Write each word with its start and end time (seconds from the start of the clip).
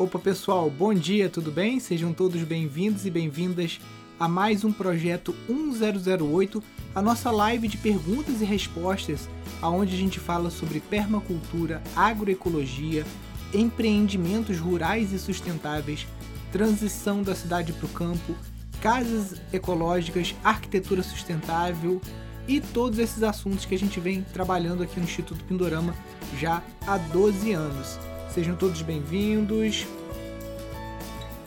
Opa 0.00 0.18
pessoal, 0.18 0.70
bom 0.70 0.94
dia, 0.94 1.28
tudo 1.28 1.52
bem? 1.52 1.78
Sejam 1.78 2.10
todos 2.14 2.42
bem-vindos 2.44 3.04
e 3.04 3.10
bem-vindas 3.10 3.78
a 4.18 4.26
mais 4.26 4.64
um 4.64 4.72
projeto 4.72 5.34
1008, 5.46 6.62
a 6.94 7.02
nossa 7.02 7.30
live 7.30 7.68
de 7.68 7.76
perguntas 7.76 8.40
e 8.40 8.46
respostas, 8.46 9.28
aonde 9.60 9.94
a 9.94 9.98
gente 9.98 10.18
fala 10.18 10.48
sobre 10.48 10.80
permacultura, 10.80 11.82
agroecologia, 11.94 13.04
empreendimentos 13.52 14.58
rurais 14.58 15.12
e 15.12 15.18
sustentáveis, 15.18 16.06
transição 16.50 17.22
da 17.22 17.34
cidade 17.34 17.74
para 17.74 17.84
o 17.84 17.90
campo, 17.90 18.34
casas 18.80 19.38
ecológicas, 19.52 20.34
arquitetura 20.42 21.02
sustentável 21.02 22.00
e 22.48 22.58
todos 22.58 22.98
esses 22.98 23.22
assuntos 23.22 23.66
que 23.66 23.74
a 23.74 23.78
gente 23.78 24.00
vem 24.00 24.22
trabalhando 24.22 24.82
aqui 24.82 24.98
no 24.98 25.04
Instituto 25.04 25.44
Pindorama 25.44 25.94
já 26.38 26.62
há 26.86 26.96
12 26.96 27.52
anos. 27.52 28.09
Sejam 28.34 28.54
todos 28.54 28.80
bem-vindos. 28.80 29.88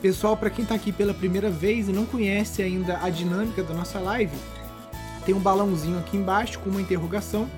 Pessoal, 0.02 0.36
para 0.36 0.50
quem 0.50 0.64
está 0.64 0.74
aqui 0.74 0.92
pela 0.92 1.14
primeira 1.14 1.48
vez 1.48 1.88
e 1.88 1.92
não 1.92 2.04
conhece 2.04 2.60
ainda 2.60 2.98
a 3.02 3.08
dinâmica 3.08 3.62
da 3.62 3.72
nossa 3.72 3.98
live, 3.98 4.36
tem 5.24 5.34
um 5.34 5.40
balãozinho 5.40 5.98
aqui 5.98 6.18
embaixo 6.18 6.58
com 6.58 6.68
uma 6.68 6.82
interrogação. 6.82 7.48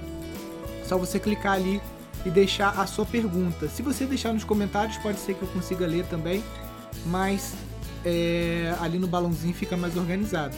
Só 0.84 0.96
você 0.96 1.18
clicar 1.18 1.54
ali 1.54 1.82
e 2.24 2.30
deixar 2.30 2.78
a 2.80 2.86
sua 2.86 3.04
pergunta. 3.04 3.68
Se 3.68 3.82
você 3.82 4.06
deixar 4.06 4.32
nos 4.32 4.44
comentários, 4.44 4.96
pode 4.98 5.18
ser 5.18 5.34
que 5.34 5.42
eu 5.42 5.48
consiga 5.48 5.84
ler 5.88 6.04
também, 6.06 6.44
mas 7.06 7.52
é, 8.04 8.76
ali 8.80 8.96
no 8.96 9.08
balãozinho 9.08 9.54
fica 9.54 9.76
mais 9.76 9.96
organizado. 9.96 10.54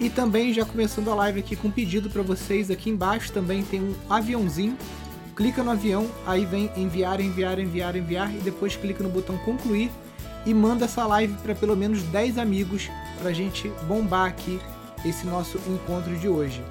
E 0.00 0.08
também 0.08 0.54
já 0.54 0.64
começando 0.64 1.10
a 1.10 1.14
live 1.14 1.40
aqui 1.40 1.54
com 1.54 1.68
um 1.68 1.70
pedido 1.70 2.08
para 2.08 2.22
vocês, 2.22 2.70
aqui 2.70 2.88
embaixo 2.88 3.30
também 3.30 3.62
tem 3.62 3.82
um 3.82 3.94
aviãozinho 4.08 4.78
clica 5.36 5.62
no 5.62 5.70
avião, 5.70 6.10
aí 6.26 6.46
vem 6.46 6.70
enviar, 6.74 7.20
enviar, 7.20 7.58
enviar, 7.58 7.94
enviar 7.94 8.34
e 8.34 8.38
depois 8.38 8.74
clica 8.74 9.04
no 9.04 9.10
botão 9.10 9.36
concluir 9.38 9.92
e 10.46 10.54
manda 10.54 10.86
essa 10.86 11.06
live 11.06 11.34
para 11.34 11.54
pelo 11.54 11.76
menos 11.76 12.02
10 12.04 12.38
amigos 12.38 12.88
para 13.18 13.28
a 13.28 13.32
gente 13.34 13.68
bombar 13.86 14.30
aqui 14.30 14.58
esse 15.04 15.26
nosso 15.26 15.58
encontro 15.68 16.16
de 16.16 16.26
hoje. 16.26 16.64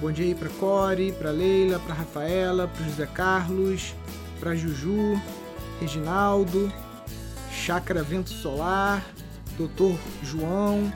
Bom 0.00 0.12
dia 0.12 0.26
aí 0.26 0.34
para 0.34 0.50
Core, 0.50 1.12
para 1.12 1.30
Leila, 1.30 1.78
para 1.78 1.94
Rafaela, 1.94 2.68
para 2.68 2.84
José 2.84 3.06
Carlos, 3.06 3.94
para 4.38 4.54
Juju, 4.54 5.20
Reginaldo, 5.80 6.70
Chácara 7.50 8.02
Vento 8.02 8.30
Solar, 8.30 9.02
Doutor 9.56 9.98
João, 10.22 10.92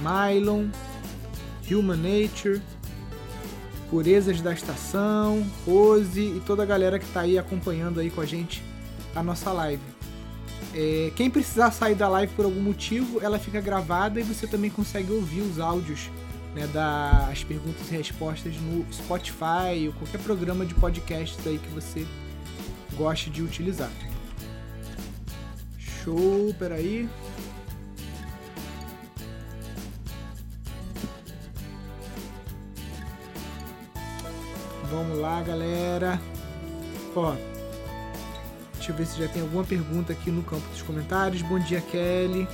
Mylon, 0.00 0.68
Human 1.70 1.96
Nature, 1.96 2.62
Purezas 3.90 4.40
da 4.40 4.52
Estação, 4.52 5.46
Rose 5.64 6.20
e 6.20 6.42
toda 6.44 6.62
a 6.62 6.66
galera 6.66 6.98
que 6.98 7.04
está 7.04 7.20
aí 7.20 7.38
acompanhando 7.38 8.00
aí 8.00 8.10
com 8.10 8.20
a 8.20 8.26
gente 8.26 8.62
a 9.14 9.22
nossa 9.22 9.52
live. 9.52 9.82
É, 10.74 11.10
quem 11.16 11.30
precisar 11.30 11.70
sair 11.70 11.94
da 11.94 12.08
live 12.08 12.32
por 12.34 12.44
algum 12.44 12.60
motivo, 12.60 13.20
ela 13.22 13.38
fica 13.38 13.60
gravada 13.60 14.20
e 14.20 14.22
você 14.22 14.46
também 14.46 14.70
consegue 14.70 15.12
ouvir 15.12 15.40
os 15.40 15.58
áudios 15.58 16.10
né, 16.54 16.66
das 16.66 17.44
perguntas 17.44 17.90
e 17.90 17.96
respostas 17.96 18.54
no 18.56 18.84
Spotify 18.92 19.86
ou 19.86 19.92
qualquer 19.94 20.20
programa 20.20 20.66
de 20.66 20.74
podcasts 20.74 21.46
aí 21.46 21.58
que 21.58 21.68
você 21.68 22.06
goste 22.96 23.30
de 23.30 23.42
utilizar. 23.42 23.90
Show, 25.78 26.54
peraí. 26.58 27.08
Vamos 34.90 35.18
lá, 35.18 35.42
galera. 35.42 36.20
Ó, 37.14 37.34
deixa 38.74 38.92
eu 38.92 38.96
ver 38.96 39.06
se 39.06 39.18
já 39.18 39.28
tem 39.28 39.42
alguma 39.42 39.64
pergunta 39.64 40.12
aqui 40.12 40.30
no 40.30 40.42
campo 40.42 40.68
dos 40.68 40.82
comentários. 40.82 41.42
Bom 41.42 41.58
dia, 41.58 41.80
Kelly. 41.80 42.46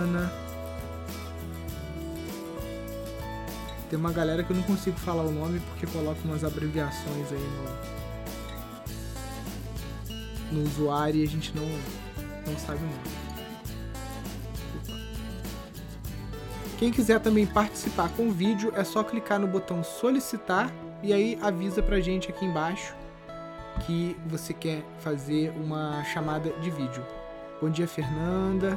Ana. 0.00 0.32
Tem 3.90 3.98
uma 3.98 4.12
galera 4.12 4.42
que 4.42 4.50
eu 4.50 4.56
não 4.56 4.62
consigo 4.62 4.96
falar 4.98 5.22
o 5.22 5.32
nome 5.32 5.60
porque 5.60 5.86
coloca 5.86 6.18
umas 6.24 6.44
abreviações 6.44 7.30
aí 7.30 7.48
no, 10.50 10.58
no 10.58 10.64
usuário 10.64 11.20
e 11.20 11.24
a 11.24 11.28
gente 11.28 11.52
não, 11.54 11.66
não 12.46 12.58
sabe 12.58 12.78
o 12.78 12.86
nome. 12.86 13.21
Quem 16.82 16.90
quiser 16.90 17.20
também 17.20 17.46
participar 17.46 18.08
com 18.08 18.26
o 18.26 18.32
vídeo 18.32 18.72
é 18.74 18.82
só 18.82 19.04
clicar 19.04 19.38
no 19.38 19.46
botão 19.46 19.84
solicitar 19.84 20.68
e 21.00 21.12
aí 21.12 21.38
avisa 21.40 21.80
pra 21.80 22.00
gente 22.00 22.28
aqui 22.28 22.44
embaixo 22.44 22.92
que 23.86 24.16
você 24.26 24.52
quer 24.52 24.82
fazer 24.98 25.50
uma 25.50 26.02
chamada 26.02 26.50
de 26.60 26.72
vídeo. 26.72 27.06
Bom 27.60 27.70
dia, 27.70 27.86
Fernanda. 27.86 28.76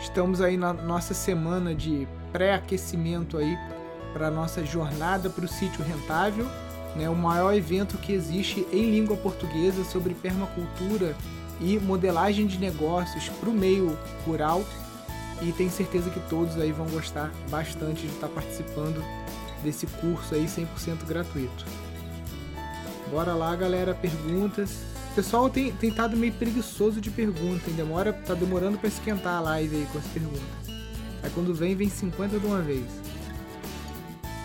Estamos 0.00 0.40
aí 0.40 0.56
na 0.56 0.72
nossa 0.72 1.14
semana 1.14 1.72
de 1.72 2.08
pré-aquecimento 2.32 3.38
aí 3.38 3.56
para 4.12 4.28
nossa 4.28 4.66
jornada 4.66 5.30
para 5.30 5.44
o 5.44 5.48
sítio 5.48 5.84
rentável, 5.84 6.46
né? 6.96 7.08
O 7.08 7.14
maior 7.14 7.54
evento 7.54 7.96
que 7.96 8.12
existe 8.12 8.66
em 8.72 8.90
língua 8.90 9.16
portuguesa 9.16 9.84
sobre 9.84 10.14
permacultura 10.14 11.14
e 11.60 11.78
modelagem 11.78 12.46
de 12.46 12.58
negócios 12.58 13.28
para 13.28 13.48
o 13.48 13.52
meio 13.52 13.98
rural. 14.26 14.64
E 15.42 15.52
tenho 15.52 15.70
certeza 15.70 16.10
que 16.10 16.20
todos 16.28 16.56
aí 16.56 16.72
vão 16.72 16.86
gostar 16.88 17.32
bastante 17.50 18.02
de 18.02 18.14
estar 18.14 18.28
participando 18.28 19.02
desse 19.62 19.86
curso 19.86 20.34
aí 20.34 20.44
100% 20.44 21.04
gratuito. 21.06 21.64
Bora 23.10 23.34
lá, 23.34 23.54
galera, 23.54 23.94
perguntas. 23.94 24.70
O 25.12 25.14
pessoal 25.14 25.48
tem, 25.48 25.72
tem 25.72 25.90
estado 25.90 26.16
meio 26.16 26.32
preguiçoso 26.32 27.00
de 27.00 27.10
pergunta, 27.10 27.68
hein? 27.68 27.76
Demora, 27.76 28.12
tá 28.12 28.34
demorando 28.34 28.78
para 28.78 28.88
esquentar 28.88 29.36
a 29.36 29.40
live 29.40 29.76
aí 29.76 29.86
com 29.92 29.98
as 29.98 30.06
perguntas. 30.06 30.42
Aí 31.22 31.30
quando 31.34 31.54
vem, 31.54 31.74
vem 31.74 31.88
50 31.88 32.38
de 32.38 32.46
uma 32.46 32.60
vez. 32.60 32.84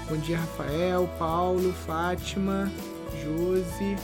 Bom 0.10 0.18
dia, 0.18 0.40
Rafael, 0.40 1.10
Paulo, 1.20 1.74
Fátima, 1.86 2.72
Josi. 3.22 3.96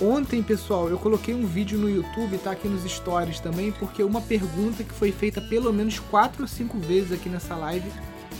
Ontem, 0.00 0.44
pessoal, 0.44 0.88
eu 0.88 0.96
coloquei 0.96 1.34
um 1.34 1.44
vídeo 1.44 1.76
no 1.76 1.90
YouTube, 1.90 2.38
tá 2.38 2.52
aqui 2.52 2.68
nos 2.68 2.88
stories 2.88 3.40
também, 3.40 3.72
porque 3.72 4.04
uma 4.04 4.20
pergunta 4.20 4.84
que 4.84 4.94
foi 4.94 5.10
feita 5.10 5.40
pelo 5.40 5.72
menos 5.72 5.98
4 5.98 6.42
ou 6.42 6.46
5 6.46 6.78
vezes 6.78 7.10
aqui 7.10 7.28
nessa 7.28 7.56
live 7.56 7.90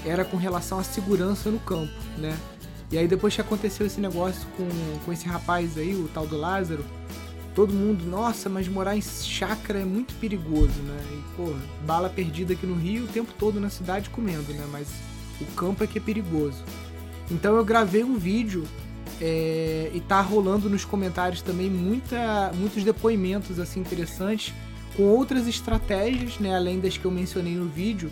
era 0.06 0.24
com 0.24 0.36
relação 0.36 0.78
à 0.78 0.84
segurança 0.84 1.50
no 1.50 1.58
campo, 1.58 1.92
né? 2.16 2.38
E 2.92 2.96
aí 2.96 3.08
depois 3.08 3.34
que 3.34 3.40
aconteceu 3.40 3.84
esse 3.84 4.00
negócio 4.00 4.46
com, 4.56 4.68
com 5.04 5.12
esse 5.12 5.26
rapaz 5.26 5.76
aí, 5.76 5.96
o 5.96 6.08
tal 6.14 6.28
do 6.28 6.36
Lázaro, 6.36 6.84
todo 7.56 7.74
mundo, 7.74 8.04
nossa, 8.06 8.48
mas 8.48 8.68
morar 8.68 8.96
em 8.96 9.02
chácara 9.02 9.80
é 9.80 9.84
muito 9.84 10.14
perigoso, 10.14 10.80
né? 10.82 10.96
E, 11.10 11.36
pô, 11.36 11.52
bala 11.84 12.08
perdida 12.08 12.52
aqui 12.52 12.66
no 12.66 12.76
Rio 12.76 13.04
o 13.04 13.08
tempo 13.08 13.34
todo 13.36 13.58
na 13.58 13.68
cidade 13.68 14.10
comendo, 14.10 14.54
né? 14.54 14.64
Mas 14.70 14.86
o 15.40 15.44
campo 15.56 15.82
é 15.82 15.88
que 15.88 15.98
é 15.98 16.00
perigoso. 16.00 16.62
Então 17.28 17.56
eu 17.56 17.64
gravei 17.64 18.04
um 18.04 18.16
vídeo 18.16 18.64
é, 19.20 19.90
e 19.92 20.00
tá 20.00 20.20
rolando 20.20 20.70
nos 20.70 20.84
comentários 20.84 21.42
também 21.42 21.68
muita, 21.68 22.52
muitos 22.54 22.84
depoimentos 22.84 23.58
assim 23.58 23.80
interessantes 23.80 24.54
com 24.96 25.04
outras 25.04 25.46
estratégias, 25.46 26.38
né, 26.38 26.56
além 26.56 26.80
das 26.80 26.96
que 26.96 27.04
eu 27.04 27.10
mencionei 27.10 27.54
no 27.54 27.68
vídeo, 27.68 28.10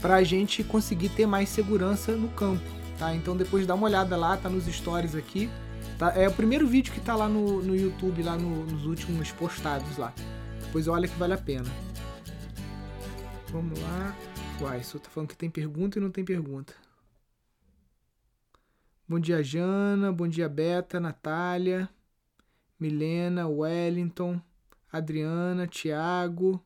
para 0.00 0.16
a 0.16 0.24
gente 0.24 0.64
conseguir 0.64 1.10
ter 1.10 1.26
mais 1.26 1.48
segurança 1.48 2.12
no 2.12 2.28
campo, 2.28 2.64
tá? 2.98 3.14
Então 3.14 3.36
depois 3.36 3.66
dá 3.66 3.74
uma 3.74 3.86
olhada 3.86 4.16
lá, 4.16 4.36
tá 4.36 4.48
nos 4.48 4.64
stories 4.64 5.14
aqui. 5.14 5.50
Tá? 5.98 6.12
É 6.16 6.26
o 6.26 6.32
primeiro 6.32 6.66
vídeo 6.66 6.92
que 6.92 7.00
tá 7.00 7.14
lá 7.14 7.28
no, 7.28 7.62
no 7.62 7.76
YouTube, 7.76 8.22
lá 8.22 8.36
no, 8.36 8.64
nos 8.66 8.86
últimos 8.86 9.30
postados 9.30 9.96
lá. 9.96 10.12
Depois 10.64 10.88
olha 10.88 11.06
que 11.06 11.16
vale 11.18 11.34
a 11.34 11.38
pena. 11.38 11.70
Vamos 13.50 13.78
lá. 13.78 14.16
Uai, 14.60 14.82
só 14.82 14.98
tá 14.98 15.10
falando 15.10 15.28
que 15.28 15.36
tem 15.36 15.50
pergunta 15.50 15.98
e 15.98 16.02
não 16.02 16.10
tem 16.10 16.24
pergunta. 16.24 16.72
Bom 19.12 19.20
dia, 19.20 19.42
Jana. 19.44 20.10
Bom 20.10 20.26
dia, 20.26 20.48
Beta, 20.48 20.98
Natália, 20.98 21.86
Milena, 22.80 23.46
Wellington, 23.46 24.40
Adriana, 24.90 25.66
Tiago. 25.66 26.64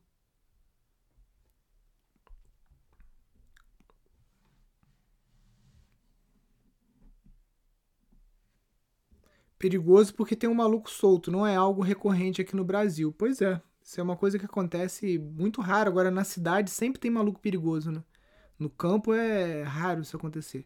Perigoso 9.59 10.15
porque 10.15 10.37
tem 10.37 10.49
um 10.49 10.55
maluco 10.55 10.89
solto, 10.89 11.33
não 11.33 11.45
é 11.45 11.57
algo 11.57 11.83
recorrente 11.83 12.41
aqui 12.41 12.55
no 12.55 12.65
Brasil. 12.65 13.13
Pois 13.13 13.41
é, 13.43 13.61
isso 13.83 13.99
é 14.01 14.05
uma 14.05 14.17
coisa 14.17 14.39
que 14.39 14.45
acontece 14.45 15.19
muito 15.19 15.61
raro. 15.61 15.91
Agora, 15.91 16.13
na 16.13 16.23
cidade 16.23 16.71
sempre 16.71 17.01
tem 17.01 17.11
maluco 17.11 17.41
perigoso, 17.41 17.91
né? 17.91 18.05
No 18.57 18.71
campo 18.71 19.13
é 19.13 19.65
raro 19.65 20.03
isso 20.03 20.17
acontecer. 20.17 20.63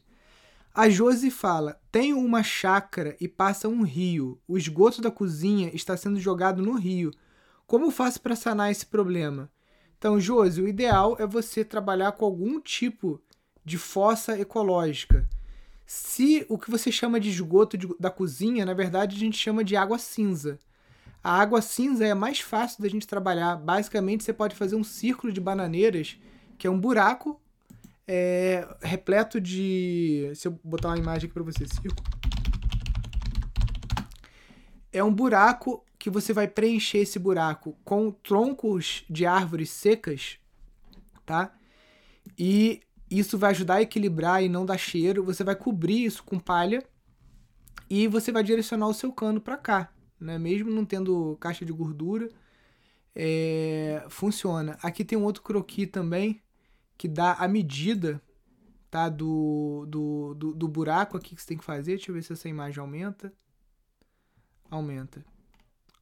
A 0.73 0.89
Josi 0.89 1.31
fala: 1.31 1.81
Tenho 1.91 2.19
uma 2.19 2.43
chácara 2.43 3.17
e 3.21 3.27
passa 3.27 3.69
um 3.69 3.83
rio. 3.83 4.41
O 4.47 4.57
esgoto 4.57 5.03
da 5.03 5.11
cozinha 5.11 5.71
está 5.75 5.97
sendo 5.97 6.21
jogado 6.21 6.63
no 6.63 6.75
rio. 6.75 7.11
Como 7.67 7.91
faço 7.91 8.21
para 8.21 8.37
sanar 8.37 8.71
esse 8.71 8.87
problema? 8.87 9.51
Então, 9.99 10.21
Josi, 10.21 10.63
o 10.63 10.69
ideal 10.69 11.17
é 11.19 11.27
você 11.27 11.65
trabalhar 11.65 12.13
com 12.13 12.25
algum 12.25 12.61
tipo 12.61 13.21
de 13.65 13.77
fossa 13.77 14.39
ecológica. 14.39 15.29
Se 15.85 16.47
o 16.49 16.57
que 16.57 16.71
você 16.71 16.93
chama 16.93 17.19
de 17.19 17.29
esgoto 17.29 17.77
de, 17.77 17.89
da 17.99 18.11
cozinha, 18.11 18.65
na 18.65 18.73
verdade 18.73 19.17
a 19.17 19.19
gente 19.19 19.37
chama 19.37 19.65
de 19.65 19.75
água 19.75 19.99
cinza. 19.99 20.59
A 21.23 21.39
água 21.39 21.61
cinza 21.61 22.07
é 22.07 22.15
mais 22.15 22.41
fácil 22.41 22.81
da 22.81 22.89
gente 22.89 23.07
trabalhar. 23.07 23.57
Basicamente, 23.57 24.25
você 24.25 24.33
pode 24.33 24.55
fazer 24.55 24.77
um 24.77 24.85
círculo 24.85 25.33
de 25.33 25.41
bananeiras, 25.41 26.19
que 26.57 26.67
é 26.67 26.71
um 26.71 26.79
buraco 26.79 27.41
é, 28.13 28.67
repleto 28.83 29.41
de. 29.41 30.33
Se 30.35 30.49
eu 30.49 30.61
botar 30.65 30.89
uma 30.89 30.99
imagem 30.99 31.27
aqui 31.27 31.33
para 31.33 31.45
você, 31.45 31.65
círculo. 31.65 31.95
É 34.93 35.05
um 35.05 35.15
buraco 35.15 35.85
que 35.97 36.11
você 36.11 36.33
vai 36.33 36.49
preencher 36.49 36.99
esse 36.99 37.21
buraco 37.21 37.79
com 37.85 38.11
troncos 38.11 39.05
de 39.09 39.25
árvores 39.25 39.71
secas, 39.71 40.41
tá? 41.25 41.55
E 42.37 42.81
isso 43.09 43.39
vai 43.39 43.51
ajudar 43.51 43.75
a 43.75 43.83
equilibrar 43.83 44.43
e 44.43 44.49
não 44.49 44.67
dar 44.67 44.77
cheiro. 44.77 45.23
Você 45.23 45.45
vai 45.45 45.55
cobrir 45.55 46.05
isso 46.05 46.25
com 46.25 46.37
palha 46.37 46.83
e 47.89 48.09
você 48.09 48.33
vai 48.33 48.43
direcionar 48.43 48.89
o 48.89 48.95
seu 48.95 49.13
cano 49.13 49.41
para 49.41 49.57
cá, 49.57 49.93
né? 50.19 50.37
Mesmo 50.37 50.69
não 50.69 50.85
tendo 50.85 51.37
caixa 51.39 51.65
de 51.65 51.73
gordura, 51.73 52.29
é, 53.15 54.05
funciona. 54.09 54.77
Aqui 54.83 55.05
tem 55.05 55.17
um 55.17 55.23
outro 55.23 55.45
croqui 55.45 55.87
também 55.87 56.43
que 57.01 57.09
dá 57.09 57.33
a 57.33 57.49
medida 57.49 58.21
tá, 58.91 59.09
do, 59.09 59.87
do, 59.89 60.35
do, 60.35 60.55
do 60.55 60.69
buraco 60.69 61.17
aqui 61.17 61.35
que 61.35 61.41
você 61.41 61.49
tem 61.49 61.57
que 61.57 61.65
fazer. 61.65 61.93
Deixa 61.93 62.11
eu 62.11 62.15
ver 62.15 62.23
se 62.23 62.35
essa 62.35 62.47
imagem 62.47 62.79
aumenta. 62.79 63.33
Aumenta. 64.71 65.25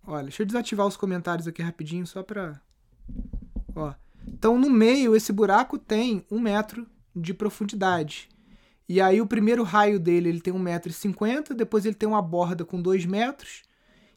Olha, 0.05 0.25
deixa 0.25 0.43
eu 0.43 0.47
desativar 0.47 0.85
os 0.89 0.97
comentários 0.97 1.47
aqui 1.47 1.63
rapidinho, 1.63 2.05
só 2.05 2.25
para... 2.25 2.61
Ó. 3.77 3.95
Então, 4.27 4.59
no 4.59 4.69
meio, 4.69 5.15
esse 5.15 5.33
buraco 5.33 5.79
tem 5.79 6.27
um 6.29 6.41
metro 6.41 6.85
de 7.15 7.33
profundidade. 7.33 8.29
E 8.89 9.01
aí, 9.01 9.21
o 9.21 9.27
primeiro 9.27 9.63
raio 9.63 10.01
dele 10.01 10.31
ele 10.31 10.41
tem 10.41 10.53
1,50m, 10.53 11.55
depois 11.55 11.87
ele 11.87 11.95
tem 11.95 12.09
uma 12.09 12.21
borda 12.21 12.65
com 12.65 12.83
2 12.83 13.07
metros, 13.07 13.63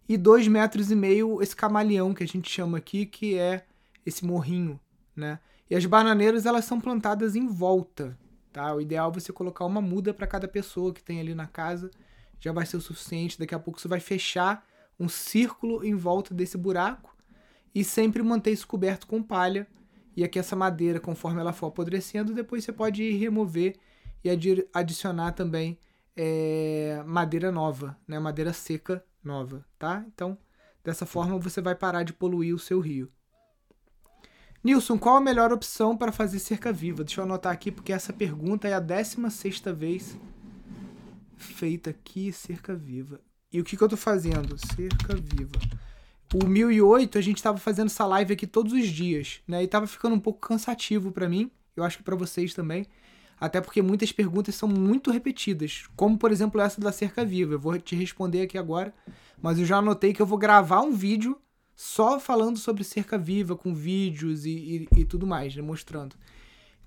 e 0.10 0.18
2 0.18 0.48
metros 0.48 0.90
e 0.90 0.96
meio 0.96 1.44
esse 1.44 1.56
camaleão 1.56 2.12
que 2.12 2.24
a 2.24 2.28
gente 2.28 2.50
chama 2.50 2.80
aqui, 2.80 3.06
que 3.06 3.38
é 3.38 3.68
esse 4.04 4.26
morrinho, 4.26 4.80
né? 5.16 5.38
E 5.72 5.76
as 5.76 5.86
bananeiras, 5.86 6.46
elas 6.46 6.66
são 6.66 6.82
plantadas 6.82 7.34
em 7.34 7.48
volta, 7.48 8.20
tá? 8.52 8.76
O 8.76 8.82
ideal 8.82 9.10
é 9.10 9.14
você 9.14 9.32
colocar 9.32 9.64
uma 9.64 9.80
muda 9.80 10.14
para 10.14 10.28
cada 10.28 10.46
pessoa 10.46 10.94
que 10.94 11.02
tem 11.02 11.22
ali 11.22 11.34
na 11.34 11.48
casa, 11.48 11.90
já 12.42 12.52
vai 12.52 12.66
ser 12.66 12.76
o 12.76 12.82
suficiente. 12.82 13.40
Daqui 13.40 13.56
a 13.56 13.60
pouco 13.60 13.80
você 13.80 13.88
vai 13.88 14.02
fechar 14.02 14.68
um 15.00 15.08
círculo 15.08 15.82
em 15.86 15.96
volta 15.96 16.34
desse 16.34 16.58
buraco 16.58 17.16
e 17.74 17.86
sempre 17.86 18.22
manter 18.22 18.52
isso 18.52 18.68
coberto 18.68 19.08
com 19.08 19.24
palha. 19.24 19.66
E 20.14 20.26
aqui 20.26 20.38
essa 20.38 20.58
madeira, 20.58 21.00
conforme 21.00 21.40
ela 21.40 21.54
for 21.54 21.68
apodrecendo, 21.68 22.34
depois 22.34 22.66
você 22.66 22.74
pode 22.74 23.10
remover 23.14 23.78
e 24.26 24.30
adicionar 24.74 25.32
também 25.32 25.80
é, 26.18 27.02
madeira 27.06 27.50
nova, 27.50 27.98
né? 28.06 28.20
madeira 28.20 28.52
seca 28.52 29.02
nova, 29.24 29.66
tá? 29.80 30.04
Então, 30.14 30.38
dessa 30.84 31.06
forma 31.06 31.40
você 31.40 31.62
vai 31.62 31.76
parar 31.76 32.04
de 32.04 32.12
poluir 32.12 32.54
o 32.54 32.60
seu 32.60 32.82
rio. 32.82 33.10
Nilson, 34.64 34.98
qual 34.98 35.18
a 35.18 35.22
melhor 35.22 35.52
opção 35.52 35.98
para 35.98 36.12
fazer 36.12 36.38
cerca 36.38 36.72
viva? 36.72 37.04
Deixa 37.04 37.20
eu 37.20 37.26
anotar 37.26 37.52
aqui, 37.52 37.72
porque 37.72 37.92
essa 37.92 38.14
pergunta 38.14 38.68
é 38.68 38.74
a 38.74 38.80
16 38.80 39.62
vez 39.76 40.16
feita 41.36 41.90
aqui, 41.90 42.32
cerca 42.32 42.76
viva. 42.76 43.20
E 43.52 43.60
o 43.60 43.64
que, 43.64 43.76
que 43.76 43.84
eu 43.84 43.90
tô 43.90 43.98
fazendo? 43.98 44.56
Cerca 44.76 45.16
viva. 45.16 45.52
O 46.34 46.46
1008 46.46 47.18
a 47.18 47.22
gente 47.22 47.38
estava 47.38 47.58
fazendo 47.58 47.88
essa 47.88 48.06
live 48.06 48.34
aqui 48.34 48.46
todos 48.46 48.72
os 48.72 48.88
dias, 48.88 49.42
né? 49.48 49.64
E 49.64 49.68
tava 49.68 49.88
ficando 49.88 50.16
um 50.16 50.20
pouco 50.20 50.40
cansativo 50.48 51.12
para 51.12 51.28
mim, 51.28 51.50
eu 51.76 51.84
acho 51.84 51.98
que 51.98 52.04
para 52.04 52.16
vocês 52.16 52.54
também. 52.54 52.86
Até 53.40 53.60
porque 53.60 53.82
muitas 53.82 54.12
perguntas 54.12 54.54
são 54.54 54.70
muito 54.70 55.10
repetidas, 55.10 55.86
como 55.96 56.20
por 56.20 56.32
exemplo 56.32 56.62
essa 56.62 56.80
da 56.80 56.92
cerca 56.92 57.26
viva. 57.26 57.56
Eu 57.56 57.60
vou 57.60 57.78
te 57.80 57.96
responder 57.96 58.44
aqui 58.44 58.60
agora, 58.60 58.94
mas 59.42 59.58
eu 59.58 59.66
já 59.66 59.78
anotei 59.78 60.14
que 60.14 60.22
eu 60.22 60.26
vou 60.28 60.38
gravar 60.38 60.82
um 60.82 60.92
vídeo 60.92 61.36
só 61.76 62.20
falando 62.20 62.58
sobre 62.58 62.84
cerca 62.84 63.18
viva, 63.18 63.56
com 63.56 63.74
vídeos 63.74 64.46
e, 64.46 64.88
e, 64.94 65.00
e 65.02 65.06
tudo 65.06 65.26
mais, 65.26 65.56
né? 65.56 65.62
mostrando. 65.62 66.16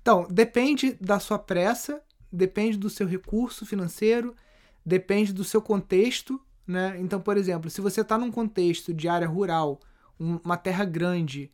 Então, 0.01 0.27
depende 0.29 0.93
da 1.01 1.19
sua 1.19 1.39
pressa, 1.39 2.01
depende 2.31 2.77
do 2.77 2.89
seu 2.89 3.07
recurso 3.07 3.65
financeiro, 3.65 4.35
depende 4.85 5.33
do 5.33 5.43
seu 5.43 5.61
contexto 5.61 6.39
né? 6.67 6.97
Então, 6.99 7.21
por 7.21 7.37
exemplo, 7.37 7.69
se 7.69 7.81
você 7.81 8.01
está 8.01 8.17
num 8.17 8.31
contexto 8.31 8.93
de 8.93 9.07
área 9.07 9.27
rural, 9.27 9.79
uma 10.19 10.57
terra 10.57 10.85
grande, 10.85 11.51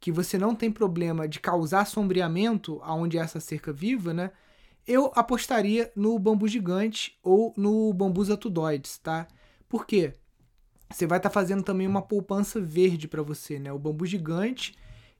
que 0.00 0.10
você 0.10 0.38
não 0.38 0.54
tem 0.54 0.70
problema 0.70 1.28
de 1.28 1.40
causar 1.40 1.86
sombreamento 1.86 2.80
aonde 2.82 3.18
é 3.18 3.20
essa 3.20 3.40
cerca 3.40 3.72
viva, 3.72 4.14
né? 4.14 4.30
Eu 4.86 5.10
apostaria 5.14 5.90
no 5.96 6.18
bambu 6.18 6.46
gigante 6.46 7.18
ou 7.22 7.54
no 7.56 7.92
bambus 7.92 8.28
tá? 9.02 9.26
Por 9.68 9.86
quê? 9.86 10.12
Você 10.90 11.06
vai 11.06 11.18
estar 11.18 11.28
tá 11.28 11.32
fazendo 11.32 11.62
também 11.62 11.86
uma 11.86 12.02
poupança 12.02 12.60
verde 12.60 13.08
para 13.08 13.22
você, 13.22 13.58
né? 13.58 13.72
O 13.72 13.78
bambu 13.78 14.06
gigante, 14.06 14.74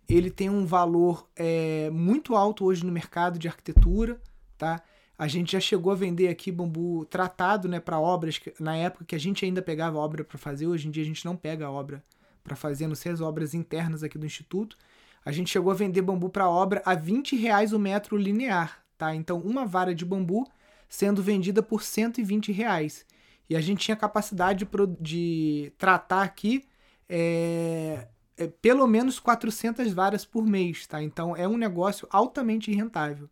ele 0.08 0.31
tem 0.31 0.50
um 0.50 0.64
valor 0.64 1.28
é, 1.34 1.90
muito 1.90 2.37
alto 2.37 2.64
hoje 2.64 2.84
no 2.84 2.93
mercado 2.93 3.38
de 3.38 3.49
arquitetura, 3.49 4.20
tá? 4.56 4.82
A 5.16 5.28
gente 5.28 5.52
já 5.52 5.61
chegou 5.61 5.93
a 5.93 5.94
vender 5.94 6.28
aqui 6.28 6.50
bambu 6.50 7.05
tratado, 7.05 7.69
né, 7.69 7.78
para 7.78 8.00
obras 8.00 8.37
que, 8.37 8.52
na 8.58 8.76
época 8.76 9.05
que 9.05 9.14
a 9.14 9.19
gente 9.19 9.44
ainda 9.44 9.62
pegava 9.62 9.96
obra 9.96 10.25
para 10.25 10.37
fazer. 10.37 10.66
Hoje 10.66 10.88
em 10.88 10.90
dia 10.90 11.05
a 11.05 11.06
gente 11.06 11.25
não 11.25 11.37
pega 11.37 11.70
obra 11.70 12.02
para 12.43 12.56
fazer, 12.56 12.87
não 12.87 12.96
sei 12.96 13.12
as 13.12 13.20
obras 13.20 13.55
internas 13.55 14.02
aqui 14.02 14.19
do 14.19 14.26
instituto. 14.26 14.76
A 15.25 15.32
gente 15.32 15.50
chegou 15.50 15.70
a 15.70 15.75
vender 15.75 16.02
bambu 16.02 16.28
para 16.28 16.49
obra 16.49 16.82
a 16.84 16.94
20 16.94 17.37
reais 17.37 17.72
o 17.72 17.78
metro 17.78 18.16
linear, 18.16 18.84
tá? 18.99 19.14
Então 19.14 19.38
uma 19.38 19.64
vara 19.64 19.94
de 19.94 20.05
bambu 20.05 20.46
sendo 20.88 21.22
vendida 21.22 21.62
por 21.62 21.82
120 21.82 22.52
reais. 22.52 23.06
E 23.49 23.56
a 23.56 23.61
gente 23.61 23.85
tinha 23.85 23.96
capacidade 23.96 24.64
de, 24.64 24.70
de 25.00 25.73
tratar 25.76 26.23
aqui 26.23 26.64
é, 27.08 28.08
é, 28.37 28.46
pelo 28.46 28.87
menos 28.87 29.19
400 29.20 29.93
varas 29.93 30.25
por 30.25 30.46
mês, 30.46 30.87
tá? 30.87 31.02
Então 31.02 31.37
é 31.37 31.46
um 31.46 31.56
negócio 31.56 32.08
altamente 32.11 32.73
rentável. 32.73 33.29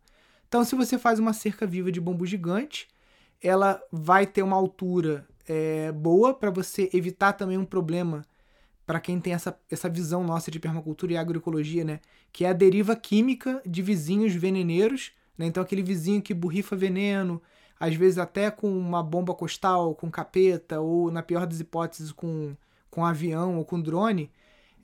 Então, 0.47 0.63
se 0.63 0.75
você 0.75 0.99
faz 0.99 1.17
uma 1.17 1.33
cerca 1.33 1.65
viva 1.65 1.91
de 1.91 1.99
bambu 1.99 2.25
gigante, 2.27 2.87
ela 3.41 3.81
vai 3.91 4.27
ter 4.27 4.43
uma 4.43 4.55
altura 4.55 5.27
é, 5.47 5.91
boa 5.91 6.33
para 6.33 6.51
você 6.51 6.89
evitar 6.93 7.33
também 7.33 7.57
um 7.57 7.65
problema 7.65 8.23
para 8.85 8.99
quem 8.99 9.19
tem 9.19 9.33
essa, 9.33 9.57
essa 9.71 9.89
visão 9.89 10.23
nossa 10.23 10.51
de 10.51 10.59
permacultura 10.59 11.13
e 11.13 11.17
agroecologia, 11.17 11.83
né? 11.83 11.99
Que 12.31 12.45
é 12.45 12.49
a 12.49 12.53
deriva 12.53 12.95
química 12.95 13.61
de 13.65 13.81
vizinhos 13.81 14.35
veneneiros, 14.35 15.11
né? 15.37 15.47
Então, 15.47 15.63
aquele 15.63 15.81
vizinho 15.81 16.21
que 16.21 16.33
borrifa 16.33 16.75
veneno, 16.75 17.41
às 17.83 17.95
vezes 17.95 18.17
até 18.17 18.49
com 18.49 18.69
uma 18.69 19.03
bomba 19.03 19.33
costal, 19.33 19.93
com 19.93 20.09
capeta, 20.09 20.79
ou 20.79 21.11
na 21.11 21.21
pior 21.21 21.45
das 21.45 21.59
hipóteses, 21.59 22.13
com, 22.13 22.55
com 22.89 23.05
avião 23.05 23.57
ou 23.57 23.65
com 23.65 23.81
drone, 23.81 24.31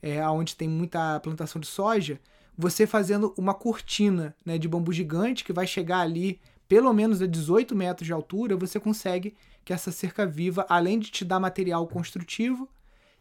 é, 0.02 0.28
onde 0.28 0.54
tem 0.54 0.68
muita 0.68 1.18
plantação 1.22 1.62
de 1.62 1.68
soja, 1.68 2.20
você 2.58 2.86
fazendo 2.86 3.34
uma 3.38 3.54
cortina 3.54 4.36
né, 4.46 4.58
de 4.58 4.68
bambu 4.68 4.92
gigante 4.92 5.46
que 5.46 5.54
vai 5.54 5.66
chegar 5.66 6.02
ali 6.02 6.42
pelo 6.68 6.92
menos 6.92 7.22
a 7.22 7.26
18 7.26 7.74
metros 7.74 8.06
de 8.06 8.12
altura, 8.12 8.58
você 8.58 8.82
consegue 8.82 9.34
que 9.64 9.72
essa 9.72 9.94
cerca 9.94 10.26
viva, 10.26 10.66
além 10.68 11.00
de 11.00 11.10
te 11.10 11.24
dar 11.24 11.40
material 11.40 11.88
construtivo, 11.88 12.68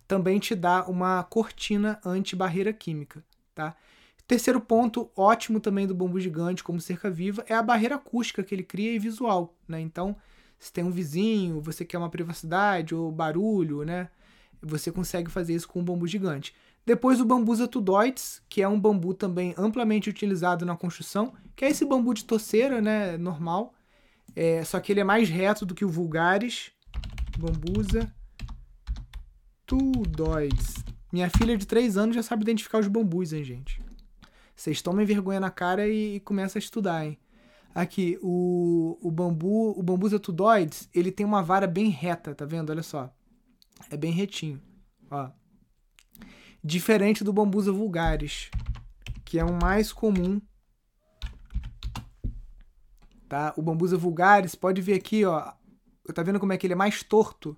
também 0.08 0.40
te 0.40 0.56
dá 0.56 0.84
uma 0.88 1.22
cortina 1.22 2.00
anti-barreira 2.04 2.72
química. 2.72 3.24
Tá? 3.54 3.76
Terceiro 4.28 4.60
ponto 4.60 5.10
ótimo 5.16 5.58
também 5.58 5.86
do 5.86 5.94
bambu 5.94 6.20
gigante 6.20 6.62
como 6.62 6.80
cerca 6.80 7.10
viva 7.10 7.42
é 7.48 7.54
a 7.54 7.62
barreira 7.62 7.94
acústica 7.94 8.44
que 8.44 8.54
ele 8.54 8.62
cria 8.62 8.92
e 8.92 8.98
visual. 8.98 9.56
Né? 9.66 9.80
Então, 9.80 10.14
se 10.58 10.70
tem 10.70 10.84
um 10.84 10.90
vizinho, 10.90 11.62
você 11.62 11.84
quer 11.84 11.96
uma 11.96 12.10
privacidade 12.10 12.94
ou 12.94 13.10
barulho, 13.10 13.84
né? 13.84 14.10
você 14.60 14.92
consegue 14.92 15.30
fazer 15.30 15.54
isso 15.54 15.66
com 15.66 15.80
um 15.80 15.84
bambu 15.84 16.06
gigante. 16.06 16.54
Depois 16.84 17.20
o 17.20 17.24
bambusa 17.24 17.66
tudoides, 17.66 18.42
que 18.48 18.62
é 18.62 18.68
um 18.68 18.78
bambu 18.78 19.14
também 19.14 19.54
amplamente 19.56 20.10
utilizado 20.10 20.66
na 20.66 20.76
construção, 20.76 21.32
que 21.56 21.64
é 21.64 21.70
esse 21.70 21.84
bambu 21.84 22.12
de 22.12 22.24
toceira, 22.24 22.80
né, 22.80 23.16
normal, 23.16 23.74
é, 24.36 24.62
só 24.64 24.78
que 24.78 24.92
ele 24.92 25.00
é 25.00 25.04
mais 25.04 25.28
reto 25.28 25.64
do 25.64 25.74
que 25.74 25.84
o 25.84 25.88
vulgaris. 25.88 26.70
Bambusa 27.38 28.12
tudoides. 29.66 30.76
Minha 31.12 31.30
filha 31.30 31.56
de 31.56 31.66
3 31.66 31.96
anos 31.96 32.14
já 32.14 32.22
sabe 32.22 32.42
identificar 32.42 32.78
os 32.78 32.88
bambus, 32.88 33.32
hein, 33.32 33.44
gente. 33.44 33.87
Vocês 34.58 34.82
tomem 34.82 35.06
vergonha 35.06 35.40
na 35.40 35.50
cara 35.50 35.86
e, 35.86 36.16
e 36.16 36.20
começam 36.20 36.58
a 36.58 36.62
estudar, 36.62 37.06
hein. 37.06 37.18
Aqui, 37.74 38.18
o, 38.20 38.98
o 39.00 39.10
bambu, 39.10 39.78
o 39.78 39.82
bambusa 39.82 40.18
tudoides, 40.18 40.88
ele 40.92 41.12
tem 41.12 41.24
uma 41.24 41.42
vara 41.42 41.66
bem 41.66 41.88
reta, 41.90 42.34
tá 42.34 42.44
vendo? 42.44 42.70
Olha 42.70 42.82
só. 42.82 43.14
É 43.90 43.96
bem 43.96 44.10
retinho, 44.10 44.60
ó 45.10 45.30
diferente 46.62 47.22
do 47.24 47.32
bambusa 47.32 47.72
vulgaris, 47.72 48.50
que 49.24 49.38
é 49.38 49.44
o 49.44 49.58
mais 49.60 49.92
comum. 49.92 50.40
Tá? 53.28 53.52
O 53.56 53.62
bambusa 53.62 53.96
vulgaris, 53.96 54.54
pode 54.54 54.80
ver 54.80 54.94
aqui, 54.94 55.24
ó, 55.24 55.52
tá 56.14 56.22
vendo 56.22 56.40
como 56.40 56.52
é 56.52 56.56
que 56.56 56.66
ele 56.66 56.72
é 56.72 56.76
mais 56.76 57.02
torto, 57.02 57.54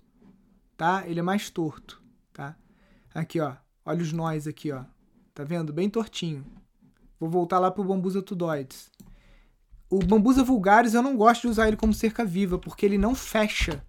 tá? 0.76 1.04
Ele 1.06 1.20
é 1.20 1.22
mais 1.22 1.48
torto, 1.48 2.02
tá? 2.32 2.56
Aqui, 3.14 3.40
ó, 3.40 3.56
olha 3.84 4.02
os 4.02 4.12
nós 4.12 4.46
aqui, 4.46 4.72
ó. 4.72 4.84
Tá 5.32 5.44
vendo? 5.44 5.72
Bem 5.72 5.88
tortinho, 5.88 6.44
Vou 7.20 7.28
voltar 7.28 7.58
lá 7.58 7.70
pro 7.70 7.84
Bambusa 7.84 8.22
tudoides. 8.22 8.90
O 9.90 9.98
Bambusa 9.98 10.42
vulgaris 10.42 10.94
eu 10.94 11.02
não 11.02 11.14
gosto 11.14 11.42
de 11.42 11.48
usar 11.48 11.68
ele 11.68 11.76
como 11.76 11.92
cerca 11.92 12.24
viva, 12.24 12.58
porque 12.58 12.86
ele 12.86 12.96
não 12.96 13.14
fecha. 13.14 13.84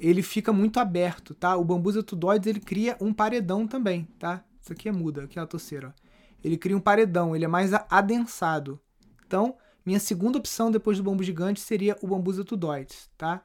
Ele 0.00 0.20
fica 0.22 0.52
muito 0.52 0.80
aberto, 0.80 1.32
tá? 1.34 1.56
O 1.56 1.64
Bambusa 1.64 2.02
tudoides 2.02 2.48
ele 2.48 2.58
cria 2.58 2.96
um 3.00 3.12
paredão 3.12 3.68
também, 3.68 4.08
tá? 4.18 4.44
Isso 4.60 4.72
aqui 4.72 4.88
é 4.88 4.92
muda, 4.92 5.24
aqui 5.24 5.38
é 5.38 5.42
a 5.42 5.46
toceira, 5.46 5.94
ó. 5.96 6.04
Ele 6.42 6.58
cria 6.58 6.76
um 6.76 6.80
paredão, 6.80 7.34
ele 7.34 7.44
é 7.44 7.48
mais 7.48 7.70
adensado. 7.88 8.78
Então, 9.26 9.56
minha 9.86 10.00
segunda 10.00 10.36
opção 10.36 10.70
depois 10.70 10.98
do 10.98 11.04
bambu 11.04 11.22
gigante 11.22 11.60
seria 11.60 11.96
o 12.02 12.06
Bambusa 12.06 12.44
tudoides, 12.44 13.08
tá? 13.16 13.42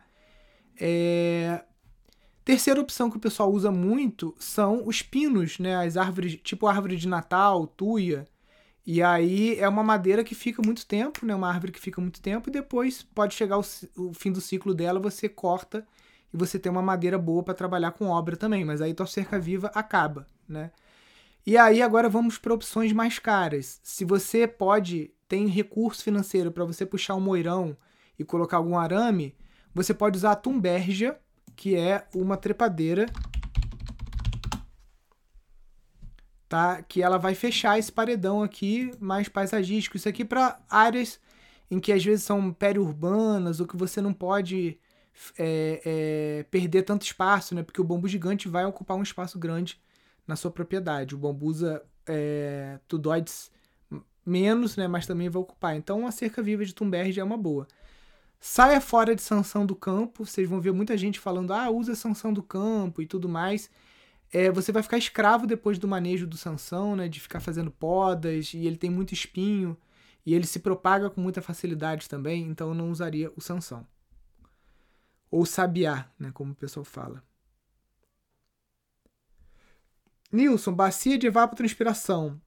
É... 0.79 1.63
Terceira 2.43 2.81
opção 2.81 3.09
que 3.09 3.17
o 3.17 3.19
pessoal 3.19 3.51
usa 3.51 3.71
muito 3.71 4.35
são 4.39 4.85
os 4.85 5.01
pinos, 5.01 5.59
né? 5.59 5.75
As 5.75 5.95
árvores, 5.95 6.39
tipo 6.43 6.67
árvore 6.67 6.97
de 6.97 7.07
Natal, 7.07 7.67
tuia. 7.67 8.27
E 8.85 9.03
aí 9.03 9.59
é 9.59 9.67
uma 9.67 9.83
madeira 9.83 10.23
que 10.23 10.33
fica 10.33 10.61
muito 10.63 10.85
tempo, 10.85 11.25
né? 11.25 11.35
Uma 11.35 11.49
árvore 11.49 11.71
que 11.71 11.79
fica 11.79 12.01
muito 12.01 12.21
tempo 12.21 12.49
e 12.49 12.51
depois 12.51 13.03
pode 13.03 13.35
chegar 13.35 13.57
o, 13.57 13.63
o 13.97 14.13
fim 14.13 14.31
do 14.31 14.41
ciclo 14.41 14.73
dela, 14.73 14.99
você 14.99 15.29
corta 15.29 15.85
e 16.33 16.37
você 16.37 16.57
tem 16.57 16.71
uma 16.71 16.81
madeira 16.81 17.17
boa 17.17 17.43
para 17.43 17.53
trabalhar 17.53 17.91
com 17.91 18.07
obra 18.07 18.35
também, 18.35 18.63
mas 18.63 18.81
aí 18.81 18.93
tua 18.93 19.05
cerca 19.05 19.39
viva 19.39 19.71
acaba, 19.73 20.25
né? 20.47 20.71
E 21.45 21.57
aí 21.57 21.81
agora 21.81 22.09
vamos 22.09 22.37
para 22.37 22.53
opções 22.53 22.93
mais 22.93 23.17
caras. 23.17 23.79
Se 23.83 24.05
você 24.05 24.47
pode, 24.47 25.11
tem 25.27 25.47
recurso 25.47 26.03
financeiro 26.03 26.51
para 26.51 26.65
você 26.65 26.85
puxar 26.85 27.15
um 27.15 27.21
moirão 27.21 27.75
e 28.17 28.23
colocar 28.23 28.57
algum 28.57 28.77
arame, 28.77 29.35
você 29.73 29.93
pode 29.93 30.17
usar 30.17 30.31
a 30.31 30.35
tumbergia, 30.35 31.17
que 31.55 31.75
é 31.75 32.05
uma 32.13 32.37
trepadeira, 32.37 33.05
tá? 36.49 36.81
Que 36.81 37.03
ela 37.03 37.17
vai 37.17 37.35
fechar 37.35 37.77
esse 37.77 37.91
paredão 37.91 38.41
aqui 38.41 38.91
mais 38.99 39.29
paisagístico. 39.29 39.95
Isso 39.95 40.09
aqui 40.09 40.25
para 40.25 40.59
áreas 40.67 41.19
em 41.69 41.79
que 41.79 41.93
às 41.93 42.03
vezes 42.03 42.25
são 42.25 42.51
periurbanas 42.51 43.59
ou 43.59 43.67
que 43.67 43.77
você 43.77 44.01
não 44.01 44.11
pode 44.11 44.79
é, 45.37 45.81
é, 45.85 46.45
perder 46.49 46.83
tanto 46.83 47.03
espaço, 47.03 47.53
né? 47.53 47.61
Porque 47.61 47.79
o 47.79 47.83
bambu 47.83 48.07
gigante 48.07 48.47
vai 48.47 48.65
ocupar 48.65 48.97
um 48.97 49.03
espaço 49.03 49.37
grande 49.37 49.79
na 50.27 50.35
sua 50.35 50.49
propriedade. 50.49 51.13
O 51.13 51.17
bambusa 51.19 51.83
é, 52.07 52.79
tudoides 52.87 53.51
menos, 54.25 54.75
né? 54.75 54.87
Mas 54.87 55.05
também 55.05 55.29
vai 55.29 55.41
ocupar. 55.41 55.75
Então 55.75 56.07
a 56.07 56.11
cerca 56.11 56.41
viva 56.41 56.65
de 56.65 56.73
Tumberge 56.73 57.19
é 57.19 57.23
uma 57.23 57.37
boa. 57.37 57.67
Saia 58.39 58.81
fora 58.81 59.15
de 59.15 59.21
sanção 59.21 59.65
do 59.65 59.75
campo. 59.75 60.25
Vocês 60.25 60.49
vão 60.49 60.59
ver 60.59 60.71
muita 60.71 60.97
gente 60.97 61.19
falando, 61.19 61.53
ah, 61.53 61.69
usa 61.69 61.93
sanção 61.93 62.33
do 62.33 62.41
campo 62.41 63.01
e 63.01 63.05
tudo 63.05 63.29
mais. 63.29 63.69
É, 64.31 64.51
você 64.51 64.71
vai 64.71 64.83
ficar 64.83 64.97
escravo 64.97 65.47
depois 65.47 65.79
do 65.79 65.87
manejo 65.87 66.27
do 66.27 66.37
Sansão, 66.37 66.95
né? 66.95 67.07
De 67.07 67.19
ficar 67.19 67.39
fazendo 67.39 67.71
podas, 67.71 68.53
e 68.53 68.65
ele 68.65 68.77
tem 68.77 68.89
muito 68.89 69.13
espinho, 69.13 69.77
e 70.25 70.33
ele 70.33 70.45
se 70.45 70.59
propaga 70.59 71.09
com 71.09 71.19
muita 71.21 71.41
facilidade 71.41 72.07
também, 72.07 72.45
então 72.47 72.69
eu 72.69 72.75
não 72.75 72.91
usaria 72.91 73.31
o 73.35 73.41
Sansão. 73.41 73.87
Ou 75.31 75.45
sabiá, 75.45 76.09
né? 76.19 76.31
Como 76.33 76.51
o 76.51 76.55
pessoal 76.55 76.83
fala. 76.83 77.23
Nilson, 80.31 80.73
bacia 80.73 81.17
de 81.17 81.25
evapotranspiração 81.25 82.39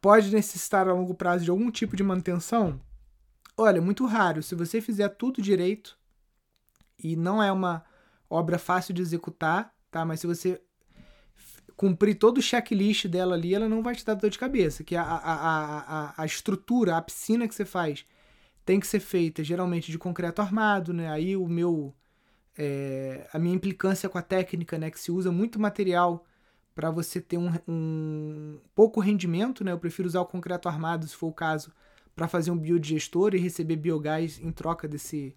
pode 0.00 0.30
necessitar 0.30 0.88
a 0.88 0.92
longo 0.92 1.14
prazo 1.14 1.44
de 1.44 1.50
algum 1.50 1.70
tipo 1.70 1.96
de 1.96 2.02
manutenção? 2.02 2.80
Olha, 3.56 3.80
muito 3.80 4.04
raro. 4.04 4.42
Se 4.42 4.54
você 4.54 4.80
fizer 4.80 5.08
tudo 5.10 5.40
direito, 5.40 5.98
e 6.98 7.16
não 7.16 7.42
é 7.42 7.50
uma 7.50 7.84
obra 8.28 8.58
fácil 8.58 8.92
de 8.92 9.02
executar, 9.02 9.74
tá? 9.90 10.04
Mas 10.04 10.20
se 10.20 10.26
você 10.26 10.60
cumprir 11.76 12.14
todo 12.16 12.38
o 12.38 12.42
checklist 12.42 13.06
dela 13.06 13.34
ali, 13.34 13.54
ela 13.54 13.68
não 13.68 13.82
vai 13.82 13.94
te 13.94 14.04
dar 14.04 14.14
dor 14.14 14.30
de 14.30 14.38
cabeça. 14.38 14.84
Que 14.84 14.96
a, 14.96 15.02
a, 15.02 16.08
a, 16.12 16.22
a, 16.22 16.26
estrutura, 16.26 16.96
a 16.96 17.02
piscina 17.02 17.48
que 17.48 17.54
você 17.54 17.64
faz, 17.64 18.04
tem 18.64 18.80
que 18.80 18.86
ser 18.86 19.00
feita 19.00 19.42
geralmente 19.42 19.90
de 19.90 19.98
concreto 19.98 20.40
armado, 20.40 20.92
né? 20.92 21.10
Aí 21.10 21.36
o 21.36 21.48
meu. 21.48 21.94
É, 22.56 23.28
a 23.32 23.38
minha 23.38 23.54
implicância 23.54 24.08
com 24.08 24.16
a 24.16 24.22
técnica, 24.22 24.78
né? 24.78 24.90
Que 24.90 25.00
se 25.00 25.10
usa 25.10 25.32
muito 25.32 25.58
material 25.58 26.24
para 26.74 26.90
você 26.90 27.20
ter 27.20 27.36
um, 27.36 27.52
um, 27.68 28.58
pouco 28.74 29.00
rendimento, 29.00 29.64
né? 29.64 29.72
Eu 29.72 29.78
prefiro 29.78 30.08
usar 30.08 30.20
o 30.20 30.26
concreto 30.26 30.68
armado, 30.68 31.06
se 31.06 31.16
for 31.16 31.28
o 31.28 31.32
caso, 31.32 31.72
para 32.14 32.28
fazer 32.28 32.50
um 32.50 32.58
biodigestor 32.58 33.34
e 33.34 33.38
receber 33.38 33.76
biogás 33.76 34.40
em 34.40 34.52
troca 34.52 34.86
desse 34.86 35.34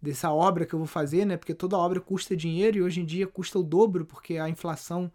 dessa 0.00 0.30
obra 0.30 0.64
que 0.64 0.74
eu 0.74 0.78
vou 0.78 0.86
fazer, 0.86 1.24
né? 1.24 1.36
Porque 1.36 1.52
toda 1.52 1.76
obra 1.76 2.00
custa 2.00 2.36
dinheiro 2.36 2.78
e 2.78 2.82
hoje 2.82 3.00
em 3.00 3.04
dia 3.04 3.26
custa 3.26 3.58
o 3.58 3.64
dobro, 3.64 4.04
porque 4.04 4.38
a 4.38 4.48
inflação 4.48 5.10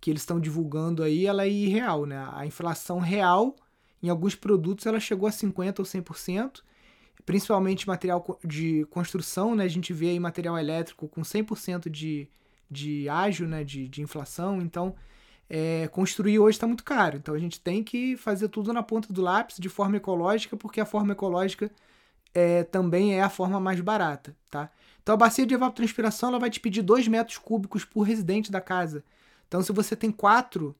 que 0.00 0.10
eles 0.10 0.22
estão 0.22 0.40
divulgando 0.40 1.02
aí, 1.02 1.26
ela 1.26 1.44
é 1.44 1.48
irreal, 1.48 2.06
né? 2.06 2.28
A 2.32 2.46
inflação 2.46 2.98
real 2.98 3.56
em 4.02 4.08
alguns 4.08 4.34
produtos 4.34 4.86
ela 4.86 5.00
chegou 5.00 5.28
a 5.28 5.32
50 5.32 5.82
ou 5.82 5.86
100%, 5.86 6.62
principalmente 7.24 7.88
material 7.88 8.38
de 8.44 8.84
construção, 8.90 9.54
né? 9.54 9.64
A 9.64 9.68
gente 9.68 9.92
vê 9.92 10.10
aí 10.10 10.20
material 10.20 10.58
elétrico 10.58 11.08
com 11.08 11.22
100% 11.22 11.88
de, 11.88 12.28
de 12.70 13.08
ágio, 13.08 13.48
né? 13.48 13.64
De, 13.64 13.88
de 13.88 14.02
inflação, 14.02 14.60
então 14.60 14.94
é, 15.48 15.88
construir 15.88 16.38
hoje 16.38 16.56
está 16.56 16.66
muito 16.66 16.84
caro. 16.84 17.16
Então 17.16 17.34
a 17.34 17.38
gente 17.38 17.60
tem 17.60 17.82
que 17.82 18.16
fazer 18.16 18.48
tudo 18.48 18.72
na 18.72 18.82
ponta 18.82 19.12
do 19.12 19.22
lápis 19.22 19.56
de 19.58 19.68
forma 19.68 19.96
ecológica, 19.96 20.56
porque 20.56 20.80
a 20.80 20.86
forma 20.86 21.12
ecológica 21.12 21.70
é, 22.34 22.64
também 22.64 23.14
é 23.14 23.22
a 23.22 23.30
forma 23.30 23.58
mais 23.58 23.80
barata, 23.80 24.36
tá? 24.50 24.70
Então 25.02 25.14
a 25.14 25.16
bacia 25.16 25.46
de 25.46 25.54
evapotranspiração 25.54 26.30
ela 26.30 26.38
vai 26.38 26.50
te 26.50 26.60
pedir 26.60 26.82
2 26.82 27.08
metros 27.08 27.38
cúbicos 27.38 27.84
por 27.84 28.02
residente 28.02 28.50
da 28.50 28.60
casa. 28.60 29.04
Então, 29.48 29.62
se 29.62 29.72
você 29.72 29.94
tem 29.94 30.10
quatro 30.10 30.74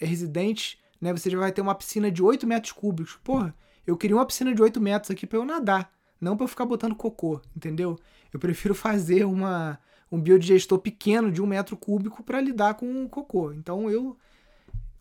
é, 0.00 0.06
residentes, 0.06 0.78
né, 1.00 1.12
você 1.12 1.30
já 1.30 1.38
vai 1.38 1.52
ter 1.52 1.60
uma 1.60 1.74
piscina 1.74 2.10
de 2.10 2.22
8 2.22 2.46
metros 2.46 2.72
cúbicos. 2.72 3.18
Porra, 3.22 3.54
eu 3.86 3.96
queria 3.96 4.16
uma 4.16 4.26
piscina 4.26 4.54
de 4.54 4.62
8 4.62 4.80
metros 4.80 5.10
aqui 5.10 5.26
para 5.26 5.38
eu 5.38 5.44
nadar, 5.44 5.92
não 6.20 6.36
para 6.36 6.44
eu 6.44 6.48
ficar 6.48 6.64
botando 6.64 6.94
cocô, 6.94 7.40
entendeu? 7.54 7.98
Eu 8.32 8.40
prefiro 8.40 8.74
fazer 8.76 9.24
uma, 9.24 9.78
um 10.10 10.20
biodigestor 10.20 10.78
pequeno 10.78 11.30
de 11.30 11.42
um 11.42 11.46
metro 11.46 11.76
cúbico 11.76 12.22
para 12.22 12.40
lidar 12.40 12.74
com 12.74 13.04
o 13.04 13.08
cocô. 13.08 13.52
Então, 13.52 13.90
eu. 13.90 14.16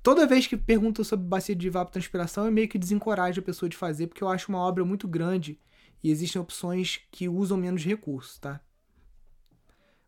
Toda 0.04 0.28
vez 0.28 0.46
que 0.46 0.56
pergunto 0.56 1.04
sobre 1.04 1.26
bacia 1.26 1.56
de 1.56 1.66
evapotranspiração, 1.66 2.46
eu 2.46 2.52
meio 2.52 2.70
que 2.70 2.78
desencorajo 2.78 3.40
a 3.40 3.44
pessoa 3.44 3.68
de 3.68 3.76
fazer, 3.76 4.06
porque 4.06 4.24
eu 4.24 4.30
acho 4.30 4.50
uma 4.50 4.60
obra 4.60 4.86
muito 4.86 5.08
grande 5.08 5.60
e 6.04 6.12
existem 6.12 6.40
opções 6.40 7.00
que 7.10 7.28
usam 7.28 7.58
menos 7.58 7.84
recursos, 7.84 8.38
tá? 8.38 8.62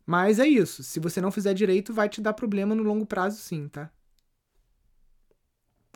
Mas 0.08 0.38
é 0.38 0.48
isso. 0.48 0.82
Se 0.82 0.98
você 0.98 1.20
não 1.20 1.30
fizer 1.30 1.52
direito, 1.52 1.92
vai 1.92 2.08
te 2.08 2.18
dar 2.22 2.32
problema 2.32 2.74
no 2.74 2.82
longo 2.82 3.04
prazo, 3.04 3.42
sim, 3.42 3.68
tá? 3.68 3.90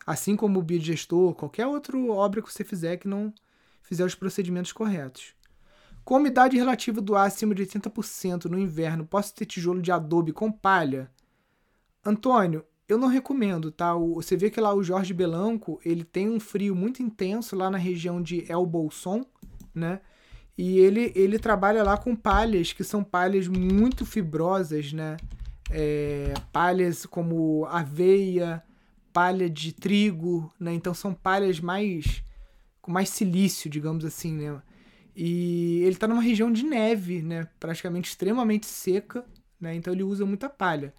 Assim 0.06 0.36
como 0.36 0.60
o 0.60 0.62
biodigestor, 0.62 1.34
qualquer 1.34 1.66
outra 1.66 1.96
obra 1.96 2.42
que 2.42 2.52
você 2.52 2.62
fizer 2.62 2.98
que 2.98 3.08
não 3.08 3.32
fizer 3.80 4.04
os 4.04 4.14
procedimentos 4.14 4.70
corretos. 4.70 5.34
Com 6.04 6.16
umidade 6.16 6.58
relativa 6.58 7.00
do 7.00 7.16
ar 7.16 7.26
acima 7.26 7.54
de 7.54 7.62
80% 7.62 8.50
no 8.50 8.58
inverno, 8.58 9.06
posso 9.06 9.34
ter 9.34 9.46
tijolo 9.46 9.80
de 9.80 9.90
adobe 9.90 10.30
com 10.30 10.52
palha? 10.52 11.10
Antônio, 12.04 12.66
eu 12.86 12.98
não 12.98 13.08
recomendo, 13.08 13.72
tá? 13.72 13.94
você 13.94 14.36
vê 14.36 14.50
que 14.50 14.60
lá 14.60 14.74
o 14.74 14.82
Jorge 14.82 15.14
Belanco, 15.14 15.80
ele 15.82 16.04
tem 16.04 16.28
um 16.28 16.38
frio 16.38 16.76
muito 16.76 17.02
intenso 17.02 17.56
lá 17.56 17.70
na 17.70 17.78
região 17.78 18.20
de 18.20 18.44
El 18.46 18.66
Bolson, 18.66 19.24
né? 19.74 20.02
E 20.64 20.78
ele, 20.78 21.10
ele 21.16 21.40
trabalha 21.40 21.82
lá 21.82 21.96
com 21.96 22.14
palhas, 22.14 22.72
que 22.72 22.84
são 22.84 23.02
palhas 23.02 23.48
muito 23.48 24.06
fibrosas, 24.06 24.92
né? 24.92 25.16
É, 25.68 26.32
palhas 26.52 27.04
como 27.04 27.66
aveia, 27.66 28.62
palha 29.12 29.50
de 29.50 29.72
trigo, 29.72 30.54
né? 30.60 30.72
Então 30.72 30.94
são 30.94 31.12
palhas 31.12 31.58
mais 31.58 32.22
com 32.80 32.92
mais 32.92 33.08
silício, 33.08 33.68
digamos 33.68 34.04
assim, 34.04 34.34
né? 34.34 34.62
E 35.16 35.80
ele 35.80 35.94
está 35.94 36.06
numa 36.06 36.22
região 36.22 36.52
de 36.52 36.64
neve, 36.64 37.22
né? 37.22 37.48
Praticamente 37.58 38.10
extremamente 38.10 38.66
seca, 38.66 39.26
né? 39.60 39.74
Então 39.74 39.92
ele 39.92 40.04
usa 40.04 40.24
muita 40.24 40.48
palha. 40.48 40.94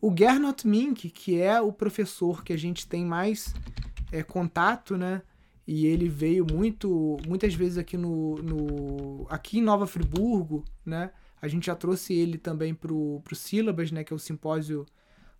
O 0.00 0.14
Gernot 0.16 0.64
Mink, 0.64 1.10
que 1.10 1.40
é 1.40 1.60
o 1.60 1.72
professor 1.72 2.44
que 2.44 2.52
a 2.52 2.56
gente 2.56 2.86
tem 2.86 3.04
mais 3.04 3.52
é, 4.12 4.22
contato, 4.22 4.96
né? 4.96 5.22
E 5.68 5.86
ele 5.86 6.08
veio 6.08 6.46
muito 6.50 7.18
muitas 7.26 7.52
vezes 7.52 7.76
aqui 7.76 7.98
no, 7.98 8.36
no 8.36 9.26
aqui 9.28 9.58
em 9.58 9.62
Nova 9.62 9.86
Friburgo, 9.86 10.64
né? 10.84 11.10
A 11.42 11.46
gente 11.46 11.66
já 11.66 11.74
trouxe 11.74 12.14
ele 12.14 12.38
também 12.38 12.72
pro 12.72 13.20
pro 13.22 13.36
Sílabas, 13.36 13.92
né, 13.92 14.02
que 14.02 14.10
é 14.10 14.16
o 14.16 14.18
simpósio 14.18 14.86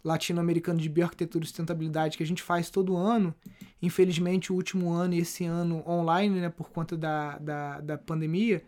latino-americano 0.05 0.79
de 0.79 0.89
bioarquitetura 0.91 1.45
e 1.45 1.49
sustentabilidade 1.49 2.19
que 2.19 2.23
a 2.23 2.27
gente 2.27 2.43
faz 2.43 2.69
todo 2.69 2.95
ano. 2.95 3.35
Infelizmente, 3.81 4.53
o 4.53 4.55
último 4.55 4.93
ano 4.93 5.15
e 5.15 5.21
esse 5.21 5.47
ano 5.47 5.83
online, 5.89 6.41
né, 6.41 6.51
por 6.51 6.69
conta 6.69 6.95
da, 6.95 7.39
da, 7.39 7.81
da 7.81 7.97
pandemia. 7.97 8.63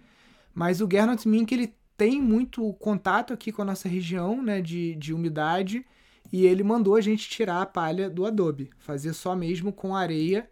Mas 0.54 0.80
o 0.80 0.88
Gernot 0.90 1.28
Mink, 1.28 1.52
ele 1.52 1.74
tem 1.94 2.22
muito 2.22 2.72
contato 2.74 3.34
aqui 3.34 3.52
com 3.52 3.60
a 3.60 3.66
nossa 3.66 3.86
região, 3.86 4.42
né, 4.42 4.62
de, 4.62 4.94
de 4.94 5.12
umidade, 5.12 5.84
e 6.32 6.46
ele 6.46 6.64
mandou 6.64 6.96
a 6.96 7.02
gente 7.02 7.28
tirar 7.28 7.60
a 7.60 7.66
palha 7.66 8.08
do 8.08 8.24
adobe, 8.24 8.70
fazer 8.78 9.12
só 9.12 9.36
mesmo 9.36 9.72
com 9.72 9.94
areia 9.94 10.48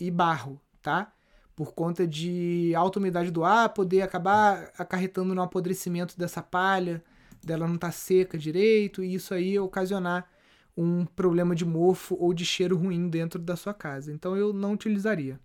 e 0.00 0.10
barro, 0.10 0.60
tá? 0.82 1.12
Por 1.56 1.74
conta 1.74 2.06
de 2.06 2.72
alta 2.76 2.98
umidade 2.98 3.30
do 3.30 3.44
ar, 3.44 3.70
poder 3.70 4.02
acabar 4.02 4.70
acarretando 4.78 5.34
no 5.34 5.42
apodrecimento 5.42 6.18
dessa 6.18 6.42
palha, 6.42 7.02
dela 7.44 7.66
não 7.66 7.74
estar 7.74 7.88
tá 7.88 7.92
seca 7.92 8.38
direito, 8.38 9.02
e 9.02 9.14
isso 9.14 9.34
aí 9.34 9.58
ocasionar 9.58 10.28
um 10.76 11.04
problema 11.04 11.54
de 11.54 11.64
mofo 11.64 12.16
ou 12.20 12.32
de 12.32 12.46
cheiro 12.46 12.76
ruim 12.76 13.08
dentro 13.08 13.40
da 13.40 13.56
sua 13.56 13.74
casa. 13.74 14.12
Então 14.12 14.36
eu 14.36 14.52
não 14.52 14.72
utilizaria. 14.72 15.40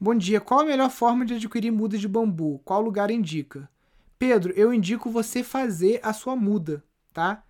Bom 0.00 0.16
dia, 0.16 0.40
qual 0.40 0.60
a 0.60 0.64
melhor 0.64 0.90
forma 0.90 1.24
de 1.24 1.34
adquirir 1.34 1.70
muda 1.70 1.96
de 1.96 2.08
bambu? 2.08 2.60
Qual 2.64 2.80
lugar 2.80 3.08
indica? 3.08 3.70
Pedro, 4.18 4.52
eu 4.56 4.74
indico 4.74 5.10
você 5.10 5.44
fazer 5.44 6.00
a 6.02 6.12
sua 6.12 6.34
muda, 6.34 6.82
tá? 7.12 7.44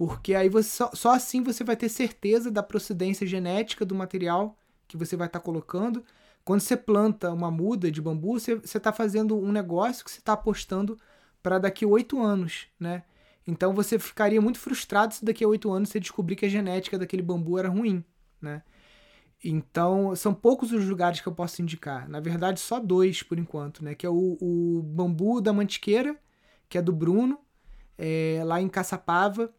Porque 0.00 0.34
aí 0.34 0.48
você 0.48 0.70
só, 0.70 0.90
só 0.94 1.14
assim 1.14 1.42
você 1.42 1.62
vai 1.62 1.76
ter 1.76 1.90
certeza 1.90 2.50
da 2.50 2.62
procedência 2.62 3.26
genética 3.26 3.84
do 3.84 3.94
material 3.94 4.56
que 4.88 4.96
você 4.96 5.14
vai 5.14 5.26
estar 5.26 5.40
tá 5.40 5.44
colocando. 5.44 6.02
Quando 6.42 6.62
você 6.62 6.74
planta 6.74 7.30
uma 7.30 7.50
muda 7.50 7.90
de 7.90 8.00
bambu, 8.00 8.40
você 8.40 8.58
está 8.64 8.94
fazendo 8.94 9.38
um 9.38 9.52
negócio 9.52 10.02
que 10.02 10.10
você 10.10 10.18
está 10.18 10.32
apostando 10.32 10.98
para 11.42 11.58
daqui 11.58 11.84
oito 11.84 12.18
anos, 12.18 12.68
né? 12.80 13.02
Então 13.46 13.74
você 13.74 13.98
ficaria 13.98 14.40
muito 14.40 14.58
frustrado 14.58 15.12
se 15.12 15.22
daqui 15.22 15.44
a 15.44 15.48
oito 15.48 15.70
anos 15.70 15.90
você 15.90 16.00
descobrir 16.00 16.34
que 16.34 16.46
a 16.46 16.48
genética 16.48 16.98
daquele 16.98 17.20
bambu 17.20 17.58
era 17.58 17.68
ruim, 17.68 18.02
né? 18.40 18.62
Então, 19.44 20.16
são 20.16 20.32
poucos 20.32 20.72
os 20.72 20.88
lugares 20.88 21.20
que 21.20 21.28
eu 21.28 21.34
posso 21.34 21.60
indicar. 21.60 22.08
Na 22.08 22.20
verdade, 22.20 22.58
só 22.58 22.80
dois 22.80 23.22
por 23.22 23.38
enquanto, 23.38 23.84
né? 23.84 23.94
Que 23.94 24.06
é 24.06 24.10
o, 24.10 24.38
o 24.40 24.82
Bambu 24.82 25.42
da 25.42 25.52
Mantiqueira, 25.52 26.16
que 26.70 26.78
é 26.78 26.82
do 26.82 26.92
Bruno, 26.92 27.38
é, 27.98 28.40
lá 28.46 28.62
em 28.62 28.68
Caçapava. 28.68 29.52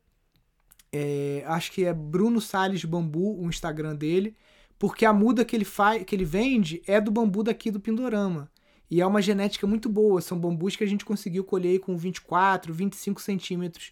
É, 0.91 1.43
acho 1.47 1.71
que 1.71 1.85
é 1.85 1.93
Bruno 1.93 2.41
Sales 2.41 2.83
Bambu, 2.83 3.41
o 3.41 3.47
Instagram 3.47 3.95
dele. 3.95 4.35
Porque 4.77 5.05
a 5.05 5.13
muda 5.13 5.45
que 5.45 5.55
ele, 5.55 5.65
faz, 5.65 6.03
que 6.03 6.15
ele 6.15 6.25
vende 6.25 6.81
é 6.87 6.99
do 6.99 7.11
bambu 7.11 7.43
daqui 7.43 7.69
do 7.69 7.79
Pindorama. 7.79 8.49
E 8.89 8.99
é 8.99 9.05
uma 9.05 9.21
genética 9.21 9.65
muito 9.65 9.87
boa. 9.87 10.19
São 10.21 10.37
bambus 10.37 10.75
que 10.75 10.83
a 10.83 10.87
gente 10.87 11.05
conseguiu 11.05 11.43
colher 11.43 11.79
com 11.79 11.95
24, 11.95 12.73
25 12.73 13.21
centímetros 13.21 13.91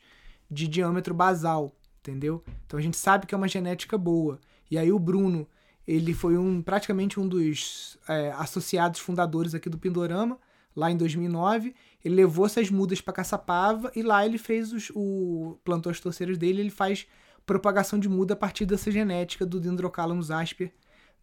de 0.52 0.68
diâmetro 0.68 1.14
basal, 1.14 1.72
entendeu? 2.02 2.44
Então 2.66 2.78
a 2.78 2.82
gente 2.82 2.98
sabe 2.98 3.26
que 3.26 3.34
é 3.34 3.38
uma 3.38 3.48
genética 3.48 3.98
boa. 3.98 4.40
E 4.70 4.78
aí 4.78 4.92
o 4.92 5.00
Bruno 5.00 5.48
ele 5.88 6.14
foi 6.14 6.38
um 6.38 6.62
praticamente 6.62 7.20
um 7.20 7.28
dos 7.28 7.98
é, 8.08 8.32
associados 8.32 9.00
fundadores 9.00 9.56
aqui 9.56 9.70
do 9.70 9.78
Pindorama, 9.78 10.38
lá 10.76 10.92
em 10.92 10.98
2009. 10.98 11.74
Ele 12.04 12.16
levou 12.16 12.46
essas 12.46 12.70
mudas 12.70 13.02
para 13.02 13.14
Caçapava 13.14 13.92
e 13.96 14.02
lá 14.02 14.26
ele 14.26 14.38
fez 14.38 14.72
os, 14.72 14.92
o 14.96 15.60
plantou 15.64 15.92
as 15.92 16.00
torceiras 16.00 16.38
dele. 16.38 16.62
Ele 16.62 16.70
faz 16.70 17.08
propagação 17.46 18.00
de 18.00 18.08
muda 18.08 18.34
a 18.34 18.38
partir 18.38 18.66
dessa 18.66 18.90
genética 18.90 19.46
do 19.46 19.60
Dendrocalamus 19.60 20.32
asper 20.32 20.74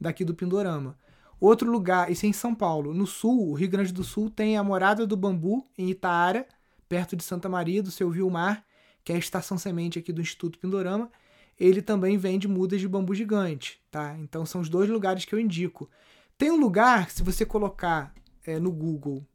daqui 0.00 0.24
do 0.24 0.34
Pindorama. 0.34 0.98
Outro 1.40 1.70
lugar, 1.70 2.10
isso 2.10 2.26
é 2.26 2.28
em 2.28 2.32
São 2.32 2.54
Paulo. 2.54 2.94
No 2.94 3.06
sul, 3.06 3.50
o 3.50 3.54
Rio 3.54 3.68
Grande 3.68 3.92
do 3.92 4.04
Sul 4.04 4.30
tem 4.30 4.56
a 4.56 4.64
Morada 4.64 5.06
do 5.06 5.16
Bambu, 5.16 5.66
em 5.76 5.90
Itaara, 5.90 6.46
perto 6.88 7.14
de 7.14 7.22
Santa 7.22 7.48
Maria, 7.48 7.82
do 7.82 7.90
seu 7.90 8.10
Vilmar, 8.10 8.64
que 9.04 9.12
é 9.12 9.16
a 9.16 9.18
estação 9.18 9.58
semente 9.58 9.98
aqui 9.98 10.12
do 10.12 10.20
Instituto 10.20 10.58
Pindorama 10.58 11.10
ele 11.58 11.80
também 11.80 12.18
vende 12.18 12.46
mudas 12.46 12.80
de 12.80 12.88
bambu 12.88 13.14
gigante, 13.14 13.80
tá? 13.90 14.16
Então 14.18 14.44
são 14.44 14.60
os 14.60 14.68
dois 14.68 14.88
lugares 14.88 15.24
que 15.24 15.34
eu 15.34 15.40
indico. 15.40 15.88
Tem 16.36 16.50
um 16.50 16.60
lugar, 16.60 17.10
se 17.10 17.22
você 17.22 17.46
colocar 17.46 18.14
é, 18.46 18.58
no 18.58 18.70
Google 18.70 19.26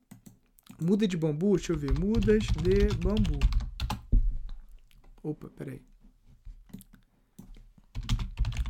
muda 0.82 1.08
de 1.08 1.16
bambu, 1.16 1.56
deixa 1.56 1.74
eu 1.74 1.78
ver, 1.78 1.98
mudas 1.98 2.44
de 2.44 2.96
bambu. 2.98 3.40
Opa, 5.24 5.50
peraí. 5.50 5.82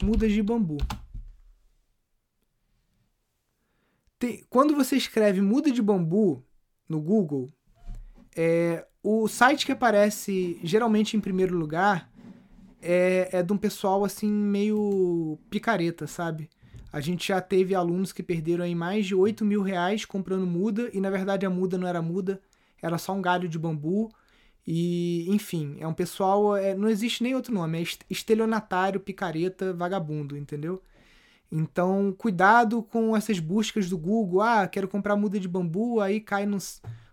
Mudas 0.04 0.32
de 0.32 0.44
bambu. 0.44 0.78
Tem, 4.20 4.44
quando 4.50 4.76
você 4.76 4.98
escreve 4.98 5.42
muda 5.42 5.72
de 5.72 5.82
bambu 5.82 6.44
no 6.88 7.00
Google, 7.00 7.52
é, 8.36 8.86
o 9.02 9.28
site 9.28 9.66
que 9.66 9.72
aparece 9.72 10.60
geralmente 10.64 11.16
em 11.16 11.22
primeiro 11.22 11.58
lugar 11.58 12.12
é, 12.82 13.30
é 13.32 13.44
de 13.44 13.54
um 13.54 13.58
pessoal 13.58 14.04
assim 14.04 14.30
meio 14.30 15.40
picareta, 15.50 16.06
sabe? 16.06 16.50
A 16.92 17.00
gente 17.00 17.28
já 17.28 17.40
teve 17.40 17.74
alunos 17.74 18.12
que 18.12 18.22
perderam 18.22 18.66
aí 18.66 18.76
mais 18.76 19.06
de 19.06 19.16
8 19.16 19.46
mil 19.46 19.62
reais 19.62 20.04
comprando 20.04 20.46
muda, 20.46 20.90
e 20.94 21.00
na 21.00 21.10
verdade 21.10 21.46
a 21.46 21.50
muda 21.50 21.78
não 21.78 21.88
era 21.88 22.02
muda, 22.02 22.42
era 22.82 22.98
só 22.98 23.14
um 23.14 23.22
galho 23.22 23.48
de 23.48 23.58
bambu. 23.58 24.12
E, 24.66 25.26
enfim, 25.30 25.78
é 25.80 25.88
um 25.88 25.94
pessoal. 25.94 26.56
É, 26.56 26.76
não 26.76 26.88
existe 26.90 27.24
nem 27.24 27.34
outro 27.34 27.54
nome, 27.54 27.82
é 27.82 27.86
estelionatário, 28.10 29.00
picareta, 29.00 29.74
vagabundo, 29.74 30.38
entendeu? 30.38 30.82
Então, 31.52 32.14
cuidado 32.18 32.82
com 32.84 33.16
essas 33.16 33.40
buscas 33.40 33.90
do 33.90 33.98
Google. 33.98 34.42
Ah, 34.42 34.68
quero 34.68 34.88
comprar 34.88 35.16
muda 35.16 35.40
de 35.40 35.48
bambu, 35.48 36.00
aí 36.00 36.22
cai 36.22 36.46
no, 36.46 36.58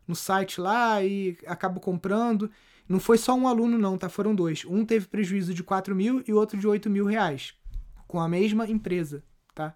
no 0.06 0.14
site 0.14 0.60
lá 0.60 1.02
e 1.02 1.36
acaba 1.46 1.80
comprando. 1.80 2.50
Não 2.88 3.00
foi 3.00 3.18
só 3.18 3.34
um 3.34 3.48
aluno, 3.48 3.78
não, 3.78 3.98
tá? 3.98 4.08
Foram 4.08 4.34
dois. 4.34 4.64
Um 4.64 4.84
teve 4.84 5.06
prejuízo 5.06 5.52
de 5.52 5.62
4 5.62 5.94
mil 5.94 6.22
e 6.26 6.32
outro 6.32 6.58
de 6.58 6.66
8 6.66 6.88
mil 6.88 7.04
reais. 7.04 7.54
Com 8.06 8.20
a 8.20 8.28
mesma 8.28 8.66
empresa, 8.68 9.22
tá? 9.58 9.74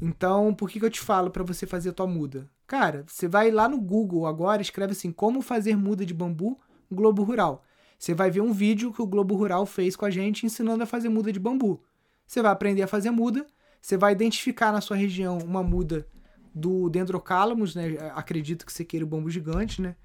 Então, 0.00 0.54
por 0.54 0.70
que, 0.70 0.78
que 0.78 0.86
eu 0.86 0.90
te 0.90 1.00
falo 1.00 1.28
para 1.28 1.42
você 1.42 1.66
fazer 1.66 1.92
tua 1.92 2.06
muda? 2.06 2.48
Cara, 2.68 3.04
você 3.08 3.26
vai 3.26 3.50
lá 3.50 3.68
no 3.68 3.80
Google 3.80 4.26
agora, 4.26 4.62
escreve 4.62 4.92
assim: 4.92 5.10
como 5.10 5.42
fazer 5.42 5.76
muda 5.76 6.06
de 6.06 6.14
bambu 6.14 6.60
Globo 6.90 7.24
Rural. 7.24 7.64
Você 7.98 8.14
vai 8.14 8.30
ver 8.30 8.40
um 8.40 8.52
vídeo 8.52 8.92
que 8.92 9.02
o 9.02 9.06
Globo 9.06 9.34
Rural 9.34 9.66
fez 9.66 9.96
com 9.96 10.04
a 10.04 10.10
gente 10.10 10.46
ensinando 10.46 10.84
a 10.84 10.86
fazer 10.86 11.08
muda 11.08 11.32
de 11.32 11.40
bambu. 11.40 11.82
Você 12.24 12.40
vai 12.40 12.52
aprender 12.52 12.82
a 12.82 12.86
fazer 12.86 13.10
muda, 13.10 13.44
você 13.82 13.96
vai 13.96 14.12
identificar 14.12 14.70
na 14.70 14.80
sua 14.80 14.96
região 14.96 15.38
uma 15.38 15.64
muda 15.64 16.06
do 16.54 16.88
Dendrocalamus, 16.88 17.74
né? 17.74 17.96
Acredito 18.14 18.64
que 18.64 18.72
você 18.72 18.84
queira 18.84 19.04
o 19.04 19.08
bambu 19.08 19.30
gigante, 19.30 19.82
né? 19.82 19.96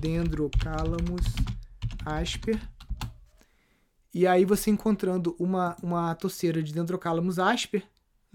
Dendrocalamus 0.00 1.24
asper. 2.04 2.58
E 4.12 4.26
aí 4.26 4.44
você 4.44 4.70
encontrando 4.70 5.36
uma, 5.38 5.76
uma 5.82 6.14
toceira 6.14 6.62
de 6.62 6.72
Dendrocalamus 6.72 7.38
asper, 7.38 7.84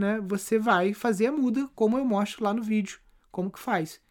né, 0.01 0.19
você 0.19 0.57
vai 0.57 0.93
fazer 0.93 1.27
a 1.27 1.31
muda 1.31 1.69
como 1.75 1.97
eu 1.97 2.03
mostro 2.03 2.43
lá 2.43 2.53
no 2.53 2.63
vídeo, 2.63 2.99
como 3.31 3.51
que 3.51 3.59
faz. 3.59 4.01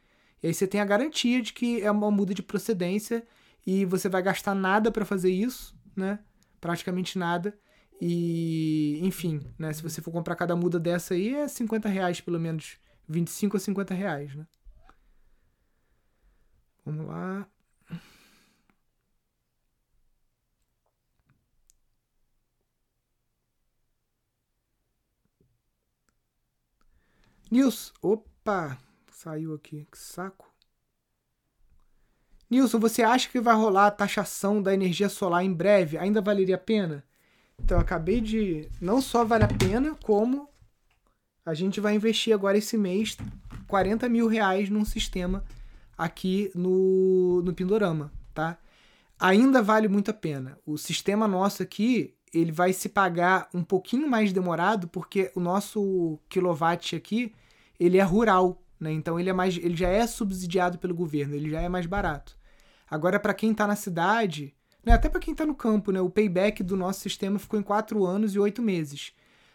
E 0.42 0.46
aí 0.46 0.54
você 0.54 0.66
tem 0.66 0.80
a 0.80 0.84
garantia 0.84 1.42
de 1.42 1.52
que 1.52 1.82
é 1.82 1.90
uma 1.90 2.10
muda 2.10 2.32
de 2.32 2.42
procedência 2.42 3.26
e 3.66 3.84
você 3.84 4.08
vai 4.08 4.22
gastar 4.22 4.54
nada 4.54 4.90
para 4.90 5.04
fazer 5.04 5.30
isso, 5.30 5.76
né? 5.94 6.20
Praticamente 6.60 7.18
nada. 7.18 7.58
E, 8.00 8.98
enfim, 9.02 9.40
né? 9.58 9.72
Se 9.72 9.82
você 9.82 10.00
for 10.00 10.12
comprar 10.12 10.36
cada 10.36 10.56
muda 10.56 10.78
dessa 10.78 11.12
aí, 11.14 11.34
é 11.34 11.48
50 11.48 11.88
reais 11.88 12.20
pelo 12.20 12.40
menos. 12.40 12.78
25 13.06 13.56
a 13.56 13.60
50 13.60 13.92
reais, 13.92 14.34
né? 14.34 14.46
Vamos 16.86 17.06
lá. 17.06 17.46
Nilson, 27.50 27.92
opa, 28.00 28.78
saiu 29.10 29.54
aqui, 29.54 29.86
que 29.90 29.98
saco. 29.98 30.48
Nilson, 32.48 32.78
você 32.78 33.02
acha 33.02 33.28
que 33.28 33.40
vai 33.40 33.54
rolar 33.54 33.88
a 33.88 33.90
taxação 33.90 34.62
da 34.62 34.72
energia 34.72 35.08
solar 35.08 35.44
em 35.44 35.52
breve? 35.52 35.98
Ainda 35.98 36.20
valeria 36.20 36.54
a 36.54 36.58
pena? 36.58 37.04
Então, 37.58 37.76
eu 37.76 37.80
acabei 37.80 38.20
de. 38.20 38.68
Não 38.80 39.00
só 39.02 39.24
vale 39.24 39.44
a 39.44 39.48
pena, 39.48 39.96
como 40.02 40.48
a 41.44 41.52
gente 41.52 41.80
vai 41.80 41.94
investir 41.94 42.32
agora 42.32 42.56
esse 42.56 42.76
mês 42.76 43.16
40 43.66 44.08
mil 44.08 44.28
reais 44.28 44.68
num 44.70 44.84
sistema 44.84 45.44
aqui 45.98 46.50
no, 46.54 47.42
no 47.42 47.52
Pindorama, 47.52 48.12
tá? 48.32 48.58
Ainda 49.18 49.60
vale 49.60 49.88
muito 49.88 50.10
a 50.10 50.14
pena. 50.14 50.58
O 50.64 50.78
sistema 50.78 51.28
nosso 51.28 51.62
aqui, 51.62 52.14
ele 52.32 52.52
vai 52.52 52.72
se 52.72 52.88
pagar 52.88 53.48
um 53.52 53.62
pouquinho 53.62 54.08
mais 54.08 54.32
demorado, 54.32 54.88
porque 54.88 55.30
o 55.34 55.40
nosso 55.40 56.18
kilowatt 56.28 56.94
aqui, 56.94 57.32
ele 57.78 57.98
é 57.98 58.02
rural, 58.02 58.62
né? 58.78 58.92
Então 58.92 59.18
ele 59.18 59.30
é 59.30 59.32
mais, 59.32 59.56
ele 59.56 59.76
já 59.76 59.88
é 59.88 60.06
subsidiado 60.06 60.78
pelo 60.78 60.94
governo, 60.94 61.34
ele 61.34 61.50
já 61.50 61.60
é 61.60 61.68
mais 61.68 61.86
barato. 61.86 62.36
Agora 62.88 63.18
para 63.20 63.34
quem 63.34 63.52
está 63.52 63.66
na 63.66 63.76
cidade, 63.76 64.54
né? 64.84 64.92
Até 64.92 65.08
para 65.08 65.20
quem 65.20 65.32
está 65.32 65.44
no 65.44 65.54
campo, 65.54 65.92
né? 65.92 66.00
O 66.00 66.10
payback 66.10 66.62
do 66.62 66.76
nosso 66.76 67.00
sistema 67.00 67.38
ficou 67.38 67.58
em 67.58 67.62
4 67.62 68.04
anos 68.06 68.34
e 68.34 68.38
8 68.38 68.62
meses. 68.62 69.12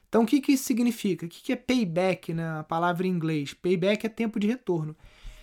Então 0.08 0.24
o 0.24 0.26
que 0.26 0.42
que 0.42 0.54
isso 0.54 0.66
significa? 0.66 1.26
O 1.26 1.30
que 1.30 1.42
que 1.42 1.54
é 1.54 1.56
payback, 1.56 2.34
né? 2.34 2.60
A 2.60 2.64
palavra 2.64 3.08
em 3.08 3.10
inglês. 3.10 3.54
Payback 3.54 4.06
é 4.06 4.10
tempo 4.10 4.40
de 4.40 4.48
retorno. 4.48 4.96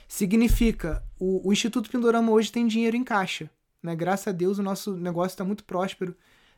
Significa 0.06 1.02
o, 1.18 1.48
o 1.48 1.52
Instituto 1.52 1.90
Pindorama 1.90 2.30
hoje 2.30 2.52
tem 2.52 2.66
dinheiro 2.66 2.96
em 2.96 3.04
caixa, 3.04 3.50
né? 3.82 3.96
Graças 3.96 4.28
a 4.28 4.32
Deus 4.32 4.58
o 4.58 4.62
nosso 4.62 4.94
negócio 4.96 5.34
está 5.34 5.44
muito 5.44 5.64
próspero 5.64 6.14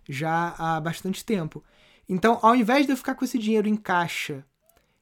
já 0.08 0.54
há 0.58 0.80
bastante 0.80 1.24
tempo. 1.24 1.62
Então, 2.08 2.38
ao 2.42 2.54
invés 2.54 2.86
de 2.86 2.92
eu 2.92 2.96
ficar 2.96 3.14
com 3.14 3.24
esse 3.24 3.38
dinheiro 3.38 3.68
em 3.68 3.76
caixa 3.76 4.44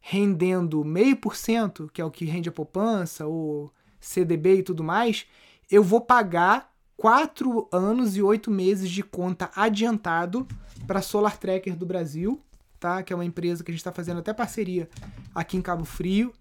rendendo 0.05 0.85
meio 0.85 1.17
por 1.17 1.37
cento, 1.37 1.89
que 1.93 2.01
é 2.01 2.05
o 2.05 2.11
que 2.11 2.25
rende 2.25 2.49
a 2.49 2.53
poupança, 2.53 3.25
ou 3.25 3.73
CDB 4.01 4.57
e 4.57 4.63
tudo 4.63 4.83
mais, 4.83 5.27
eu 5.71 5.83
vou 5.83 6.01
pagar 6.01 6.73
quatro 6.97 7.69
anos 7.73 8.17
e 8.17 8.23
oito 8.23 8.51
meses 8.51 8.91
de 8.91 9.03
conta 9.03 9.51
adiantado 9.55 10.47
para 10.87 11.01
Solar 11.01 11.39
Tracker 11.39 11.77
do 11.77 11.87
Brasil, 11.87 12.43
tá? 12.81 13.03
Que 13.03 13.13
é 13.13 13.17
uma 13.17 13.25
empresa 13.25 13.63
que 13.63 13.71
a 13.71 13.73
gente 13.73 13.81
está 13.81 13.93
fazendo 13.93 14.19
até 14.19 14.33
parceria 14.33 14.89
aqui 15.33 15.57
em 15.57 15.63
Cabo 15.63 15.85
Frio. 15.85 16.33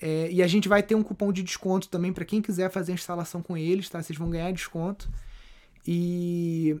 É, 0.00 0.30
e 0.30 0.42
a 0.42 0.46
gente 0.46 0.68
vai 0.68 0.82
ter 0.82 0.94
um 0.94 1.02
cupom 1.02 1.32
de 1.32 1.42
desconto 1.42 1.88
também 1.88 2.12
para 2.12 2.24
quem 2.24 2.40
quiser 2.40 2.70
fazer 2.70 2.92
a 2.92 2.94
instalação 2.94 3.42
com 3.42 3.56
eles, 3.56 3.88
tá? 3.88 4.02
Vocês 4.02 4.18
vão 4.18 4.30
ganhar 4.30 4.52
desconto. 4.52 5.10
E 5.86 6.78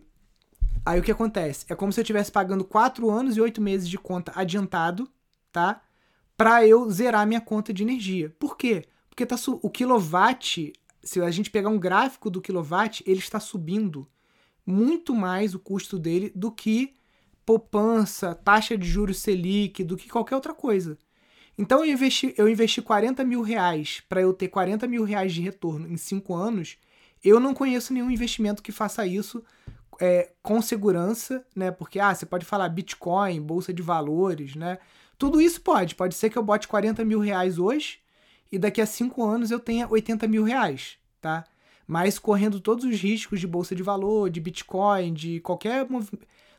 aí 0.88 1.00
o 1.00 1.02
que 1.02 1.12
acontece? 1.12 1.66
É 1.68 1.74
como 1.74 1.92
se 1.92 2.00
eu 2.00 2.02
estivesse 2.02 2.32
pagando 2.32 2.64
4 2.64 3.10
anos 3.10 3.36
e 3.36 3.40
8 3.40 3.60
meses 3.60 3.86
de 3.88 3.98
conta 3.98 4.32
adiantado, 4.34 5.06
tá? 5.52 5.82
Para 6.34 6.66
eu 6.66 6.90
zerar 6.90 7.26
minha 7.26 7.42
conta 7.42 7.74
de 7.74 7.82
energia. 7.82 8.34
Por 8.38 8.56
quê? 8.56 8.86
Porque 9.10 9.26
tá 9.26 9.36
o 9.60 9.68
quilowatt, 9.68 10.72
se 11.02 11.20
a 11.20 11.30
gente 11.30 11.50
pegar 11.50 11.68
um 11.68 11.78
gráfico 11.78 12.30
do 12.30 12.40
quilowatt, 12.40 13.02
ele 13.06 13.18
está 13.18 13.38
subindo 13.38 14.08
muito 14.64 15.14
mais 15.14 15.54
o 15.54 15.58
custo 15.58 15.98
dele 15.98 16.32
do 16.34 16.50
que 16.50 16.94
poupança, 17.44 18.34
taxa 18.34 18.76
de 18.76 18.86
juros 18.86 19.18
Selic, 19.18 19.84
do 19.84 19.96
que 19.96 20.08
qualquer 20.08 20.36
outra 20.36 20.54
coisa. 20.54 20.96
Então 21.58 21.84
eu 21.84 21.92
investi, 21.92 22.34
eu 22.38 22.48
investi 22.48 22.80
40 22.80 23.24
mil 23.24 23.42
reais 23.42 24.02
para 24.08 24.22
eu 24.22 24.32
ter 24.32 24.48
40 24.48 24.86
mil 24.86 25.04
reais 25.04 25.34
de 25.34 25.42
retorno 25.42 25.86
em 25.86 25.96
5 25.98 26.34
anos. 26.34 26.78
Eu 27.22 27.40
não 27.40 27.52
conheço 27.52 27.92
nenhum 27.92 28.10
investimento 28.10 28.62
que 28.62 28.72
faça 28.72 29.06
isso 29.06 29.44
é, 30.00 30.30
com 30.42 30.62
segurança, 30.62 31.44
né? 31.54 31.70
Porque 31.70 31.98
ah, 31.98 32.14
você 32.14 32.24
pode 32.24 32.44
falar 32.44 32.68
Bitcoin, 32.68 33.40
bolsa 33.40 33.72
de 33.72 33.82
valores, 33.82 34.54
né? 34.54 34.78
Tudo 35.18 35.40
isso 35.40 35.60
pode. 35.60 35.94
Pode 35.94 36.14
ser 36.14 36.30
que 36.30 36.38
eu 36.38 36.42
bote 36.42 36.68
40 36.68 37.04
mil 37.04 37.20
reais 37.20 37.58
hoje 37.58 37.98
e 38.50 38.58
daqui 38.58 38.80
a 38.80 38.86
5 38.86 39.22
anos 39.24 39.50
eu 39.50 39.58
tenha 39.58 39.88
80 39.88 40.28
mil 40.28 40.44
reais, 40.44 40.96
tá? 41.20 41.44
Mas 41.86 42.18
correndo 42.18 42.60
todos 42.60 42.84
os 42.84 43.00
riscos 43.00 43.40
de 43.40 43.46
bolsa 43.46 43.74
de 43.74 43.82
valor, 43.82 44.30
de 44.30 44.40
Bitcoin, 44.40 45.12
de 45.12 45.40
qualquer 45.40 45.86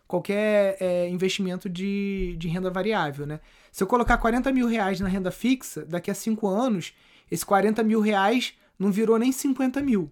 qualquer 0.08 0.76
é, 0.80 1.08
investimento 1.08 1.70
de, 1.70 2.36
de 2.38 2.48
renda 2.48 2.72
variável, 2.72 3.28
né? 3.28 3.40
Se 3.72 3.84
eu 3.84 3.88
colocar 3.88 4.18
40 4.18 4.52
mil 4.52 4.68
reais 4.68 5.00
na 5.00 5.08
renda 5.08 5.30
fixa, 5.30 5.86
daqui 5.86 6.10
a 6.10 6.16
5 6.16 6.48
anos, 6.48 6.94
esse 7.30 7.46
40 7.46 7.84
mil 7.84 8.02
reais 8.02 8.56
não 8.78 8.92
virou 8.92 9.20
nem 9.20 9.32
50 9.32 9.82
mil, 9.82 10.12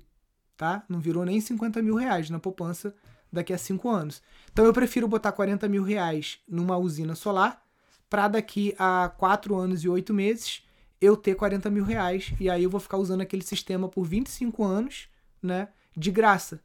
tá? 0.56 0.84
Não 0.88 1.00
virou 1.00 1.26
nem 1.26 1.42
50 1.42 1.82
mil 1.82 1.96
reais 1.96 2.30
na 2.30 2.38
poupança 2.38 2.94
daqui 3.32 3.54
a 3.54 3.58
5 3.58 3.90
anos. 3.90 4.22
Então 4.52 4.66
eu 4.66 4.74
prefiro 4.74 5.08
botar 5.08 5.32
40 5.32 5.68
mil 5.68 5.84
reais 5.84 6.40
numa 6.48 6.78
usina 6.78 7.16
solar 7.16 7.62
para 8.10 8.28
daqui 8.28 8.76
a 8.78 9.12
4 9.18 9.56
anos 9.56 9.84
e 9.84 9.90
8 9.90 10.14
meses 10.14 10.64
eu 11.00 11.16
ter 11.16 11.36
40 11.36 11.70
mil 11.70 11.84
reais 11.84 12.34
e 12.40 12.50
aí 12.50 12.64
eu 12.64 12.70
vou 12.70 12.80
ficar 12.80 12.98
usando 12.98 13.22
aquele 13.22 13.44
sistema 13.44 13.88
por 13.88 14.04
25 14.04 14.64
anos, 14.64 15.08
né? 15.42 15.70
De 15.96 16.12
graça. 16.12 16.60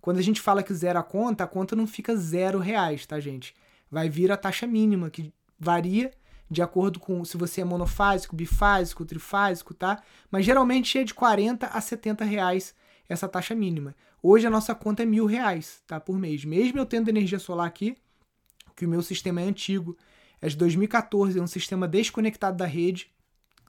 Quando 0.00 0.18
a 0.18 0.22
gente 0.22 0.40
fala 0.40 0.62
que 0.62 0.74
zera 0.74 1.00
a 1.00 1.02
conta, 1.02 1.44
a 1.44 1.48
conta 1.48 1.76
não 1.76 1.86
fica 1.86 2.16
zero 2.16 2.58
reais, 2.58 3.06
tá, 3.06 3.18
gente? 3.20 3.54
Vai 3.90 4.08
vir 4.08 4.32
a 4.32 4.36
taxa 4.36 4.66
mínima, 4.66 5.10
que 5.10 5.32
varia 5.58 6.10
de 6.50 6.60
acordo 6.60 7.00
com 7.00 7.24
se 7.24 7.36
você 7.36 7.62
é 7.62 7.64
monofásico, 7.64 8.36
bifásico, 8.36 9.04
trifásico, 9.04 9.72
tá? 9.72 10.02
Mas 10.30 10.44
geralmente 10.44 10.98
é 10.98 11.04
de 11.04 11.14
40 11.14 11.66
a 11.66 11.80
70 11.80 12.24
reais 12.24 12.74
essa 13.08 13.28
taxa 13.28 13.54
mínima. 13.54 13.94
Hoje 14.22 14.46
a 14.46 14.50
nossa 14.50 14.74
conta 14.74 15.02
é 15.02 15.06
mil 15.06 15.26
reais, 15.26 15.82
tá? 15.86 15.98
Por 15.98 16.18
mês. 16.18 16.44
Mesmo 16.44 16.78
eu 16.78 16.86
tendo 16.86 17.08
energia 17.08 17.38
solar 17.38 17.66
aqui, 17.66 17.96
que 18.76 18.86
o 18.86 18.88
meu 18.88 19.02
sistema 19.02 19.40
é 19.40 19.44
antigo, 19.44 19.96
é 20.40 20.48
de 20.48 20.56
2014, 20.56 21.38
é 21.38 21.42
um 21.42 21.46
sistema 21.46 21.86
desconectado 21.86 22.56
da 22.56 22.66
rede, 22.66 23.10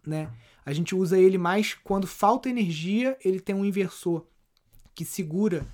né? 0.06 0.30
A 0.66 0.72
gente 0.74 0.96
usa 0.96 1.18
ele 1.18 1.38
mais 1.38 1.74
quando 1.74 2.08
falta 2.08 2.50
energia, 2.50 3.18
ele 3.24 3.40
tem 3.40 3.54
um 3.54 3.66
inversor 3.66 4.26
que 4.96 5.04
segura 5.04 5.68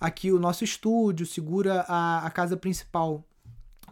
aqui 0.00 0.32
o 0.32 0.38
nosso 0.38 0.64
estúdio, 0.64 1.26
segura 1.26 1.82
a, 1.82 2.26
a 2.26 2.30
casa 2.30 2.56
principal 2.56 3.24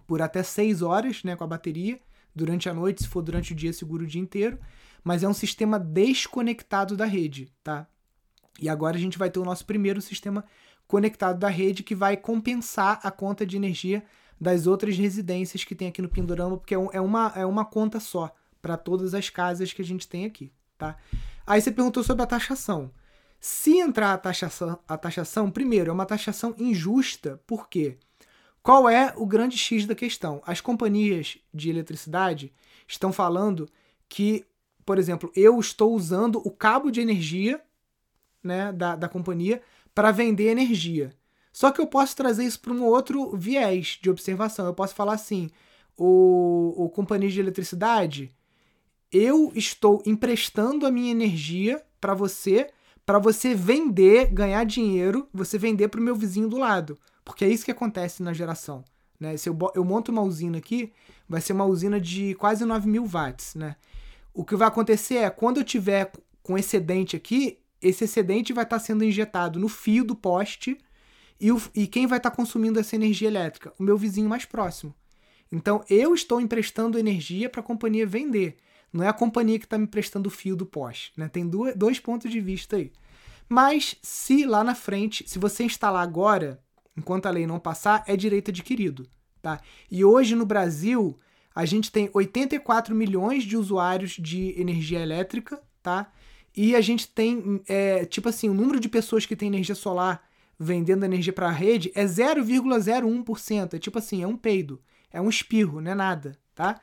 por 0.07 0.23
até 0.23 0.43
6 0.43 0.81
horas 0.81 1.23
né, 1.23 1.37
com 1.37 1.45
a 1.45 1.47
bateria. 1.47 2.01
Durante 2.35 2.69
a 2.69 2.75
noite, 2.75 3.03
se 3.03 3.09
for 3.09 3.21
durante 3.21 3.53
o 3.53 3.55
dia, 3.55 3.73
segura 3.73 4.05
o 4.05 4.07
dia 4.07 4.21
inteiro. 4.21 4.59
Mas 5.05 5.23
é 5.23 5.29
um 5.29 5.35
sistema 5.35 5.79
desconectado 5.79 6.97
da 6.97 7.05
rede, 7.05 7.53
tá? 7.63 7.87
E 8.59 8.69
agora 8.69 8.97
a 8.97 9.01
gente 9.01 9.19
vai 9.19 9.31
ter 9.31 9.39
o 9.39 9.45
nosso 9.45 9.65
primeiro 9.65 10.01
sistema 10.01 10.45
conectado 10.87 11.39
da 11.39 11.49
rede 11.49 11.83
que 11.83 11.95
vai 11.95 12.17
compensar 12.17 12.99
a 13.03 13.11
conta 13.11 13.47
de 13.47 13.57
energia 13.57 14.03
das 14.41 14.67
outras 14.67 14.97
residências 14.97 15.65
que 15.65 15.75
tem 15.75 15.89
aqui 15.89 16.01
no 16.01 16.09
Pindorama, 16.09 16.57
porque 16.57 16.75
é, 16.75 16.79
é 16.93 17.01
uma, 17.01 17.33
é 17.37 17.45
uma 17.45 17.65
conta 17.65 18.01
só 18.01 18.35
para 18.63 18.77
todas 18.77 19.15
as 19.15 19.29
casas 19.29 19.73
que 19.73 19.83
a 19.83 19.85
gente 19.85 20.09
tem 20.09 20.25
aqui, 20.25 20.53
tá? 20.77 20.97
Aí 21.47 21.61
você 21.61 21.71
perguntou 21.71 22.03
sobre 22.03 22.23
a 22.23 22.27
taxação. 22.27 22.91
Se 23.41 23.79
entrar 23.79 24.15
a 24.15 24.19
taxação, 24.19 24.79
a 24.87 24.97
taxação, 24.97 25.51
primeiro, 25.51 25.91
é 25.91 25.93
uma 25.93 26.07
taxação 26.07 26.55
injusta, 26.59 27.41
por 27.47 27.69
quê? 27.69 27.97
Qual 28.63 28.89
é 28.89 29.15
o 29.17 29.27
grande 29.27 29.57
X 29.57 29.87
da 29.87 29.95
questão? 29.95 30.43
As 30.45 30.61
companhias 30.61 31.39
de 31.55 31.71
eletricidade 31.71 32.53
estão 32.87 33.13
falando 33.13 33.69
que, 34.09 34.45
por 34.85 34.99
exemplo, 34.99 35.31
eu 35.35 35.59
estou 35.61 35.95
usando 35.95 36.43
o 36.45 36.51
cabo 36.51 36.91
de 36.91 37.01
energia 37.01 37.63
né, 38.43 38.73
da, 38.73 38.97
da 38.97 39.09
companhia 39.09 39.61
para 39.95 40.11
vender 40.11 40.49
energia. 40.49 41.11
Só 41.53 41.71
que 41.71 41.81
eu 41.81 41.87
posso 41.87 42.15
trazer 42.17 42.45
isso 42.45 42.61
para 42.61 42.73
um 42.73 42.85
outro 42.85 43.37
viés 43.37 43.99
de 44.01 44.11
observação. 44.11 44.67
Eu 44.67 44.75
posso 44.75 44.95
falar 44.95 45.15
assim: 45.15 45.51
o, 45.97 46.75
o 46.77 46.89
companhia 46.89 47.31
de 47.31 47.41
eletricidade, 47.41 48.31
eu 49.11 49.53
estou 49.55 50.03
emprestando 50.07 50.87
a 50.87 50.91
minha 50.91 51.11
energia 51.11 51.83
para 52.01 52.15
você 52.15 52.71
para 53.09 53.19
você 53.19 53.55
vender, 53.55 54.27
ganhar 54.27 54.63
dinheiro, 54.65 55.27
você 55.33 55.57
vender 55.57 55.89
para 55.89 55.99
o 55.99 56.03
meu 56.03 56.15
vizinho 56.15 56.47
do 56.47 56.59
lado. 56.59 56.99
Porque 57.25 57.43
é 57.43 57.49
isso 57.49 57.65
que 57.65 57.71
acontece 57.71 58.23
na 58.23 58.35
geração. 58.35 58.85
Né? 59.19 59.35
Se 59.39 59.49
eu, 59.49 59.57
eu 59.75 59.83
monto 59.83 60.13
uma 60.13 60.21
usina 60.21 60.59
aqui, 60.59 60.93
vai 61.27 61.41
ser 61.41 61.55
uma 61.55 61.65
usina 61.65 61.99
de 61.99 62.35
quase 62.35 62.67
9 62.67 62.87
mil 62.87 63.07
watts. 63.07 63.55
Né? 63.55 63.77
O 64.35 64.45
que 64.45 64.55
vai 64.55 64.69
acontecer 64.69 65.17
é, 65.17 65.31
quando 65.31 65.57
eu 65.57 65.65
tiver 65.65 66.13
com 66.43 66.59
excedente 66.59 67.17
aqui, 67.17 67.59
esse 67.81 68.05
excedente 68.05 68.53
vai 68.53 68.65
estar 68.65 68.79
tá 68.79 68.85
sendo 68.85 69.05
injetado 69.05 69.59
no 69.59 69.69
fio 69.69 70.05
do 70.05 70.15
poste 70.15 70.79
e, 71.41 71.53
o, 71.53 71.61
e 71.75 71.87
quem 71.87 72.07
vai 72.07 72.19
estar 72.19 72.31
tá 72.31 72.37
consumindo 72.37 72.79
essa 72.79 72.97
energia 72.97 73.29
elétrica? 73.29 73.73
O 73.79 73.83
meu 73.83 73.97
vizinho 73.97 74.29
mais 74.29 74.45
próximo. 74.45 74.95
Então 75.51 75.85
eu 75.89 76.15
estou 76.15 76.41
emprestando 76.41 76.99
energia 76.99 77.49
para 77.49 77.61
a 77.61 77.65
companhia 77.65 78.07
vender. 78.07 78.57
Não 78.93 79.05
é 79.05 79.09
a 79.09 79.13
companhia 79.13 79.59
que 79.59 79.67
está 79.67 79.79
me 79.79 79.87
prestando 79.87 80.29
o 80.29 80.33
fio 80.33 80.57
do 80.57 80.67
poste. 80.67 81.13
Né? 81.17 81.29
Tem 81.29 81.49
dois 81.77 82.01
pontos 82.01 82.31
de 82.31 82.41
vista 82.41 82.77
aí. 82.77 82.93
Mas 83.49 83.97
se 84.03 84.45
lá 84.45 84.63
na 84.63 84.75
frente, 84.75 85.25
se 85.29 85.39
você 85.39 85.65
instalar 85.65 86.03
agora, 86.03 86.61
enquanto 86.97 87.27
a 87.27 87.31
lei 87.31 87.47
não 87.47 87.59
passar, 87.59 88.05
é 88.07 88.17
direito 88.17 88.51
adquirido. 88.51 89.09
Tá? 89.41 89.61
E 89.91 90.05
hoje 90.05 90.35
no 90.35 90.45
Brasil, 90.45 91.19
a 91.55 91.65
gente 91.65 91.91
tem 91.91 92.11
84 92.13 92.95
milhões 92.95 93.45
de 93.45 93.57
usuários 93.57 94.13
de 94.13 94.61
energia 94.61 95.01
elétrica, 95.01 95.61
tá? 95.83 96.13
E 96.61 96.75
a 96.75 96.81
gente 96.81 97.07
tem, 97.07 97.63
é, 97.69 98.05
tipo 98.05 98.29
assim, 98.29 98.49
o 98.49 98.53
número 98.53 98.81
de 98.81 98.89
pessoas 98.89 99.25
que 99.25 99.37
tem 99.37 99.47
energia 99.47 99.77
solar 99.77 100.29
vendendo 100.59 101.05
energia 101.05 101.33
para 101.33 101.47
a 101.47 101.53
rede 101.53 101.93
é 101.95 102.05
0,01%. 102.05 103.75
É 103.75 103.79
tipo 103.79 103.97
assim, 103.97 104.25
é 104.25 104.27
um 104.27 104.37
peido, 104.37 104.83
é 105.13 105.21
um 105.21 105.29
espirro, 105.29 105.81
não 105.81 105.93
é 105.93 105.95
nada, 105.95 106.37
tá? 106.57 106.81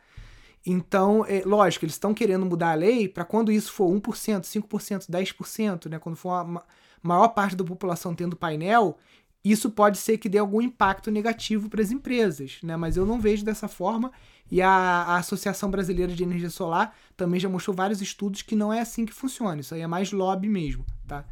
Então, 0.66 1.26
é, 1.28 1.44
lógico, 1.46 1.84
eles 1.84 1.96
estão 1.96 2.14
querendo 2.14 2.46
mudar 2.46 2.72
a 2.72 2.76
lei 2.76 3.10
para 3.10 3.26
quando 3.26 3.52
isso 3.52 3.74
for 3.74 3.94
1%, 3.94 4.44
5%, 4.44 5.10
10%, 5.10 5.90
né, 5.90 6.00
quando 6.00 6.16
for 6.16 6.30
a 6.30 6.64
maior 7.04 7.28
parte 7.28 7.58
da 7.58 7.66
população 7.66 8.16
tendo 8.16 8.38
painel, 8.38 8.98
isso 9.44 9.70
pode 9.70 9.98
ser 9.98 10.18
que 10.18 10.30
dê 10.30 10.38
algum 10.38 10.62
impacto 10.62 11.12
negativo 11.12 11.70
para 11.70 11.82
as 11.82 11.92
empresas, 11.92 12.60
né? 12.64 12.78
Mas 12.78 12.96
eu 12.96 13.06
não 13.06 13.20
vejo 13.20 13.44
dessa 13.44 13.68
forma. 13.68 14.14
E 14.51 14.62
a, 14.62 14.69
a, 14.69 15.17
Associação 15.17 15.71
Brasileira 15.71 16.13
de 16.13 16.23
Energia 16.23 16.49
Solar 16.49 16.95
também 17.17 17.39
já 17.39 17.49
mostrou 17.49 17.75
vários 17.75 18.01
estudos 18.01 18.41
que 18.41 18.55
não 18.55 18.71
é 18.71 18.79
assim 18.79 19.05
que 19.05 19.13
funciona. 19.13 19.62
Isso 19.62 19.73
aí 19.73 19.81
é 19.81 19.88
mais 19.88 20.12
lobby 20.12 20.47
mesmo, 20.47 20.86
tá? 21.08 21.25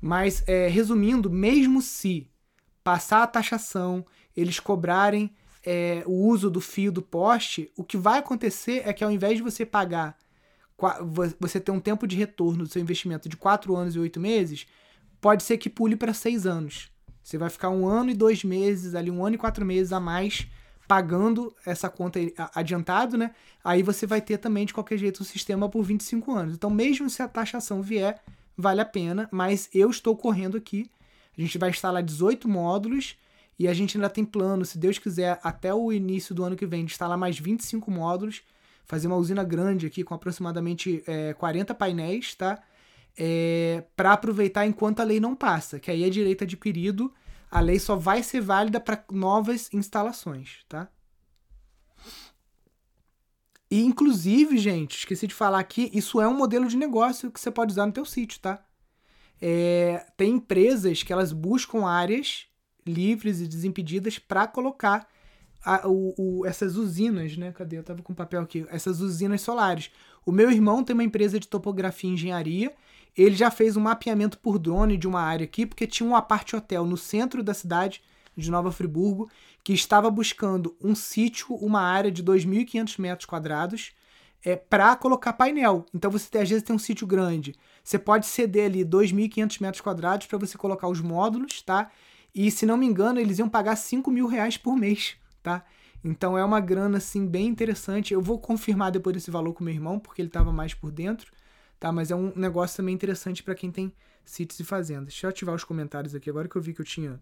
Mas, 0.00 0.42
é, 0.46 0.68
resumindo, 0.68 1.30
mesmo 1.30 1.82
se 1.82 2.28
passar 2.82 3.22
a 3.22 3.26
taxação, 3.26 4.04
eles 4.36 4.60
cobrarem 4.60 5.30
é, 5.64 6.02
o 6.06 6.26
uso 6.26 6.50
do 6.50 6.60
fio 6.60 6.92
do 6.92 7.02
poste, 7.02 7.70
o 7.76 7.84
que 7.84 7.96
vai 7.96 8.18
acontecer 8.18 8.82
é 8.86 8.92
que 8.92 9.02
ao 9.04 9.10
invés 9.10 9.36
de 9.36 9.42
você 9.42 9.64
pagar, 9.64 10.16
você 11.40 11.60
ter 11.60 11.70
um 11.70 11.80
tempo 11.80 12.06
de 12.06 12.16
retorno 12.16 12.64
do 12.64 12.68
seu 12.68 12.82
investimento 12.82 13.28
de 13.28 13.36
4 13.36 13.74
anos 13.74 13.94
e 13.94 13.98
8 13.98 14.20
meses, 14.20 14.66
pode 15.20 15.42
ser 15.42 15.56
que 15.56 15.70
pule 15.70 15.96
para 15.96 16.12
6 16.12 16.46
anos. 16.46 16.90
Você 17.22 17.38
vai 17.38 17.48
ficar 17.48 17.70
um 17.70 17.86
ano 17.86 18.10
e 18.10 18.14
dois 18.14 18.44
meses, 18.44 18.94
ali 18.94 19.10
um 19.10 19.24
ano 19.24 19.36
e 19.36 19.38
quatro 19.38 19.64
meses 19.64 19.92
a 19.94 19.98
mais 19.98 20.46
pagando 20.86 21.54
essa 21.64 21.88
conta 21.88 22.18
adiantado, 22.54 23.16
né? 23.16 23.30
Aí 23.62 23.82
você 23.82 24.06
vai 24.06 24.20
ter 24.20 24.38
também, 24.38 24.66
de 24.66 24.74
qualquer 24.74 24.98
jeito, 24.98 25.20
o 25.20 25.24
sistema 25.24 25.68
por 25.68 25.82
25 25.82 26.32
anos. 26.32 26.54
Então, 26.54 26.70
mesmo 26.70 27.08
se 27.08 27.22
a 27.22 27.28
taxação 27.28 27.80
vier, 27.80 28.22
vale 28.56 28.80
a 28.80 28.84
pena, 28.84 29.28
mas 29.32 29.68
eu 29.72 29.88
estou 29.90 30.16
correndo 30.16 30.56
aqui. 30.56 30.90
A 31.36 31.40
gente 31.40 31.58
vai 31.58 31.70
instalar 31.70 32.02
18 32.02 32.48
módulos 32.48 33.16
e 33.58 33.66
a 33.66 33.74
gente 33.74 33.96
ainda 33.96 34.10
tem 34.10 34.24
plano, 34.24 34.64
se 34.64 34.78
Deus 34.78 34.98
quiser, 34.98 35.38
até 35.42 35.72
o 35.72 35.92
início 35.92 36.34
do 36.34 36.44
ano 36.44 36.56
que 36.56 36.66
vem, 36.66 36.84
de 36.84 36.92
instalar 36.92 37.16
mais 37.16 37.38
25 37.38 37.90
módulos, 37.90 38.42
fazer 38.84 39.06
uma 39.06 39.16
usina 39.16 39.42
grande 39.42 39.86
aqui 39.86 40.04
com 40.04 40.14
aproximadamente 40.14 41.02
é, 41.06 41.32
40 41.34 41.74
painéis, 41.74 42.34
tá? 42.34 42.60
É, 43.16 43.84
para 43.96 44.12
aproveitar 44.12 44.66
enquanto 44.66 45.00
a 45.00 45.04
lei 45.04 45.20
não 45.20 45.36
passa, 45.36 45.78
que 45.78 45.90
aí 45.90 46.02
é 46.02 46.10
direito 46.10 46.44
adquirido, 46.44 47.12
a 47.54 47.60
lei 47.60 47.78
só 47.78 47.94
vai 47.94 48.20
ser 48.20 48.40
válida 48.40 48.80
para 48.80 49.04
novas 49.12 49.72
instalações, 49.72 50.64
tá? 50.68 50.88
E, 53.70 53.84
inclusive, 53.84 54.58
gente, 54.58 54.98
esqueci 54.98 55.28
de 55.28 55.34
falar 55.34 55.60
aqui, 55.60 55.88
isso 55.94 56.20
é 56.20 56.26
um 56.26 56.34
modelo 56.34 56.66
de 56.66 56.76
negócio 56.76 57.30
que 57.30 57.38
você 57.40 57.52
pode 57.52 57.70
usar 57.70 57.86
no 57.86 57.92
teu 57.92 58.04
sítio, 58.04 58.40
tá? 58.40 58.66
É, 59.40 60.04
tem 60.16 60.32
empresas 60.32 61.04
que 61.04 61.12
elas 61.12 61.32
buscam 61.32 61.86
áreas 61.86 62.46
livres 62.84 63.40
e 63.40 63.46
desimpedidas 63.46 64.18
para 64.18 64.48
colocar 64.48 65.08
a, 65.64 65.88
o, 65.88 66.14
o, 66.16 66.46
essas 66.46 66.76
usinas, 66.76 67.36
né? 67.36 67.52
Cadê? 67.52 67.78
Eu 67.78 67.82
tava 67.82 68.02
com 68.02 68.14
papel 68.14 68.42
aqui. 68.42 68.66
Essas 68.68 69.00
usinas 69.00 69.40
solares. 69.40 69.90
O 70.26 70.32
meu 70.32 70.50
irmão 70.50 70.84
tem 70.84 70.94
uma 70.94 71.04
empresa 71.04 71.40
de 71.40 71.48
topografia 71.48 72.10
e 72.10 72.14
engenharia. 72.14 72.72
Ele 73.16 73.34
já 73.34 73.50
fez 73.50 73.76
um 73.76 73.80
mapeamento 73.80 74.38
por 74.38 74.58
drone 74.58 74.96
de 74.96 75.06
uma 75.06 75.20
área 75.20 75.44
aqui, 75.44 75.64
porque 75.64 75.86
tinha 75.86 76.08
um 76.08 76.16
aparte 76.16 76.56
hotel 76.56 76.84
no 76.84 76.96
centro 76.96 77.42
da 77.42 77.54
cidade 77.54 78.02
de 78.36 78.50
Nova 78.50 78.72
Friburgo 78.72 79.30
que 79.62 79.72
estava 79.72 80.10
buscando 80.10 80.76
um 80.82 80.94
sítio, 80.94 81.54
uma 81.54 81.80
área 81.80 82.10
de 82.10 82.22
2.500 82.22 83.00
metros 83.00 83.26
quadrados, 83.26 83.92
é, 84.44 84.54
para 84.56 84.94
colocar 84.96 85.32
painel. 85.32 85.86
Então 85.94 86.10
você 86.10 86.38
às 86.38 86.48
vezes 86.48 86.62
tem 86.62 86.76
um 86.76 86.78
sítio 86.78 87.06
grande, 87.06 87.54
você 87.82 87.98
pode 87.98 88.26
ceder 88.26 88.66
ali 88.66 88.84
2.500 88.84 89.60
metros 89.60 89.80
quadrados 89.80 90.26
para 90.26 90.38
você 90.38 90.58
colocar 90.58 90.88
os 90.88 91.00
módulos, 91.00 91.62
tá? 91.62 91.90
E 92.34 92.50
se 92.50 92.66
não 92.66 92.76
me 92.76 92.84
engano, 92.84 93.18
eles 93.18 93.38
iam 93.38 93.48
pagar 93.48 93.76
5 93.76 94.10
mil 94.10 94.26
reais 94.26 94.56
por 94.56 94.76
mês, 94.76 95.16
tá? 95.44 95.62
Então 96.02 96.36
é 96.36 96.44
uma 96.44 96.58
grana 96.58 96.98
assim 96.98 97.26
bem 97.26 97.46
interessante. 97.46 98.12
Eu 98.12 98.20
vou 98.20 98.38
confirmar 98.40 98.90
depois 98.90 99.16
esse 99.16 99.30
valor 99.30 99.52
com 99.52 99.62
meu 99.62 99.72
irmão, 99.72 100.00
porque 100.00 100.20
ele 100.20 100.28
estava 100.28 100.52
mais 100.52 100.74
por 100.74 100.90
dentro, 100.90 101.30
tá? 101.78 101.92
Mas 101.92 102.10
é 102.10 102.16
um 102.16 102.32
negócio 102.34 102.78
também 102.78 102.94
interessante 102.94 103.42
para 103.42 103.54
quem 103.54 103.70
tem 103.70 103.92
sítios 104.24 104.58
e 104.58 104.64
fazendas. 104.64 105.12
Deixa 105.12 105.26
eu 105.26 105.30
ativar 105.30 105.54
os 105.54 105.62
comentários 105.62 106.14
aqui, 106.14 106.28
agora 106.28 106.48
que 106.48 106.56
eu 106.56 106.62
vi 106.62 106.74
que 106.74 106.80
eu 106.80 106.84
tinha 106.84 107.20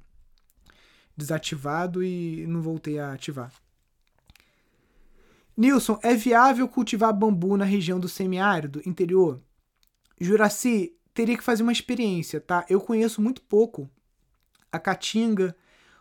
desativado 1.16 2.02
e 2.02 2.46
não 2.46 2.62
voltei 2.62 2.98
a 2.98 3.12
ativar. 3.12 3.52
Nilson, 5.54 5.98
é 6.02 6.14
viável 6.14 6.66
cultivar 6.66 7.12
bambu 7.12 7.56
na 7.56 7.64
região 7.64 8.00
do 8.00 8.08
semiárido 8.08 8.80
interior? 8.86 9.40
Juraci, 10.18 10.96
teria 11.12 11.36
que 11.36 11.44
fazer 11.44 11.62
uma 11.62 11.72
experiência, 11.72 12.40
tá? 12.40 12.64
Eu 12.70 12.80
conheço 12.80 13.20
muito 13.20 13.42
pouco 13.42 13.90
a 14.70 14.78
Caatinga, 14.78 15.54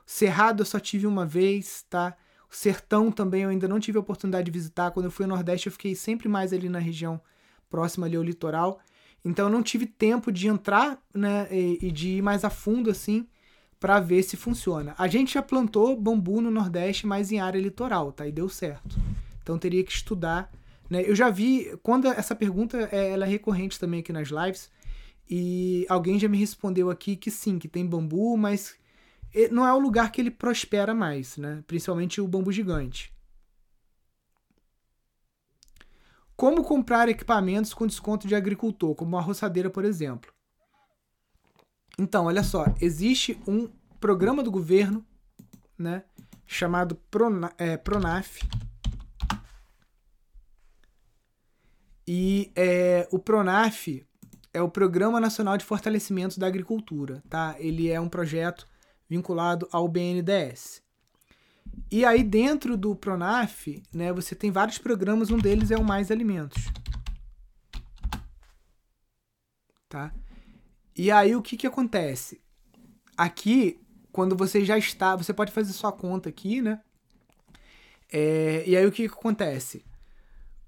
Cerrado 0.06 0.62
eu 0.62 0.66
só 0.66 0.80
tive 0.80 1.08
uma 1.08 1.26
vez, 1.26 1.86
tá? 1.90 2.16
O 2.52 2.56
Sertão 2.56 3.12
também 3.12 3.44
eu 3.44 3.50
ainda 3.50 3.68
não 3.68 3.80
tive 3.80 3.98
a 3.98 4.02
oportunidade 4.02 4.46
de 4.46 4.52
visitar. 4.52 4.92
Quando 4.92 5.06
eu 5.06 5.12
fui 5.12 5.26
ao 5.26 5.30
Nordeste 5.30 5.68
eu 5.68 5.72
fiquei 5.72 5.96
sempre 5.96 6.28
mais 6.28 6.52
ali 6.52 6.68
na 6.68 6.80
região 6.80 7.22
próxima 7.70 8.06
ali 8.06 8.16
ao 8.16 8.24
litoral. 8.24 8.80
Então 9.24 9.46
eu 9.46 9.52
não 9.52 9.64
tive 9.64 9.86
tempo 9.86 10.32
de 10.32 10.48
entrar, 10.48 11.02
né, 11.14 11.48
e, 11.52 11.80
e 11.82 11.92
de 11.92 12.18
ir 12.18 12.22
mais 12.22 12.44
a 12.44 12.50
fundo 12.50 12.90
assim 12.90 13.28
para 13.80 14.00
ver 14.00 14.22
se 14.22 14.38
funciona. 14.38 14.94
A 14.98 15.08
gente 15.08 15.34
já 15.34 15.42
plantou 15.42 16.00
bambu 16.00 16.40
no 16.40 16.52
Nordeste, 16.52 17.08
mas 17.08 17.32
em 17.32 17.40
área 17.40 17.60
litoral, 17.60 18.12
tá? 18.12 18.28
E 18.28 18.32
deu 18.32 18.48
certo. 18.48 18.96
Então 19.42 19.58
teria 19.58 19.84
que 19.84 19.92
estudar. 19.92 20.52
Né? 20.88 21.04
Eu 21.04 21.16
já 21.16 21.32
vi, 21.32 21.76
quando 21.82 22.08
essa 22.08 22.36
pergunta 22.36 22.90
é, 22.92 23.12
ela 23.12 23.26
é 23.26 23.30
recorrente 23.30 23.80
também 23.80 24.02
aqui 24.02 24.14
nas 24.14 24.28
lives, 24.28 24.70
e 25.28 25.86
alguém 25.90 26.20
já 26.20 26.28
me 26.28 26.38
respondeu 26.38 26.92
aqui 26.92 27.16
que 27.16 27.32
sim, 27.32 27.58
que 27.58 27.68
tem 27.68 27.86
bambu, 27.86 28.38
mas 28.38 28.76
não 29.52 29.66
é 29.66 29.74
o 29.74 29.80
lugar 29.80 30.12
que 30.12 30.20
ele 30.20 30.32
prospera 30.32 30.94
mais, 30.94 31.38
né? 31.38 31.64
Principalmente 31.68 32.20
o 32.20 32.28
bambu 32.28 32.52
gigante. 32.52 33.14
Como 36.36 36.64
comprar 36.64 37.08
equipamentos 37.08 37.74
com 37.74 37.86
desconto 37.86 38.28
de 38.28 38.34
agricultor, 38.34 38.96
como 38.96 39.16
uma 39.16 39.22
roçadeira, 39.22 39.70
por 39.70 39.86
exemplo? 39.86 40.34
Então, 42.00 42.26
olha 42.26 42.44
só, 42.44 42.66
existe 42.82 43.40
um 43.48 43.70
programa 44.00 44.42
do 44.42 44.50
governo, 44.50 45.06
né, 45.78 46.04
chamado 46.48 46.96
Prona, 46.96 47.54
é, 47.58 47.78
Pronaf. 47.78 48.42
E 52.08 52.52
é, 52.56 53.08
o 53.12 53.20
Pronaf 53.20 54.04
é 54.52 54.62
o 54.62 54.70
Programa 54.70 55.20
Nacional 55.20 55.58
de 55.58 55.64
Fortalecimento 55.64 56.40
da 56.40 56.48
Agricultura, 56.48 57.24
tá? 57.30 57.56
Ele 57.60 57.90
é 57.90 58.02
um 58.02 58.10
projeto 58.10 58.68
vinculado 59.12 59.68
ao 59.74 59.90
BNDES. 59.90 60.82
E 61.92 62.06
aí 62.06 62.24
dentro 62.24 62.78
do 62.78 62.96
Pronaf, 62.96 63.68
né, 63.94 64.14
você 64.14 64.34
tem 64.34 64.50
vários 64.50 64.78
programas, 64.78 65.30
um 65.30 65.38
deles 65.38 65.70
é 65.70 65.76
o 65.76 65.84
Mais 65.84 66.10
Alimentos. 66.10 66.64
Tá? 69.90 70.14
E 70.96 71.12
aí 71.12 71.36
o 71.36 71.42
que, 71.42 71.58
que 71.58 71.68
acontece? 71.68 72.40
Aqui, 73.18 73.82
quando 74.14 74.34
você 74.34 74.64
já 74.64 74.78
está, 74.78 75.14
você 75.18 75.34
pode 75.34 75.52
fazer 75.52 75.74
sua 75.74 75.92
conta 75.92 76.30
aqui, 76.30 76.62
né? 76.62 76.80
É, 78.10 78.64
e 78.66 78.78
aí 78.78 78.86
o 78.86 78.92
que, 78.94 79.10
que 79.10 79.14
acontece? 79.14 79.84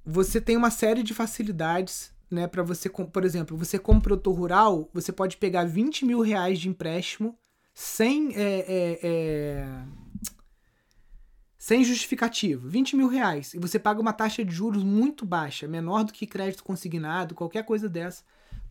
Você 0.06 0.41
tem 0.41 0.58
uma 0.58 0.69
série 0.69 1.01
de 1.01 1.13
facilidades, 1.13 2.12
né? 2.29 2.45
Para 2.45 2.62
você, 2.62 2.89
por 2.89 3.23
exemplo, 3.23 3.56
você 3.56 3.79
como 3.79 4.01
produtor 4.01 4.36
rural, 4.36 4.89
você 4.93 5.13
pode 5.13 5.38
pegar 5.38 5.63
20 5.63 6.03
mil 6.03 6.19
reais 6.19 6.60
de 6.60 6.67
empréstimo 6.67 7.39
sem 7.73 8.33
é, 8.36 8.59
é, 8.59 8.99
é, 9.03 9.83
sem 11.57 11.83
justificativo, 11.83 12.67
20 12.67 12.95
mil 12.95 13.07
reais, 13.07 13.53
e 13.53 13.59
você 13.59 13.79
paga 13.79 14.01
uma 14.01 14.13
taxa 14.13 14.43
de 14.43 14.53
juros 14.53 14.83
muito 14.83 15.25
baixa, 15.25 15.67
menor 15.67 16.03
do 16.03 16.13
que 16.13 16.27
crédito 16.27 16.63
consignado, 16.63 17.33
qualquer 17.33 17.63
coisa 17.63 17.89
dessa, 17.89 18.23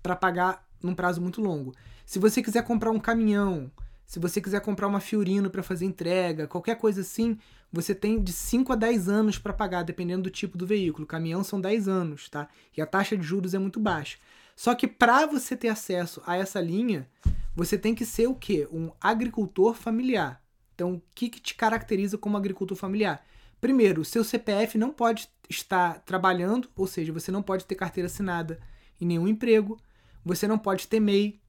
para 0.03 0.15
pagar 0.15 0.67
num 0.83 0.95
prazo 0.95 1.21
muito 1.21 1.41
longo. 1.41 1.75
Se 2.05 2.19
você 2.19 2.43
quiser 2.43 2.63
comprar 2.65 2.91
um 2.91 3.01
caminhão, 3.01 3.71
se 4.05 4.19
você 4.19 4.41
quiser 4.41 4.61
comprar 4.61 4.89
uma 4.89 5.01
Fiorino 5.01 5.49
para 5.49 5.63
fazer 5.63 5.87
entrega, 5.87 6.47
qualquer 6.47 6.77
coisa 6.77 7.01
assim, 7.01 7.39
você 7.73 7.95
tem 7.95 8.23
de 8.23 8.31
5 8.31 8.73
a 8.73 8.77
10 8.77 9.09
anos 9.09 9.39
para 9.39 9.55
pagar, 9.55 9.83
dependendo 9.83 10.25
do 10.25 10.31
tipo 10.31 10.59
do 10.59 10.67
veículo. 10.67 11.07
Caminhão 11.07 11.43
são 11.43 11.59
10 11.59 11.89
anos, 11.89 12.29
tá? 12.29 12.47
E 12.77 12.83
a 12.83 12.87
taxa 12.87 13.17
de 13.17 13.23
juros 13.23 13.55
é 13.55 13.59
muito 13.59 13.81
baixa. 13.81 14.19
Só 14.55 14.75
que 14.75 14.87
para 14.87 15.25
você 15.25 15.57
ter 15.57 15.69
acesso 15.69 16.23
a 16.27 16.37
essa 16.37 16.61
linha, 16.61 17.09
você 17.55 17.77
tem 17.77 17.95
que 17.95 18.05
ser 18.05 18.27
o 18.27 18.35
quê? 18.35 18.69
Um 18.73 18.91
agricultor 19.01 19.75
familiar. 19.75 20.43
Então, 20.75 20.95
o 20.95 21.03
que, 21.15 21.29
que 21.29 21.41
te 21.41 21.55
caracteriza 21.55 22.17
como 22.17 22.37
agricultor 22.37 22.77
familiar? 22.77 23.25
Primeiro, 23.61 24.05
seu 24.05 24.25
CPF 24.25 24.77
não 24.77 24.91
pode 24.91 25.29
estar 25.49 26.01
trabalhando, 26.01 26.69
ou 26.75 26.87
seja, 26.87 27.13
você 27.13 27.31
não 27.31 27.43
pode 27.43 27.65
ter 27.65 27.75
carteira 27.75 28.07
assinada 28.07 28.59
em 29.01 29.07
nenhum 29.07 29.29
emprego. 29.29 29.79
Você 30.25 30.49
não 30.49 30.59
pode 30.59 30.89
ter 30.89 31.01
MEI, 31.01 31.41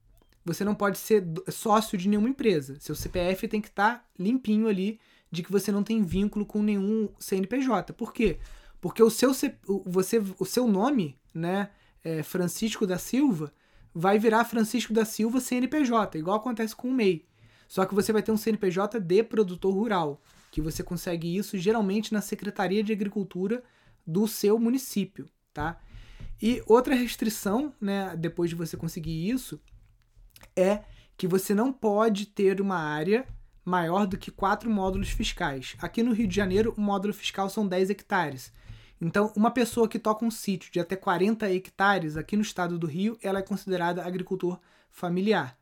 você 0.44 0.64
não 0.64 0.74
pode 0.74 0.98
ser 0.98 1.24
sócio 1.50 1.96
de 1.96 2.08
nenhuma 2.08 2.28
empresa. 2.28 2.76
Seu 2.80 2.94
CPF 2.94 3.48
tem 3.48 3.60
que 3.60 3.68
estar 3.68 4.06
limpinho 4.18 4.68
ali 4.68 5.00
de 5.30 5.42
que 5.42 5.50
você 5.50 5.72
não 5.72 5.82
tem 5.82 6.02
vínculo 6.02 6.44
com 6.44 6.62
nenhum 6.62 7.08
CNPJ. 7.18 7.92
Por 7.94 8.12
quê? 8.12 8.38
Porque 8.80 9.02
o 9.02 9.10
seu, 9.10 9.32
você, 9.86 10.22
o 10.38 10.44
seu 10.44 10.68
nome, 10.68 11.18
né, 11.32 11.70
é 12.04 12.22
Francisco 12.22 12.86
da 12.86 12.98
Silva, 12.98 13.52
vai 13.94 14.18
virar 14.18 14.44
Francisco 14.44 14.92
da 14.92 15.04
Silva 15.04 15.40
CNPJ, 15.40 16.18
igual 16.18 16.36
acontece 16.36 16.74
com 16.74 16.88
o 16.88 16.92
MEI. 16.92 17.24
Só 17.68 17.86
que 17.86 17.94
você 17.94 18.12
vai 18.12 18.22
ter 18.22 18.32
um 18.32 18.36
CNPJ 18.36 19.00
de 19.00 19.22
produtor 19.22 19.72
rural, 19.72 20.20
que 20.50 20.60
você 20.60 20.82
consegue 20.82 21.36
isso 21.36 21.56
geralmente 21.56 22.12
na 22.12 22.20
Secretaria 22.20 22.82
de 22.82 22.92
Agricultura 22.92 23.62
do 24.06 24.26
seu 24.26 24.58
município, 24.58 25.28
tá? 25.52 25.80
E 26.42 26.62
outra 26.66 26.94
restrição, 26.94 27.72
né, 27.80 28.14
depois 28.16 28.50
de 28.50 28.56
você 28.56 28.76
conseguir 28.76 29.30
isso, 29.30 29.60
é 30.56 30.82
que 31.16 31.26
você 31.26 31.54
não 31.54 31.72
pode 31.72 32.26
ter 32.26 32.60
uma 32.60 32.76
área 32.76 33.26
maior 33.64 34.06
do 34.06 34.18
que 34.18 34.30
quatro 34.30 34.68
módulos 34.68 35.10
fiscais. 35.10 35.74
Aqui 35.78 36.02
no 36.02 36.12
Rio 36.12 36.26
de 36.26 36.34
Janeiro, 36.34 36.74
o 36.76 36.80
módulo 36.80 37.14
fiscal 37.14 37.48
são 37.48 37.66
10 37.66 37.90
hectares. 37.90 38.52
Então, 39.00 39.32
uma 39.36 39.50
pessoa 39.50 39.88
que 39.88 39.98
toca 39.98 40.24
um 40.24 40.30
sítio 40.30 40.72
de 40.72 40.80
até 40.80 40.96
40 40.96 41.50
hectares 41.52 42.16
aqui 42.16 42.36
no 42.36 42.42
estado 42.42 42.78
do 42.78 42.86
Rio, 42.86 43.18
ela 43.22 43.40
é 43.40 43.42
considerada 43.42 44.04
agricultor 44.04 44.58
familiar. 44.90 45.56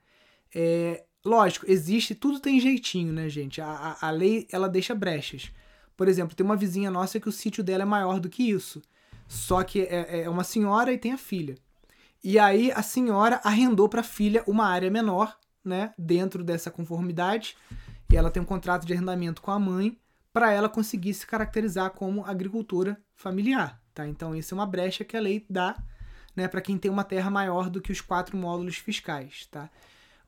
É, 0.55 1.05
lógico, 1.25 1.65
existe, 1.69 2.15
tudo 2.15 2.39
tem 2.39 2.61
jeitinho, 2.61 3.13
né, 3.13 3.29
gente? 3.29 3.61
A, 3.61 3.97
a, 4.01 4.09
a 4.09 4.11
lei, 4.11 4.47
ela 4.53 4.69
deixa 4.69 4.95
brechas. 4.95 5.51
Por 5.97 6.09
exemplo, 6.09 6.37
tem 6.37 6.45
uma 6.45 6.57
vizinha 6.57 6.91
nossa 6.91 7.19
que 7.19 7.29
o 7.29 7.33
sítio 7.33 7.65
dela 7.65 7.83
é 7.83 7.87
maior 7.87 8.21
do 8.21 8.29
que 8.29 8.51
isso. 8.51 8.83
Só 9.27 9.63
que 9.63 9.83
é, 9.83 10.23
é 10.23 10.29
uma 10.29 10.45
senhora 10.45 10.93
e 10.93 10.99
tem 10.99 11.13
a 11.13 11.19
filha. 11.19 11.57
E 12.23 12.39
aí 12.39 12.71
a 12.71 12.83
senhora 12.83 13.41
arrendou 13.43 13.89
para 13.89 14.01
a 14.01 14.05
filha 14.05 14.45
uma 14.47 14.67
área 14.67 14.91
menor, 14.91 15.37
né, 15.65 15.93
dentro 15.99 16.45
dessa 16.45 16.71
conformidade. 16.71 17.57
E 18.13 18.17
ela 18.17 18.31
tem 18.31 18.43
um 18.43 18.47
contrato 18.47 18.87
de 18.87 18.93
arrendamento 18.93 19.41
com 19.41 19.51
a 19.51 19.59
mãe 19.59 19.99
para 20.33 20.53
ela 20.53 20.69
conseguir 20.69 21.15
se 21.15 21.27
caracterizar 21.27 21.91
como 21.91 22.25
agricultora 22.25 22.99
familiar, 23.15 23.81
tá? 23.93 24.07
Então 24.07 24.35
isso 24.35 24.55
é 24.55 24.57
uma 24.57 24.67
brecha 24.67 25.05
que 25.05 25.17
a 25.17 25.21
lei 25.21 25.45
dá, 25.49 25.77
né, 26.35 26.49
para 26.49 26.63
quem 26.63 26.79
tem 26.79 26.91
uma 26.91 27.05
terra 27.05 27.31
maior 27.31 27.69
do 27.69 27.81
que 27.81 27.93
os 27.93 28.01
quatro 28.01 28.37
módulos 28.37 28.77
fiscais, 28.77 29.47
tá? 29.51 29.69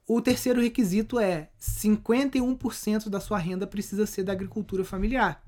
O 0.07 0.21
terceiro 0.21 0.61
requisito 0.61 1.19
é 1.19 1.49
51% 1.59 3.09
da 3.09 3.19
sua 3.21 3.38
renda 3.38 3.67
precisa 3.67 4.05
ser 4.05 4.23
da 4.23 4.33
agricultura 4.33 4.85
familiar. 4.85 5.43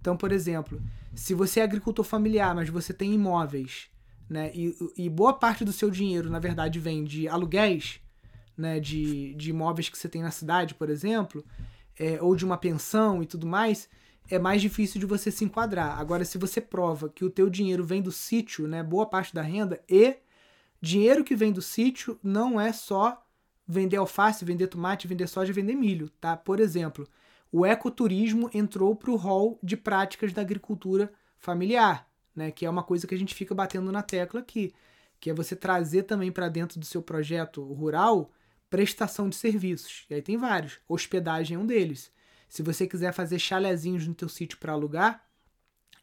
Então, 0.00 0.16
por 0.16 0.32
exemplo, 0.32 0.82
se 1.14 1.32
você 1.32 1.60
é 1.60 1.62
agricultor 1.62 2.04
familiar, 2.04 2.52
mas 2.54 2.68
você 2.68 2.92
tem 2.92 3.14
imóveis, 3.14 3.88
né, 4.28 4.50
e, 4.54 4.74
e 4.96 5.08
boa 5.08 5.32
parte 5.32 5.64
do 5.64 5.72
seu 5.72 5.90
dinheiro, 5.90 6.28
na 6.28 6.40
verdade, 6.40 6.80
vem 6.80 7.04
de 7.04 7.28
aluguéis, 7.28 8.00
né, 8.56 8.80
de, 8.80 9.34
de 9.34 9.50
imóveis 9.50 9.88
que 9.88 9.96
você 9.96 10.08
tem 10.08 10.22
na 10.22 10.30
cidade, 10.32 10.74
por 10.74 10.90
exemplo, 10.90 11.44
é, 11.98 12.20
ou 12.20 12.34
de 12.34 12.44
uma 12.44 12.56
pensão 12.56 13.22
e 13.22 13.26
tudo 13.26 13.46
mais, 13.46 13.88
é 14.30 14.38
mais 14.38 14.62
difícil 14.62 15.00
de 15.00 15.06
você 15.06 15.30
se 15.30 15.44
enquadrar. 15.44 15.98
Agora, 15.98 16.24
se 16.24 16.38
você 16.38 16.60
prova 16.60 17.08
que 17.08 17.24
o 17.24 17.30
teu 17.30 17.50
dinheiro 17.50 17.84
vem 17.84 18.00
do 18.00 18.12
sítio, 18.12 18.68
né, 18.68 18.82
boa 18.82 19.04
parte 19.04 19.34
da 19.34 19.42
renda, 19.42 19.82
e 19.88 20.16
dinheiro 20.80 21.24
que 21.24 21.34
vem 21.34 21.52
do 21.52 21.60
sítio 21.60 22.18
não 22.22 22.60
é 22.60 22.72
só 22.72 23.22
vender 23.66 23.96
alface, 23.96 24.44
vender 24.44 24.68
tomate, 24.68 25.08
vender 25.08 25.26
soja, 25.26 25.52
vender 25.52 25.74
milho, 25.74 26.08
tá? 26.20 26.36
Por 26.36 26.60
exemplo, 26.60 27.06
o 27.52 27.66
ecoturismo 27.66 28.48
entrou 28.54 28.94
para 28.94 29.10
o 29.10 29.16
rol 29.16 29.58
de 29.62 29.76
práticas 29.76 30.32
da 30.32 30.42
agricultura 30.42 31.12
familiar, 31.36 32.08
né, 32.34 32.50
que 32.50 32.64
é 32.64 32.70
uma 32.70 32.82
coisa 32.82 33.06
que 33.06 33.14
a 33.14 33.18
gente 33.18 33.34
fica 33.34 33.54
batendo 33.54 33.90
na 33.90 34.02
tecla 34.02 34.40
aqui, 34.40 34.72
que 35.18 35.28
é 35.28 35.34
você 35.34 35.56
trazer 35.56 36.04
também 36.04 36.30
para 36.30 36.48
dentro 36.48 36.78
do 36.78 36.86
seu 36.86 37.02
projeto 37.02 37.62
rural 37.62 38.30
prestação 38.70 39.28
de 39.28 39.34
serviços. 39.34 40.06
E 40.08 40.14
aí 40.14 40.22
tem 40.22 40.36
vários. 40.36 40.78
Hospedagem 40.88 41.56
é 41.56 41.60
um 41.60 41.66
deles. 41.66 42.12
Se 42.50 42.62
você 42.62 42.84
quiser 42.84 43.12
fazer 43.12 43.38
chalezinhos 43.38 44.06
no 44.08 44.14
teu 44.14 44.28
sítio 44.28 44.58
para 44.58 44.72
alugar, 44.72 45.24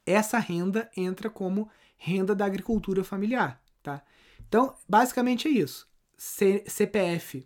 essa 0.06 0.40
renda 0.40 0.90
entra 0.96 1.30
como 1.30 1.70
renda 1.98 2.34
da 2.34 2.46
agricultura 2.46 3.04
familiar, 3.04 3.62
tá? 3.84 4.02
Então, 4.48 4.74
basicamente 4.88 5.50
é 5.50 5.52
isso. 5.52 5.86
C 6.18 6.64
CPF 6.66 7.46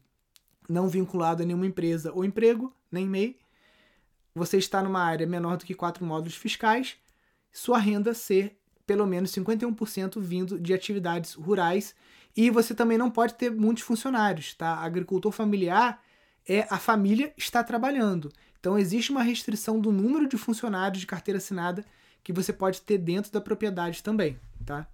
não 0.69 0.87
vinculado 0.87 1.41
a 1.41 1.45
nenhuma 1.45 1.65
empresa 1.65 2.13
ou 2.13 2.23
emprego, 2.23 2.73
nem 2.91 3.07
MEI. 3.07 3.39
Você 4.35 4.57
está 4.57 4.83
numa 4.83 5.01
área 5.01 5.25
menor 5.25 5.57
do 5.57 5.65
que 5.65 5.73
quatro 5.73 6.05
módulos 6.05 6.35
fiscais, 6.35 6.95
sua 7.51 7.79
renda 7.79 8.13
ser 8.13 8.55
pelo 8.85 9.07
menos 9.07 9.31
51% 9.31 10.19
vindo 10.19 10.59
de 10.59 10.73
atividades 10.75 11.33
rurais 11.33 11.95
e 12.37 12.51
você 12.51 12.75
também 12.75 12.99
não 12.99 13.09
pode 13.09 13.33
ter 13.33 13.49
muitos 13.49 13.83
funcionários, 13.83 14.53
tá? 14.53 14.75
Agricultor 14.75 15.31
familiar 15.31 16.01
é 16.47 16.67
a 16.69 16.77
família 16.77 17.33
está 17.35 17.63
trabalhando. 17.63 18.31
Então 18.61 18.77
existe 18.77 19.11
uma 19.11 19.23
restrição 19.23 19.79
do 19.79 19.91
número 19.91 20.29
de 20.29 20.37
funcionários 20.37 20.99
de 20.99 21.07
carteira 21.07 21.39
assinada 21.39 21.83
que 22.23 22.31
você 22.31 22.53
pode 22.53 22.79
ter 22.81 22.99
dentro 22.99 23.31
da 23.31 23.41
propriedade 23.41 24.03
também, 24.03 24.39
tá? 24.63 24.87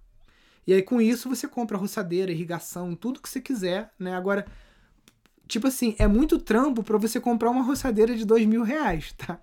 E 0.66 0.72
aí 0.72 0.82
com 0.82 1.00
isso 1.00 1.28
você 1.28 1.46
compra 1.46 1.76
roçadeira, 1.76 2.32
irrigação, 2.32 2.96
tudo 2.96 3.20
que 3.20 3.28
você 3.28 3.42
quiser, 3.42 3.92
né? 3.98 4.16
Agora, 4.16 4.46
tipo 5.46 5.66
assim, 5.66 5.94
é 5.98 6.08
muito 6.08 6.38
trampo 6.38 6.82
para 6.82 6.96
você 6.96 7.20
comprar 7.20 7.50
uma 7.50 7.62
roçadeira 7.62 8.16
de 8.16 8.24
dois 8.24 8.46
mil 8.46 8.62
reais, 8.62 9.12
tá? 9.18 9.38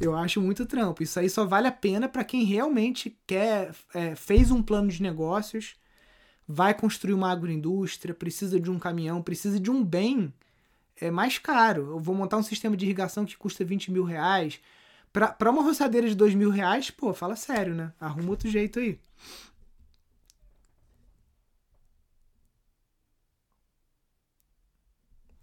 Eu 0.00 0.16
acho 0.16 0.40
muito 0.40 0.66
trampo. 0.66 1.02
Isso 1.02 1.20
aí 1.20 1.30
só 1.30 1.44
vale 1.44 1.68
a 1.68 1.72
pena 1.72 2.08
para 2.08 2.24
quem 2.24 2.42
realmente 2.44 3.16
quer, 3.26 3.72
é, 3.94 4.16
fez 4.16 4.50
um 4.50 4.60
plano 4.60 4.88
de 4.88 5.00
negócios, 5.00 5.76
vai 6.48 6.74
construir 6.74 7.14
uma 7.14 7.30
agroindústria, 7.30 8.12
precisa 8.12 8.58
de 8.58 8.70
um 8.70 8.78
caminhão, 8.78 9.22
precisa 9.22 9.60
de 9.60 9.70
um 9.70 9.84
bem 9.84 10.32
é 11.06 11.10
mais 11.10 11.38
caro. 11.38 11.92
Eu 11.92 11.98
vou 12.00 12.14
montar 12.14 12.36
um 12.38 12.42
sistema 12.42 12.76
de 12.76 12.84
irrigação 12.84 13.24
que 13.24 13.36
custa 13.36 13.64
20 13.64 13.90
mil 13.90 14.04
reais. 14.04 14.60
Para 15.12 15.50
uma 15.50 15.62
roçadeira 15.62 16.08
de 16.08 16.14
2 16.14 16.34
mil 16.34 16.50
reais, 16.50 16.90
pô, 16.90 17.12
fala 17.12 17.36
sério, 17.36 17.74
né? 17.74 17.92
Arruma 18.00 18.30
outro 18.30 18.48
jeito 18.48 18.78
aí. 18.80 18.98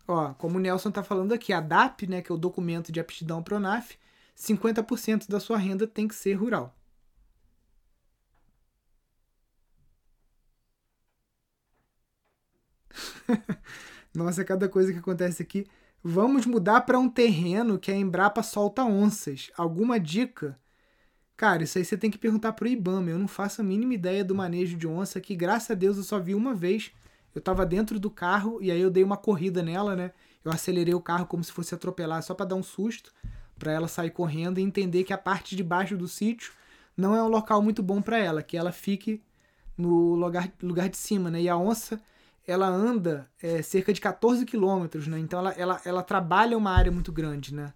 Ó, 0.07 0.33
como 0.33 0.57
o 0.57 0.59
Nelson 0.61 0.91
tá 0.91 1.01
falando 1.03 1.31
aqui, 1.33 1.53
a 1.53 1.61
DAP, 1.61 2.05
né, 2.07 2.21
que 2.21 2.29
é 2.31 2.35
o 2.35 2.37
documento 2.37 2.91
de 2.91 2.99
aptidão 2.99 3.41
Pronaf, 3.43 3.91
50% 4.35 5.29
da 5.29 5.39
sua 5.39 5.57
renda 5.57 5.87
tem 5.87 6.05
que 6.07 6.15
ser 6.15 6.33
rural. 6.33 6.75
Nossa, 14.19 14.43
cada 14.43 14.67
coisa 14.67 14.91
que 14.91 14.99
acontece 14.99 15.41
aqui. 15.41 15.65
Vamos 16.03 16.45
mudar 16.45 16.81
para 16.81 16.99
um 16.99 17.07
terreno 17.07 17.79
que 17.79 17.89
a 17.89 17.95
Embrapa 17.95 18.43
solta 18.43 18.83
onças. 18.83 19.49
Alguma 19.57 19.97
dica? 19.97 20.59
Cara, 21.37 21.63
isso 21.63 21.77
aí 21.77 21.85
você 21.85 21.95
tem 21.95 22.11
que 22.11 22.17
perguntar 22.17 22.51
pro 22.51 22.67
Ibama. 22.67 23.09
Eu 23.09 23.17
não 23.17 23.29
faço 23.29 23.61
a 23.61 23.63
mínima 23.63 23.93
ideia 23.93 24.21
do 24.21 24.35
manejo 24.35 24.75
de 24.75 24.85
onça, 24.85 25.21
que 25.21 25.33
graças 25.37 25.71
a 25.71 25.73
Deus 25.73 25.95
eu 25.95 26.03
só 26.03 26.19
vi 26.19 26.35
uma 26.35 26.53
vez. 26.53 26.91
Eu 27.33 27.39
tava 27.39 27.65
dentro 27.65 27.97
do 27.97 28.11
carro 28.11 28.59
e 28.61 28.69
aí 28.69 28.81
eu 28.81 28.89
dei 28.89 29.05
uma 29.05 29.15
corrida 29.15 29.63
nela, 29.63 29.95
né? 29.95 30.11
Eu 30.43 30.51
acelerei 30.51 30.93
o 30.93 31.01
carro 31.01 31.25
como 31.25 31.41
se 31.41 31.53
fosse 31.53 31.73
atropelar 31.73 32.21
só 32.21 32.33
para 32.33 32.47
dar 32.47 32.55
um 32.55 32.63
susto, 32.63 33.13
para 33.57 33.71
ela 33.71 33.87
sair 33.87 34.09
correndo 34.09 34.59
e 34.59 34.63
entender 34.63 35.05
que 35.05 35.13
a 35.13 35.17
parte 35.17 35.55
de 35.55 35.63
baixo 35.63 35.95
do 35.95 36.09
sítio 36.09 36.51
não 36.97 37.15
é 37.15 37.23
um 37.23 37.29
local 37.29 37.61
muito 37.61 37.81
bom 37.81 38.01
para 38.01 38.17
ela, 38.17 38.43
que 38.43 38.57
ela 38.57 38.73
fique 38.73 39.21
no 39.77 40.15
lugar, 40.15 40.51
lugar 40.61 40.89
de 40.89 40.97
cima, 40.97 41.31
né? 41.31 41.41
E 41.41 41.47
a 41.47 41.55
onça, 41.55 42.01
ela 42.49 42.67
anda 42.67 43.29
é, 43.41 43.61
cerca 43.61 43.93
de 43.93 44.01
14 44.01 44.45
quilômetros, 44.45 45.07
né? 45.07 45.19
Então 45.19 45.39
ela, 45.39 45.51
ela, 45.51 45.81
ela 45.85 46.03
trabalha 46.03 46.57
uma 46.57 46.71
área 46.71 46.91
muito 46.91 47.11
grande, 47.11 47.53
né? 47.53 47.73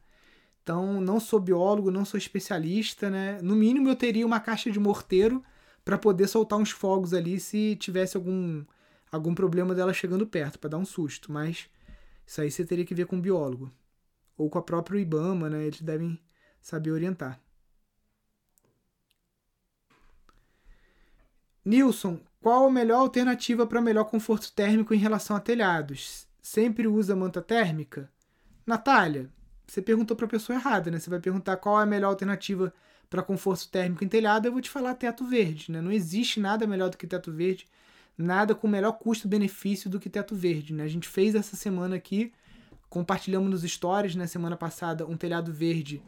Então 0.64 1.00
não 1.02 1.20
sou 1.20 1.40
biólogo, 1.40 1.92
não 1.92 2.06
sou 2.06 2.18
especialista, 2.18 3.10
né? 3.10 3.40
No 3.42 3.56
mínimo 3.56 3.90
eu 3.90 3.96
teria 3.96 4.26
uma 4.26 4.40
caixa 4.40 4.72
de 4.72 4.80
morteiro 4.80 5.44
para 5.86 5.98
poder 5.98 6.28
soltar 6.28 6.58
uns 6.58 6.72
fogos 6.72 7.14
ali 7.14 7.40
se 7.40 7.76
tivesse 7.76 8.18
algum 8.18 8.64
algum 9.12 9.36
problema 9.36 9.76
dela 9.76 9.94
chegando 9.94 10.26
perto, 10.26 10.58
para 10.58 10.72
dar 10.72 10.78
um 10.80 10.86
susto, 10.86 11.32
mas 11.32 11.70
isso 12.26 12.42
aí 12.42 12.50
você 12.50 12.66
teria 12.66 12.86
que 12.86 12.96
ver 12.96 13.06
com 13.06 13.18
um 13.18 13.22
biólogo 13.22 13.72
ou 14.38 14.50
com 14.50 14.58
a 14.58 14.64
própria 14.64 15.00
IBAMA, 15.00 15.50
né? 15.50 15.66
Eles 15.66 15.82
devem 15.82 16.20
saber 16.62 16.92
orientar. 16.92 17.40
Nilson, 21.64 22.20
qual 22.44 22.66
a 22.66 22.70
melhor 22.70 23.00
alternativa 23.00 23.66
para 23.66 23.80
melhor 23.80 24.04
conforto 24.04 24.52
térmico 24.52 24.94
em 24.94 24.98
relação 24.98 25.34
a 25.34 25.40
telhados? 25.40 26.28
Sempre 26.42 26.86
usa 26.88 27.16
manta 27.16 27.42
térmica? 27.42 28.12
Natália, 28.68 29.30
você 29.66 29.82
perguntou 29.82 30.16
para 30.18 30.26
a 30.26 30.30
pessoa 30.30 30.58
errada, 30.60 30.92
né? 30.92 31.00
Você 31.00 31.10
vai 31.10 31.22
perguntar 31.22 31.56
qual 31.56 31.80
é 31.80 31.84
a 31.84 31.86
melhor 31.86 32.10
alternativa 32.10 32.74
para 33.10 33.24
conforto 33.24 33.70
térmico 33.70 34.04
em 34.04 34.10
telhado, 34.10 34.46
eu 34.46 34.52
vou 34.52 34.60
te 34.60 34.70
falar 34.70 34.94
teto 34.96 35.26
verde, 35.26 35.72
né? 35.72 35.80
Não 35.80 35.90
existe 35.90 36.42
nada 36.42 36.68
melhor 36.68 36.90
do 36.90 36.98
que 36.98 37.08
teto 37.08 37.32
verde, 37.32 37.66
nada 38.18 38.54
com 38.54 38.68
melhor 38.68 38.92
custo-benefício 38.92 39.90
do 39.90 39.98
que 39.98 40.10
teto 40.10 40.36
verde, 40.36 40.74
né? 40.74 40.84
A 40.84 40.90
gente 40.90 41.08
fez 41.08 41.36
essa 41.36 41.56
semana 41.56 41.96
aqui, 41.96 42.34
compartilhamos 42.90 43.50
nos 43.50 43.72
stories, 43.72 44.16
né, 44.16 44.28
semana 44.28 44.58
passada, 44.58 45.08
um 45.08 45.16
telhado 45.16 45.54
verde 45.54 46.04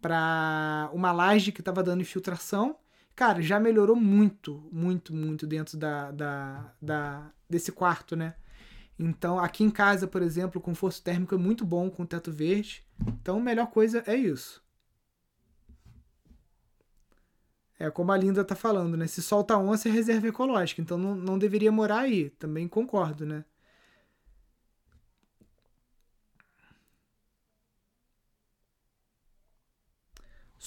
para 0.00 0.88
uma 0.92 1.10
laje 1.10 1.50
que 1.50 1.60
estava 1.60 1.82
dando 1.82 2.02
infiltração 2.02 2.76
cara, 3.14 3.42
já 3.42 3.60
melhorou 3.60 3.96
muito, 3.96 4.68
muito, 4.72 5.14
muito 5.14 5.46
dentro 5.46 5.76
da, 5.76 6.10
da, 6.10 6.74
da, 6.80 7.30
desse 7.48 7.72
quarto, 7.72 8.16
né? 8.16 8.34
Então, 8.98 9.38
aqui 9.38 9.64
em 9.64 9.70
casa, 9.70 10.06
por 10.06 10.20
exemplo, 10.22 10.60
o 10.60 10.62
conforto 10.62 11.02
térmico 11.02 11.34
é 11.34 11.38
muito 11.38 11.64
bom 11.64 11.90
com 11.90 12.04
teto 12.04 12.30
verde. 12.30 12.84
Então, 13.06 13.38
a 13.38 13.40
melhor 13.40 13.68
coisa 13.68 14.02
é 14.06 14.14
isso. 14.14 14.62
É 17.78 17.90
como 17.90 18.12
a 18.12 18.16
Linda 18.16 18.44
tá 18.44 18.54
falando, 18.54 18.94
né? 18.98 19.06
Se 19.06 19.22
solta 19.22 19.56
onça 19.56 19.88
é 19.88 19.92
reserva 19.92 20.28
ecológica, 20.28 20.82
então 20.82 20.98
não, 20.98 21.14
não 21.14 21.38
deveria 21.38 21.72
morar 21.72 22.00
aí. 22.00 22.28
Também 22.30 22.68
concordo, 22.68 23.24
né? 23.24 23.42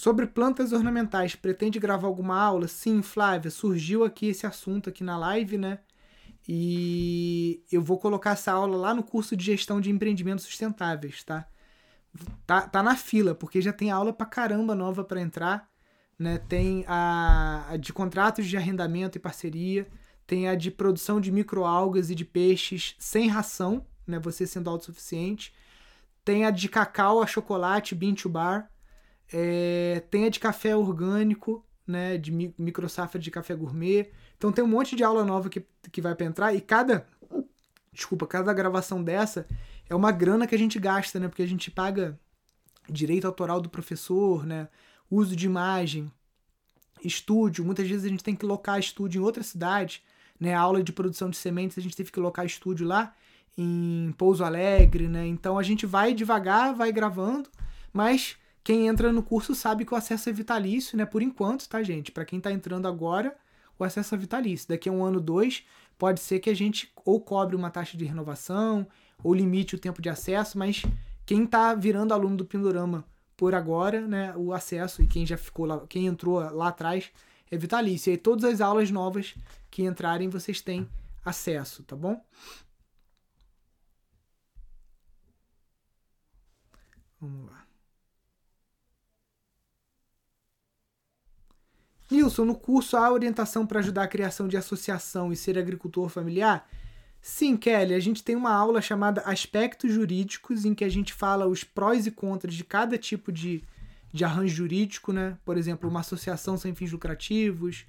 Sobre 0.03 0.27
plantas 0.27 0.73
ornamentais, 0.73 1.33
pretende 1.33 1.79
gravar 1.79 2.09
alguma 2.09 2.37
aula? 2.37 2.67
Sim, 2.67 3.01
Flávia, 3.01 3.49
surgiu 3.49 4.03
aqui 4.03 4.27
esse 4.27 4.45
assunto 4.45 4.89
aqui 4.89 5.01
na 5.01 5.17
live, 5.17 5.57
né? 5.57 5.79
E 6.45 7.63
eu 7.71 7.81
vou 7.81 7.97
colocar 7.97 8.31
essa 8.31 8.51
aula 8.51 8.75
lá 8.75 8.93
no 8.93 9.01
curso 9.01 9.33
de 9.33 9.45
gestão 9.45 9.79
de 9.79 9.89
empreendimentos 9.89 10.43
sustentáveis, 10.43 11.23
tá? 11.23 11.47
Tá, 12.45 12.67
tá 12.67 12.83
na 12.83 12.97
fila, 12.97 13.33
porque 13.33 13.61
já 13.61 13.71
tem 13.71 13.91
aula 13.91 14.11
pra 14.11 14.25
caramba 14.25 14.75
nova 14.75 15.05
para 15.05 15.21
entrar, 15.21 15.69
né? 16.19 16.37
Tem 16.37 16.83
a, 16.85 17.67
a 17.69 17.77
de 17.77 17.93
contratos 17.93 18.45
de 18.45 18.57
arrendamento 18.57 19.17
e 19.17 19.21
parceria, 19.21 19.87
tem 20.27 20.49
a 20.49 20.55
de 20.55 20.69
produção 20.69 21.21
de 21.21 21.31
microalgas 21.31 22.09
e 22.09 22.15
de 22.15 22.25
peixes 22.25 22.93
sem 22.99 23.29
ração, 23.29 23.87
né? 24.05 24.19
Você 24.19 24.45
sendo 24.45 24.69
autossuficiente. 24.69 25.53
Tem 26.25 26.43
a 26.43 26.51
de 26.51 26.67
cacau 26.67 27.23
a 27.23 27.25
chocolate, 27.25 27.95
bean 27.95 28.15
to 28.15 28.27
bar, 28.27 28.69
é, 29.31 30.03
tem 30.09 30.25
a 30.25 30.29
de 30.29 30.39
café 30.39 30.75
orgânico, 30.75 31.65
né, 31.85 32.17
de 32.17 32.31
micro 32.31 32.87
safra 32.89 33.19
de 33.19 33.29
café 33.29 33.55
gourmet. 33.55 34.09
Então 34.37 34.51
tem 34.51 34.63
um 34.63 34.67
monte 34.67 34.95
de 34.95 35.03
aula 35.03 35.23
nova 35.23 35.49
que, 35.49 35.65
que 35.91 36.01
vai 36.01 36.15
para 36.15 36.25
entrar 36.25 36.53
e 36.53 36.61
cada 36.61 37.05
desculpa, 37.93 38.25
cada 38.25 38.51
gravação 38.53 39.03
dessa 39.03 39.47
é 39.87 39.95
uma 39.95 40.11
grana 40.11 40.47
que 40.47 40.55
a 40.55 40.57
gente 40.57 40.79
gasta, 40.79 41.19
né? 41.19 41.27
Porque 41.27 41.43
a 41.43 41.47
gente 41.47 41.69
paga 41.69 42.19
direito 42.89 43.27
autoral 43.27 43.61
do 43.61 43.69
professor, 43.69 44.45
né? 44.45 44.67
Uso 45.09 45.35
de 45.35 45.45
imagem, 45.45 46.11
estúdio. 47.03 47.63
Muitas 47.63 47.87
vezes 47.87 48.05
a 48.05 48.09
gente 48.09 48.23
tem 48.23 48.35
que 48.35 48.45
locar 48.45 48.79
estúdio 48.79 49.21
em 49.21 49.23
outra 49.23 49.43
cidade, 49.43 50.03
né? 50.39 50.55
A 50.55 50.59
aula 50.59 50.83
de 50.83 50.91
produção 50.91 51.29
de 51.29 51.37
sementes 51.37 51.77
a 51.77 51.81
gente 51.81 51.95
teve 51.95 52.11
que 52.11 52.19
locar 52.19 52.45
estúdio 52.45 52.87
lá 52.87 53.13
em 53.55 54.13
Pouso 54.17 54.43
Alegre, 54.43 55.07
né? 55.07 55.27
Então 55.27 55.57
a 55.59 55.63
gente 55.63 55.85
vai 55.85 56.13
devagar, 56.13 56.73
vai 56.73 56.91
gravando, 56.91 57.49
mas 57.91 58.37
quem 58.63 58.87
entra 58.87 59.11
no 59.11 59.21
curso 59.21 59.53
sabe 59.53 59.85
que 59.85 59.93
o 59.93 59.97
acesso 59.97 60.29
é 60.29 60.31
vitalício, 60.33 60.97
né? 60.97 61.05
Por 61.05 61.21
enquanto, 61.21 61.67
tá, 61.67 61.83
gente? 61.83 62.11
Para 62.11 62.25
quem 62.25 62.37
está 62.37 62.51
entrando 62.51 62.87
agora, 62.87 63.35
o 63.77 63.83
acesso 63.83 64.15
é 64.15 64.17
vitalício. 64.17 64.69
Daqui 64.69 64.87
a 64.87 64.91
um 64.91 65.03
ano, 65.03 65.19
dois, 65.19 65.65
pode 65.97 66.19
ser 66.19 66.39
que 66.39 66.49
a 66.49 66.55
gente 66.55 66.91
ou 67.05 67.19
cobre 67.19 67.55
uma 67.55 67.69
taxa 67.69 67.97
de 67.97 68.05
renovação, 68.05 68.87
ou 69.23 69.33
limite 69.33 69.75
o 69.75 69.79
tempo 69.79 70.01
de 70.01 70.09
acesso, 70.09 70.57
mas 70.57 70.83
quem 71.25 71.43
está 71.43 71.73
virando 71.73 72.13
aluno 72.13 72.37
do 72.37 72.45
Pindorama 72.45 73.05
por 73.35 73.55
agora, 73.55 74.01
né, 74.07 74.33
o 74.37 74.53
acesso 74.53 75.01
e 75.01 75.07
quem 75.07 75.25
já 75.25 75.37
ficou 75.37 75.65
lá, 75.65 75.85
quem 75.87 76.05
entrou 76.05 76.39
lá 76.39 76.69
atrás 76.69 77.11
é 77.51 77.57
vitalício. 77.57 78.09
E 78.09 78.11
aí 78.11 78.17
todas 78.17 78.43
as 78.45 78.61
aulas 78.61 78.91
novas 78.91 79.35
que 79.71 79.83
entrarem 79.83 80.29
vocês 80.29 80.61
têm 80.61 80.87
acesso, 81.25 81.83
tá 81.83 81.95
bom? 81.95 82.21
Vamos 87.19 87.49
lá. 87.49 87.62
Nilson, 92.13 92.45
no 92.45 92.55
curso 92.55 92.95
há 92.95 93.11
orientação 93.11 93.65
para 93.65 93.79
ajudar 93.79 94.03
a 94.03 94.07
criação 94.07 94.47
de 94.47 94.55
associação 94.55 95.33
e 95.33 95.35
ser 95.35 95.57
agricultor 95.57 96.07
familiar? 96.09 96.69
Sim, 97.19 97.57
Kelly, 97.57 97.95
a 97.95 97.99
gente 97.99 98.23
tem 98.23 98.35
uma 98.35 98.53
aula 98.53 98.81
chamada 98.81 99.21
Aspectos 99.21 99.91
Jurídicos, 99.91 100.63
em 100.63 100.75
que 100.75 100.83
a 100.83 100.89
gente 100.89 101.11
fala 101.11 101.47
os 101.47 101.63
prós 101.63 102.05
e 102.05 102.11
contras 102.11 102.53
de 102.53 102.63
cada 102.63 102.97
tipo 102.97 103.31
de, 103.31 103.63
de 104.11 104.23
arranjo 104.23 104.53
jurídico, 104.53 105.11
né? 105.11 105.37
Por 105.43 105.57
exemplo, 105.57 105.89
uma 105.89 106.01
associação 106.01 106.55
sem 106.57 106.75
fins 106.75 106.91
lucrativos 106.91 107.85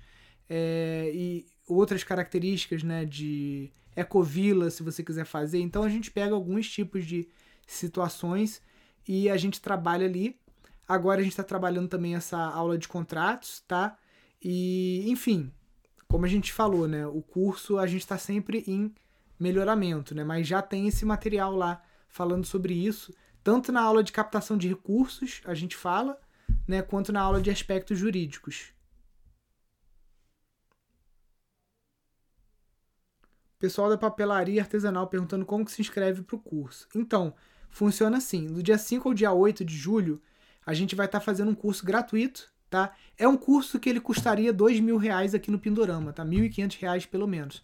é, 0.49 1.11
e 1.13 1.47
outras 1.69 2.03
características, 2.03 2.83
né? 2.83 3.05
De 3.05 3.71
ecovila, 3.95 4.71
se 4.71 4.83
você 4.83 5.03
quiser 5.03 5.27
fazer. 5.27 5.61
Então 5.61 5.83
a 5.83 5.89
gente 5.89 6.11
pega 6.11 6.35
alguns 6.35 6.71
tipos 6.71 7.05
de 7.05 7.29
situações 7.67 8.63
e 9.07 9.29
a 9.29 9.37
gente 9.37 9.61
trabalha 9.61 10.07
ali. 10.07 10.39
Agora 10.89 11.21
a 11.21 11.23
gente 11.23 11.33
está 11.33 11.45
trabalhando 11.45 11.89
também 11.89 12.15
essa 12.15 12.39
aula 12.39 12.79
de 12.79 12.89
contratos, 12.89 13.63
tá? 13.67 13.99
E, 14.45 15.11
enfim, 15.11 15.51
como 16.07 16.27
a 16.27 16.29
gente 16.29 16.53
falou, 16.53 16.87
né? 16.87 17.07
O 17.07 17.23
curso 17.23 17.79
a 17.79 17.87
gente 17.87 18.03
está 18.03 18.19
sempre 18.19 18.63
em 18.67 18.95
melhoramento, 19.41 20.15
né? 20.15 20.23
Mas 20.23 20.47
já 20.47 20.61
tem 20.61 20.87
esse 20.87 21.05
material 21.07 21.57
lá 21.57 21.83
falando 22.07 22.45
sobre 22.45 22.75
isso, 22.75 23.13
tanto 23.43 23.73
na 23.73 23.81
aula 23.81 24.05
de 24.05 24.13
captação 24.13 24.57
de 24.57 24.69
recursos, 24.69 25.41
a 25.45 25.55
gente 25.55 25.77
fala, 25.77 26.21
né, 26.69 26.81
quanto 26.81 27.13
na 27.13 27.21
aula 27.21 27.43
de 27.43 27.51
aspectos 27.51 27.99
jurídicos. 27.99 28.73
Pessoal 33.59 33.89
da 33.89 33.99
papelaria 33.99 34.61
artesanal 34.61 35.09
perguntando 35.09 35.45
como 35.45 35.65
que 35.65 35.73
se 35.73 35.81
inscreve 35.81 36.23
para 36.23 36.37
o 36.37 36.39
curso. 36.39 36.87
Então, 36.95 37.35
funciona 37.71 38.19
assim: 38.19 38.47
do 38.47 38.63
dia 38.63 38.79
5 38.79 39.09
ao 39.09 39.15
dia 39.15 39.33
8 39.33 39.65
de 39.65 39.77
julho, 39.77 40.23
a 40.65 40.75
gente 40.75 40.95
vai 40.95 41.07
estar 41.07 41.19
tá 41.19 41.25
fazendo 41.25 41.51
um 41.51 41.55
curso 41.55 41.85
gratuito, 41.85 42.54
tá? 42.75 42.93
É 43.17 43.29
um 43.29 43.37
curso 43.37 43.79
que 43.79 43.89
ele 43.89 44.01
custaria 44.01 44.53
dois 44.53 44.81
mil 44.81 44.97
reais 44.97 45.33
aqui 45.33 45.49
no 45.49 45.61
Pindorama, 45.61 46.13
tá? 46.13 46.25
R$ 46.25 46.51
reais 46.81 47.07
pelo 47.07 47.25
menos. 47.25 47.63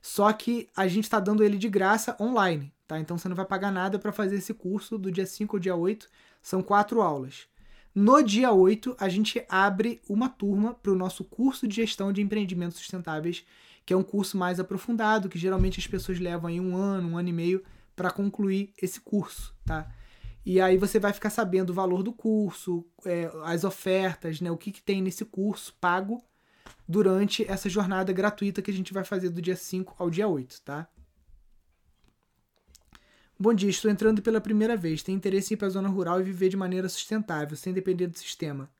Só 0.00 0.32
que 0.32 0.68
a 0.76 0.86
gente 0.86 1.02
está 1.02 1.18
dando 1.18 1.42
ele 1.42 1.58
de 1.58 1.68
graça 1.68 2.16
online, 2.20 2.72
tá? 2.86 2.96
Então 3.00 3.18
você 3.18 3.28
não 3.28 3.34
vai 3.34 3.44
pagar 3.44 3.72
nada 3.72 3.98
para 3.98 4.12
fazer 4.12 4.36
esse 4.36 4.54
curso 4.54 4.96
do 4.96 5.10
dia 5.10 5.26
5 5.26 5.56
ao 5.56 5.60
dia 5.60 5.74
8, 5.74 6.08
são 6.40 6.62
quatro 6.62 7.02
aulas. 7.02 7.48
No 7.92 8.22
dia 8.22 8.52
8, 8.52 8.94
a 9.00 9.08
gente 9.08 9.44
abre 9.48 10.00
uma 10.08 10.28
turma 10.28 10.74
para 10.74 10.92
o 10.92 10.96
nosso 10.96 11.24
curso 11.24 11.66
de 11.66 11.74
gestão 11.74 12.12
de 12.12 12.22
empreendimentos 12.22 12.78
sustentáveis, 12.78 13.44
que 13.84 13.92
é 13.92 13.96
um 13.96 14.04
curso 14.04 14.36
mais 14.36 14.60
aprofundado, 14.60 15.28
que 15.28 15.40
geralmente 15.40 15.80
as 15.80 15.88
pessoas 15.88 16.20
levam 16.20 16.48
aí 16.48 16.60
um 16.60 16.76
ano, 16.76 17.08
um 17.08 17.18
ano 17.18 17.28
e 17.28 17.32
meio 17.32 17.64
para 17.96 18.12
concluir 18.12 18.72
esse 18.80 19.00
curso, 19.00 19.52
tá? 19.66 19.90
E 20.44 20.60
aí 20.60 20.76
você 20.76 20.98
vai 20.98 21.12
ficar 21.12 21.30
sabendo 21.30 21.70
o 21.70 21.74
valor 21.74 22.02
do 22.02 22.12
curso, 22.12 22.84
é, 23.04 23.30
as 23.44 23.62
ofertas, 23.62 24.40
né, 24.40 24.50
o 24.50 24.56
que, 24.56 24.72
que 24.72 24.82
tem 24.82 25.00
nesse 25.00 25.24
curso 25.24 25.74
pago 25.80 26.22
durante 26.88 27.48
essa 27.48 27.68
jornada 27.68 28.12
gratuita 28.12 28.60
que 28.60 28.70
a 28.70 28.74
gente 28.74 28.92
vai 28.92 29.04
fazer 29.04 29.30
do 29.30 29.40
dia 29.40 29.56
5 29.56 29.94
ao 29.98 30.10
dia 30.10 30.26
8, 30.26 30.62
tá? 30.62 30.88
Bom 33.38 33.54
dia, 33.54 33.70
estou 33.70 33.90
entrando 33.90 34.22
pela 34.22 34.40
primeira 34.40 34.76
vez. 34.76 35.02
Tenho 35.02 35.16
interesse 35.16 35.52
em 35.52 35.54
ir 35.54 35.56
para 35.56 35.66
a 35.66 35.70
zona 35.70 35.88
rural 35.88 36.20
e 36.20 36.24
viver 36.24 36.48
de 36.48 36.56
maneira 36.56 36.88
sustentável, 36.88 37.56
sem 37.56 37.72
depender 37.72 38.06
do 38.06 38.16
sistema. 38.16 38.70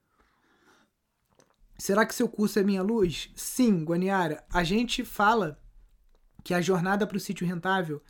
Será 1.77 2.07
que 2.07 2.15
seu 2.15 2.29
curso 2.29 2.61
é 2.61 2.63
minha 2.63 2.83
luz? 2.83 3.31
Sim, 3.35 3.85
Guaniara. 3.85 4.45
A 4.53 4.63
gente 4.63 5.05
fala 5.05 5.61
que 6.45 6.55
a 6.55 6.61
jornada 6.61 7.07
para 7.07 7.17
o 7.17 7.21
sítio 7.21 7.47
rentável 7.47 8.01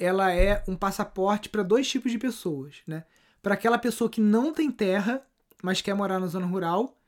ela 0.00 0.32
é 0.32 0.64
um 0.66 0.74
passaporte 0.74 1.50
para 1.50 1.62
dois 1.62 1.86
tipos 1.86 2.10
de 2.10 2.18
pessoas, 2.18 2.76
né? 2.86 3.04
Para 3.42 3.52
aquela 3.52 3.78
pessoa 3.78 4.08
que 4.08 4.20
não 4.20 4.52
tem 4.52 4.70
terra, 4.70 5.22
mas 5.62 5.82
quer 5.82 5.94
morar 5.94 6.18
na 6.18 6.26
zona 6.26 6.46
rural, 6.46 6.98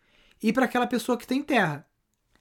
e 0.42 0.52
para 0.52 0.66
aquela 0.66 0.86
pessoa 0.86 1.16
que 1.16 1.26
tem 1.26 1.42
terra, 1.42 1.86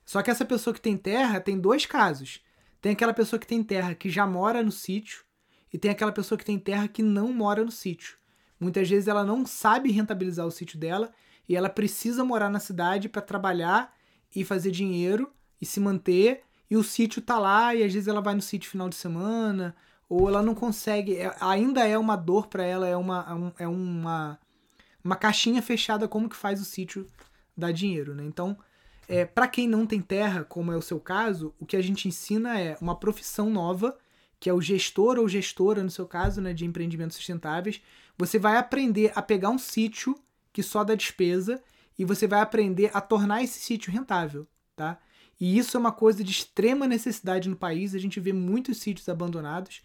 só 0.06 0.22
que 0.22 0.30
essa 0.30 0.44
pessoa 0.44 0.74
que 0.74 0.82
tem 0.82 0.98
terra 0.98 1.40
tem 1.40 1.58
dois 1.58 1.86
casos. 1.86 2.42
Tem 2.82 2.92
aquela 2.92 3.14
pessoa 3.14 3.40
que 3.40 3.48
tem 3.48 3.64
terra 3.64 3.96
que 3.96 4.10
já 4.10 4.28
mora 4.28 4.62
no 4.62 4.72
sítio 4.72 5.24
e 5.72 5.78
tem 5.78 5.90
aquela 5.90 6.12
pessoa 6.12 6.38
que 6.38 6.44
tem 6.44 6.60
terra 6.60 6.88
que 6.88 7.02
não 7.02 7.32
mora 7.32 7.64
no 7.64 7.72
sítio. 7.72 8.18
Muitas 8.60 8.90
vezes 8.90 9.08
ela 9.08 9.24
não 9.24 9.46
sabe 9.46 9.90
rentabilizar 9.90 10.46
o 10.46 10.52
sítio 10.52 10.78
dela 10.78 11.14
e 11.48 11.56
ela 11.56 11.70
precisa 11.70 12.26
morar 12.26 12.50
na 12.50 12.60
cidade 12.60 13.08
para 13.08 13.22
trabalhar 13.22 13.94
e 14.36 14.44
fazer 14.44 14.72
dinheiro 14.72 15.32
e 15.62 15.66
se 15.66 15.80
manter. 15.80 16.44
E 16.70 16.76
o 16.76 16.84
sítio 16.84 17.22
tá 17.22 17.40
lá 17.40 17.74
e 17.74 17.84
às 17.84 17.94
vezes 17.94 18.08
ela 18.08 18.22
vai 18.22 18.36
no 18.36 18.42
sítio 18.42 18.70
final 18.70 18.90
de 18.90 18.96
semana 18.96 19.76
ou 20.12 20.28
ela 20.28 20.44
não 20.44 20.54
consegue, 20.54 21.16
é, 21.16 21.34
ainda 21.40 21.88
é 21.88 21.98
uma 21.98 22.18
dor 22.18 22.48
para 22.48 22.66
ela, 22.66 22.86
é 22.86 22.98
uma 22.98 23.54
é 23.58 23.66
uma 23.66 24.38
uma 25.02 25.16
caixinha 25.16 25.62
fechada 25.62 26.06
como 26.06 26.28
que 26.28 26.36
faz 26.36 26.60
o 26.60 26.66
sítio 26.66 27.08
dar 27.56 27.72
dinheiro, 27.72 28.14
né? 28.14 28.26
Então, 28.26 28.58
é, 29.08 29.24
para 29.24 29.48
quem 29.48 29.70
não 29.70 29.86
tem 29.88 30.02
terra, 30.02 30.44
como 30.44 30.70
é 30.70 30.76
o 30.76 30.82
seu 30.82 31.00
caso, 31.00 31.56
o 31.58 31.66
que 31.66 31.78
a 31.78 31.82
gente 31.82 32.10
ensina 32.10 32.60
é 32.60 32.78
uma 32.82 32.94
profissão 33.00 33.50
nova, 33.50 33.98
que 34.38 34.50
é 34.50 34.54
o 34.54 34.60
gestor 34.60 35.18
ou 35.18 35.30
gestora, 35.30 35.82
no 35.82 35.90
seu 35.90 36.06
caso, 36.06 36.42
né, 36.42 36.54
de 36.54 36.66
empreendimentos 36.66 37.16
sustentáveis. 37.16 37.82
Você 38.18 38.38
vai 38.38 38.58
aprender 38.58 39.14
a 39.16 39.22
pegar 39.22 39.50
um 39.50 39.58
sítio 39.58 40.20
que 40.52 40.62
só 40.62 40.84
dá 40.84 40.94
despesa 40.94 41.64
e 41.98 42.04
você 42.04 42.28
vai 42.28 42.42
aprender 42.42 42.92
a 42.94 43.00
tornar 43.00 43.44
esse 43.44 43.60
sítio 43.60 43.94
rentável, 43.94 44.46
tá? 44.76 45.00
E 45.40 45.58
isso 45.58 45.76
é 45.76 45.80
uma 45.80 45.92
coisa 45.92 46.22
de 46.24 46.32
extrema 46.32 46.86
necessidade 46.86 47.50
no 47.50 47.56
país. 47.56 47.96
A 47.96 48.00
gente 48.00 48.20
vê 48.20 48.34
muitos 48.34 48.78
sítios 48.78 49.10
abandonados. 49.10 49.82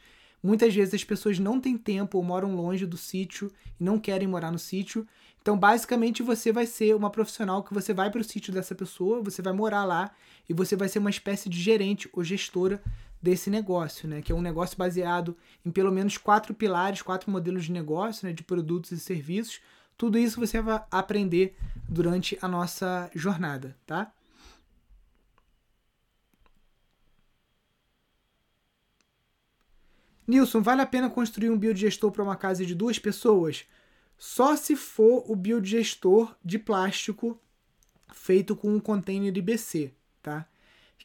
Muitas 0.47 0.73
vezes 0.73 0.95
as 0.95 1.03
pessoas 1.03 1.41
não 1.41 1.61
têm 1.61 1.77
tempo 1.77 2.19
ou 2.19 2.23
moram 2.23 2.55
longe 2.55 2.87
do 2.87 2.97
sítio 2.97 3.51
e 3.81 3.83
não 3.83 3.99
querem 3.99 4.29
morar 4.29 4.53
no 4.53 4.61
sítio. 4.61 5.05
Então, 5.43 5.59
basicamente, 5.59 6.23
você 6.23 6.53
vai 6.53 6.67
ser 6.67 6.95
uma 6.95 7.11
profissional 7.11 7.65
que 7.65 7.75
você 7.75 7.93
vai 7.93 8.13
para 8.13 8.21
o 8.21 8.25
sítio 8.25 8.53
dessa 8.53 8.73
pessoa, 8.73 9.21
você 9.21 9.43
vai 9.43 9.53
morar 9.53 9.85
lá 9.85 10.13
e 10.49 10.55
você 10.55 10.77
vai 10.77 10.89
ser 10.89 11.01
uma 11.01 11.11
espécie 11.11 11.49
de 11.49 11.61
gerente 11.61 12.09
ou 12.13 12.23
gestora 12.23 12.81
desse 13.21 13.51
negócio, 13.51 14.09
né? 14.09 14.23
Que 14.23 14.31
é 14.31 14.35
um 14.35 14.41
negócio 14.41 14.79
baseado 14.79 15.37
em 15.65 15.71
pelo 15.73 15.91
menos 15.91 16.17
quatro 16.17 16.55
pilares, 16.55 17.03
quatro 17.03 17.29
modelos 17.29 17.65
de 17.65 17.73
negócio, 17.73 18.25
né? 18.25 18.33
De 18.33 18.45
produtos 18.45 18.93
e 18.93 19.01
serviços. 19.01 19.61
Tudo 19.99 20.17
isso 20.17 20.39
você 20.39 20.61
vai 20.61 20.81
aprender 20.93 21.57
durante 21.89 22.39
a 22.41 22.47
nossa 22.47 23.11
jornada, 23.15 23.77
tá? 23.85 24.13
Nilson, 30.27 30.61
vale 30.61 30.83
a 30.83 30.87
pena 30.87 31.09
construir 31.09 31.51
um 31.51 31.59
biodigestor 31.59 32.11
para 32.11 32.23
uma 32.23 32.37
casa 32.37 32.67
de 32.67 32.75
duas 32.75 32.99
pessoas? 32.99 33.65
Só 34.19 34.57
se 34.57 34.75
for 34.75 35.25
o 35.31 35.37
biodigestor 35.37 36.35
de 36.45 36.59
plástico 36.59 37.41
feito 38.13 38.57
com 38.57 38.75
um 38.75 38.81
container 38.81 39.37
IBC, 39.37 39.93
tá? 40.23 40.47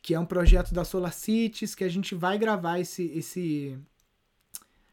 Que 0.02 0.16
é 0.16 0.20
um 0.20 0.26
projeto 0.26 0.74
da 0.74 0.84
SolarCities 0.84 1.76
que 1.76 1.84
a 1.84 1.90
gente 1.90 2.16
vai 2.16 2.38
gravar 2.40 2.80
esse, 2.80 3.06
esse, 3.12 3.78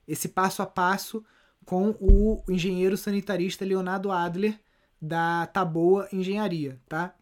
esse 0.06 0.28
passo 0.28 0.60
a 0.60 0.66
passo 0.66 1.24
com 1.64 1.96
o 2.00 2.42
engenheiro 2.48 2.96
sanitarista 2.96 3.64
Leonardo 3.64 4.10
Adler 4.10 4.58
da 5.00 5.46
Taboa 5.46 6.08
Engenharia, 6.12 6.78
tá? 6.88 7.14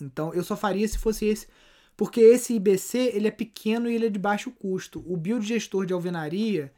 Então 0.00 0.32
eu 0.34 0.44
só 0.44 0.56
faria 0.56 0.86
se 0.86 0.98
fosse 0.98 1.24
esse, 1.24 1.48
porque 2.00 2.22
esse 2.22 2.54
IBC 2.54 3.12
ele 3.12 3.28
é 3.28 3.30
pequeno 3.30 3.90
e 3.90 3.94
ele 3.94 4.06
é 4.06 4.08
de 4.08 4.18
baixo 4.18 4.50
custo. 4.50 5.04
O 5.06 5.18
biodigestor 5.18 5.84
de 5.84 5.92
alvenaria 5.92 6.72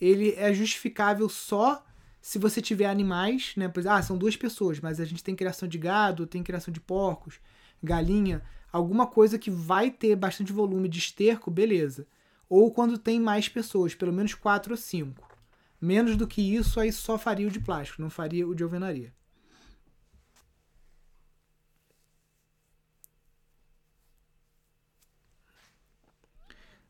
ele 0.00 0.34
é 0.36 0.52
justificável 0.52 1.28
só 1.28 1.86
se 2.20 2.40
você 2.40 2.60
tiver 2.60 2.86
animais, 2.86 3.52
né? 3.56 3.68
Pois, 3.68 3.86
ah, 3.86 4.02
são 4.02 4.18
duas 4.18 4.36
pessoas, 4.36 4.80
mas 4.80 4.98
a 4.98 5.04
gente 5.04 5.22
tem 5.22 5.36
criação 5.36 5.68
de 5.68 5.78
gado, 5.78 6.26
tem 6.26 6.42
criação 6.42 6.74
de 6.74 6.80
porcos, 6.80 7.38
galinha, 7.80 8.42
alguma 8.72 9.06
coisa 9.06 9.38
que 9.38 9.48
vai 9.48 9.92
ter 9.92 10.16
bastante 10.16 10.52
volume 10.52 10.88
de 10.88 10.98
esterco, 10.98 11.52
beleza. 11.52 12.04
Ou 12.48 12.68
quando 12.72 12.98
tem 12.98 13.20
mais 13.20 13.48
pessoas, 13.48 13.94
pelo 13.94 14.12
menos 14.12 14.34
quatro 14.34 14.72
ou 14.72 14.76
cinco. 14.76 15.38
Menos 15.80 16.16
do 16.16 16.26
que 16.26 16.42
isso, 16.42 16.80
aí 16.80 16.90
só 16.90 17.16
faria 17.16 17.46
o 17.46 17.50
de 17.50 17.60
plástico, 17.60 18.02
não 18.02 18.10
faria 18.10 18.44
o 18.44 18.52
de 18.52 18.64
alvenaria. 18.64 19.14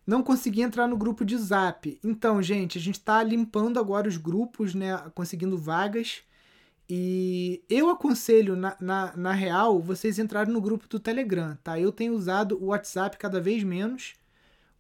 Não 0.07 0.23
consegui 0.23 0.61
entrar 0.63 0.87
no 0.87 0.97
grupo 0.97 1.25
de 1.25 1.37
zap. 1.39 1.99
Então, 2.05 2.43
gente, 2.43 2.77
a 2.77 2.81
gente 2.81 2.99
está 2.99 3.23
limpando 3.23 3.79
agora 3.79 4.09
os 4.09 4.17
grupos, 4.17 4.75
né? 4.75 4.97
Conseguindo 5.15 5.57
vagas. 5.57 6.23
E 6.89 7.65
eu 7.69 7.89
aconselho, 7.89 8.55
na, 8.55 8.77
na, 8.79 9.17
na, 9.17 9.33
real, 9.33 9.81
vocês 9.81 10.19
entrarem 10.19 10.53
no 10.53 10.61
grupo 10.61 10.87
do 10.87 11.01
Telegram, 11.01 11.57
tá? 11.65 11.81
Eu 11.81 11.91
tenho 11.91 12.13
usado 12.15 12.63
o 12.63 12.67
WhatsApp 12.67 13.17
cada 13.17 13.41
vez 13.41 13.65
menos. 13.65 14.15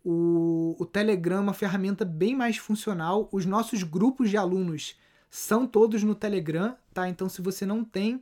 O, 0.04 0.76
o 0.78 0.84
Telegram 0.84 1.38
é 1.38 1.40
uma 1.40 1.54
ferramenta 1.54 2.04
bem 2.04 2.36
mais 2.36 2.58
funcional. 2.58 3.28
Os 3.32 3.46
nossos 3.46 3.82
grupos 3.82 4.28
de 4.28 4.36
alunos 4.36 4.98
são 5.30 5.66
todos 5.66 6.02
no 6.02 6.14
Telegram, 6.14 6.76
tá? 6.92 7.08
Então, 7.08 7.28
se 7.28 7.40
você 7.40 7.64
não 7.64 7.82
tem 7.82 8.20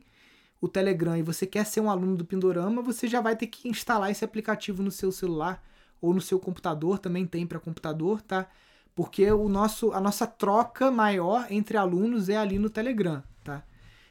o 0.61 0.69
Telegram 0.69 1.17
e 1.17 1.21
você 1.21 1.45
quer 1.45 1.65
ser 1.65 1.81
um 1.81 1.89
aluno 1.89 2.15
do 2.15 2.23
Pindorama, 2.23 2.81
você 2.81 3.05
já 3.05 3.19
vai 3.19 3.35
ter 3.35 3.47
que 3.47 3.67
instalar 3.67 4.09
esse 4.09 4.23
aplicativo 4.23 4.81
no 4.81 4.91
seu 4.91 5.11
celular 5.11 5.61
ou 6.03 6.13
no 6.13 6.19
seu 6.19 6.37
computador, 6.37 6.99
também 6.99 7.25
tem 7.25 7.47
para 7.47 7.57
computador, 7.57 8.21
tá? 8.21 8.45
Porque 8.93 9.31
o 9.31 9.47
nosso, 9.47 9.93
a 9.93 10.01
nossa 10.01 10.27
troca 10.27 10.91
maior 10.91 11.47
entre 11.49 11.77
alunos 11.77 12.27
é 12.27 12.35
ali 12.35 12.59
no 12.59 12.69
Telegram, 12.69 13.23
tá? 13.41 13.63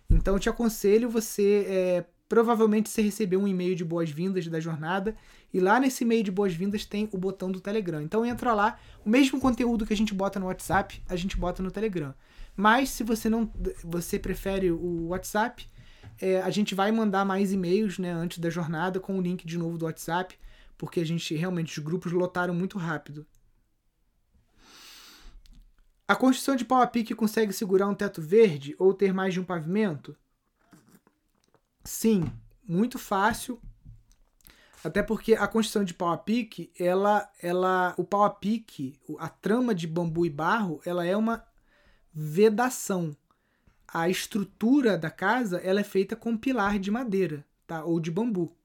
Então 0.08 0.34
eu 0.34 0.40
te 0.40 0.48
aconselho 0.48 1.10
você 1.10 1.66
é, 1.68 2.04
provavelmente 2.26 2.88
você 2.88 3.02
recebeu 3.02 3.38
um 3.38 3.46
e-mail 3.46 3.76
de 3.76 3.84
boas-vindas 3.84 4.48
da 4.48 4.58
jornada 4.58 5.14
e 5.52 5.60
lá 5.60 5.78
nesse 5.78 6.02
e-mail 6.02 6.24
de 6.24 6.30
boas-vindas 6.30 6.86
tem 6.86 7.06
o 7.12 7.18
botão 7.18 7.52
do 7.52 7.60
Telegram. 7.60 8.00
Então 8.00 8.24
entra 8.24 8.54
lá, 8.54 8.78
o 9.04 9.10
mesmo 9.10 9.38
conteúdo 9.38 9.84
que 9.84 9.92
a 9.92 9.96
gente 9.96 10.14
bota 10.14 10.40
no 10.40 10.46
WhatsApp, 10.46 11.02
a 11.10 11.14
gente 11.14 11.36
bota 11.36 11.62
no 11.62 11.70
Telegram. 11.70 12.14
Mas 12.56 12.88
se 12.88 13.04
você 13.04 13.28
não 13.28 13.52
você 13.84 14.18
prefere 14.18 14.70
o 14.70 15.08
WhatsApp, 15.08 15.68
é, 16.18 16.40
a 16.40 16.48
gente 16.48 16.74
vai 16.74 16.90
mandar 16.90 17.26
mais 17.26 17.52
e-mails 17.52 17.98
né, 17.98 18.12
antes 18.12 18.38
da 18.38 18.48
jornada 18.48 18.98
com 18.98 19.18
o 19.18 19.20
link 19.20 19.46
de 19.46 19.58
novo 19.58 19.76
do 19.76 19.84
WhatsApp, 19.84 20.38
porque 20.82 20.98
a 20.98 21.06
gente 21.06 21.32
realmente 21.36 21.78
os 21.78 21.84
grupos 21.84 22.10
lotaram 22.10 22.52
muito 22.52 22.76
rápido. 22.76 23.24
A 26.08 26.16
construção 26.16 26.56
de 26.56 26.64
pau 26.64 26.82
a 26.82 26.86
pique 26.88 27.14
consegue 27.14 27.52
segurar 27.52 27.86
um 27.86 27.94
teto 27.94 28.20
verde 28.20 28.74
ou 28.76 28.92
ter 28.92 29.14
mais 29.14 29.32
de 29.32 29.38
um 29.38 29.44
pavimento? 29.44 30.16
Sim, 31.84 32.24
muito 32.66 32.98
fácil. 32.98 33.62
Até 34.82 35.04
porque 35.04 35.34
a 35.34 35.46
construção 35.46 35.84
de 35.84 35.94
pau 35.94 36.08
a 36.08 36.18
pique, 36.18 36.72
ela, 36.76 37.30
ela, 37.40 37.94
o 37.96 38.02
pau 38.02 38.24
a 38.24 38.30
pique, 38.30 38.98
a 39.20 39.28
trama 39.28 39.72
de 39.72 39.86
bambu 39.86 40.26
e 40.26 40.30
barro, 40.30 40.80
ela 40.84 41.06
é 41.06 41.16
uma 41.16 41.46
vedação 42.12 43.16
a 43.86 44.08
estrutura 44.08 44.96
da 44.96 45.10
casa 45.10 45.58
ela 45.58 45.80
é 45.80 45.84
feita 45.84 46.16
com 46.16 46.34
pilar 46.36 46.78
de 46.78 46.90
madeira, 46.90 47.44
tá? 47.66 47.84
Ou 47.84 48.00
de 48.00 48.10
bambu. 48.10 48.56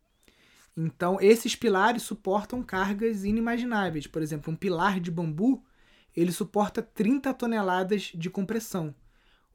Então, 0.78 1.20
esses 1.20 1.56
pilares 1.56 2.04
suportam 2.04 2.62
cargas 2.62 3.26
inimagináveis. 3.26 4.06
Por 4.06 4.22
exemplo, 4.22 4.54
um 4.54 4.56
pilar 4.56 5.00
de 5.00 5.10
bambu, 5.10 5.64
ele 6.16 6.32
suporta 6.32 6.84
30 6.84 7.34
toneladas 7.34 8.12
de 8.14 8.30
compressão. 8.30 8.94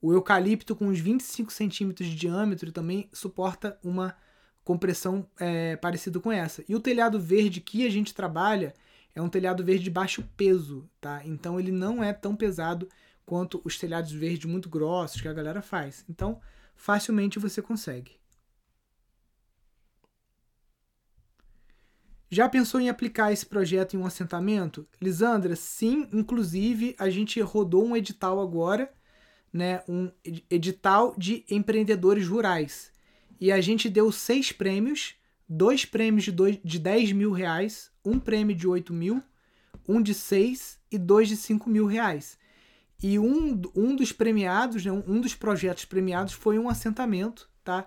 O 0.01 0.13
eucalipto 0.13 0.75
com 0.75 0.89
uns 0.89 0.99
25 0.99 1.53
centímetros 1.53 2.09
de 2.09 2.17
diâmetro 2.17 2.73
também 2.73 3.09
suporta 3.13 3.79
uma 3.85 4.17
compressão 4.65 5.25
é, 5.39 5.77
parecida 5.77 6.19
com 6.19 6.33
essa. 6.33 6.65
E 6.69 6.75
o 6.75 6.81
telhado 6.81 7.21
verde 7.21 7.61
que 7.61 7.87
a 7.87 7.91
gente 7.91 8.13
trabalha 8.13 8.75
é 9.15 9.23
um 9.23 9.29
telhado 9.29 9.65
verde 9.65 9.85
de 9.85 9.91
baixo 9.91 10.25
peso, 10.37 10.89
tá? 11.01 11.23
Então 11.25 11.61
ele 11.61 11.71
não 11.71 12.03
é 12.03 12.13
tão 12.13 12.35
pesado 12.35 12.89
quanto 13.25 13.61
os 13.65 13.79
telhados 13.79 14.11
verdes 14.11 14.51
muito 14.51 14.69
grossos 14.69 15.21
que 15.21 15.29
a 15.29 15.33
galera 15.33 15.63
faz. 15.63 16.05
Então, 16.09 16.41
facilmente 16.75 17.39
você 17.39 17.63
consegue. 17.63 18.22
Já 22.33 22.49
pensou 22.49 22.81
em 22.81 22.89
aplicar 22.89 23.31
esse 23.31 23.45
projeto 23.45 23.93
em 23.93 23.99
um 23.99 24.07
assentamento? 24.07 24.89
Lisandra, 24.99 25.55
sim, 25.55 26.09
inclusive 26.11 26.97
a 26.99 27.11
gente 27.11 27.39
rodou 27.43 27.85
um 27.85 27.95
edital 27.95 28.41
agora, 28.41 28.91
né, 29.53 29.83
um 29.87 30.11
edital 30.51 31.15
de 31.19 31.45
empreendedores 31.51 32.27
rurais. 32.27 32.91
E 33.39 33.53
a 33.53 33.61
gente 33.61 33.87
deu 33.91 34.11
seis 34.11 34.51
prêmios, 34.51 35.15
dois 35.47 35.85
prêmios 35.85 36.25
de, 36.25 36.33
dois, 36.33 36.59
de 36.65 36.79
10 36.79 37.13
mil 37.13 37.33
reais, 37.33 37.91
um 38.03 38.19
prêmio 38.19 38.57
de 38.57 38.67
8 38.67 38.95
mil, 38.95 39.23
um 39.87 40.01
de 40.01 40.15
6 40.15 40.79
e 40.91 40.97
dois 40.97 41.29
de 41.29 41.37
5 41.37 41.69
mil 41.69 41.85
reais. 41.85 42.39
E 43.03 43.19
um, 43.19 43.61
um 43.77 43.95
dos 43.95 44.11
premiados, 44.11 44.87
né, 44.87 44.91
um 44.91 45.21
dos 45.21 45.35
projetos 45.35 45.85
premiados 45.85 46.33
foi 46.33 46.59
um 46.59 46.71
assentamento, 46.71 47.51
tá? 47.63 47.87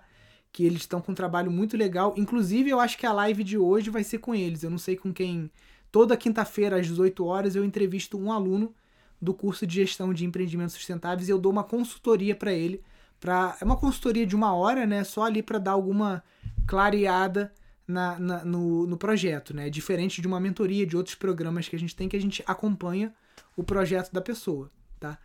Que 0.56 0.64
eles 0.64 0.80
estão 0.80 1.02
com 1.02 1.12
um 1.12 1.14
trabalho 1.14 1.50
muito 1.50 1.76
legal. 1.76 2.14
Inclusive, 2.16 2.70
eu 2.70 2.80
acho 2.80 2.96
que 2.96 3.04
a 3.04 3.12
live 3.12 3.44
de 3.44 3.58
hoje 3.58 3.90
vai 3.90 4.02
ser 4.02 4.16
com 4.18 4.34
eles. 4.34 4.62
Eu 4.62 4.70
não 4.70 4.78
sei 4.78 4.96
com 4.96 5.12
quem. 5.12 5.50
Toda 5.92 6.16
quinta-feira, 6.16 6.80
às 6.80 6.86
18 6.86 7.24
horas, 7.26 7.54
eu 7.54 7.62
entrevisto 7.62 8.18
um 8.18 8.32
aluno 8.32 8.74
do 9.20 9.34
curso 9.34 9.66
de 9.66 9.74
gestão 9.74 10.14
de 10.14 10.24
empreendimentos 10.24 10.74
sustentáveis 10.74 11.28
e 11.28 11.30
eu 11.30 11.38
dou 11.38 11.52
uma 11.52 11.62
consultoria 11.62 12.34
para 12.34 12.54
ele. 12.54 12.82
Pra, 13.20 13.54
é 13.60 13.64
uma 13.66 13.76
consultoria 13.76 14.26
de 14.26 14.34
uma 14.34 14.54
hora, 14.54 14.86
né? 14.86 15.04
Só 15.04 15.24
ali 15.24 15.42
para 15.42 15.58
dar 15.58 15.72
alguma 15.72 16.24
clareada 16.66 17.52
na, 17.86 18.18
na, 18.18 18.42
no, 18.42 18.86
no 18.86 18.96
projeto, 18.96 19.52
né? 19.52 19.68
Diferente 19.68 20.22
de 20.22 20.26
uma 20.26 20.40
mentoria, 20.40 20.86
de 20.86 20.96
outros 20.96 21.14
programas 21.14 21.68
que 21.68 21.76
a 21.76 21.78
gente 21.78 21.94
tem, 21.94 22.08
que 22.08 22.16
a 22.16 22.20
gente 22.20 22.42
acompanha 22.46 23.14
o 23.54 23.62
projeto 23.62 24.10
da 24.10 24.22
pessoa 24.22 24.70
tá? 24.98 25.18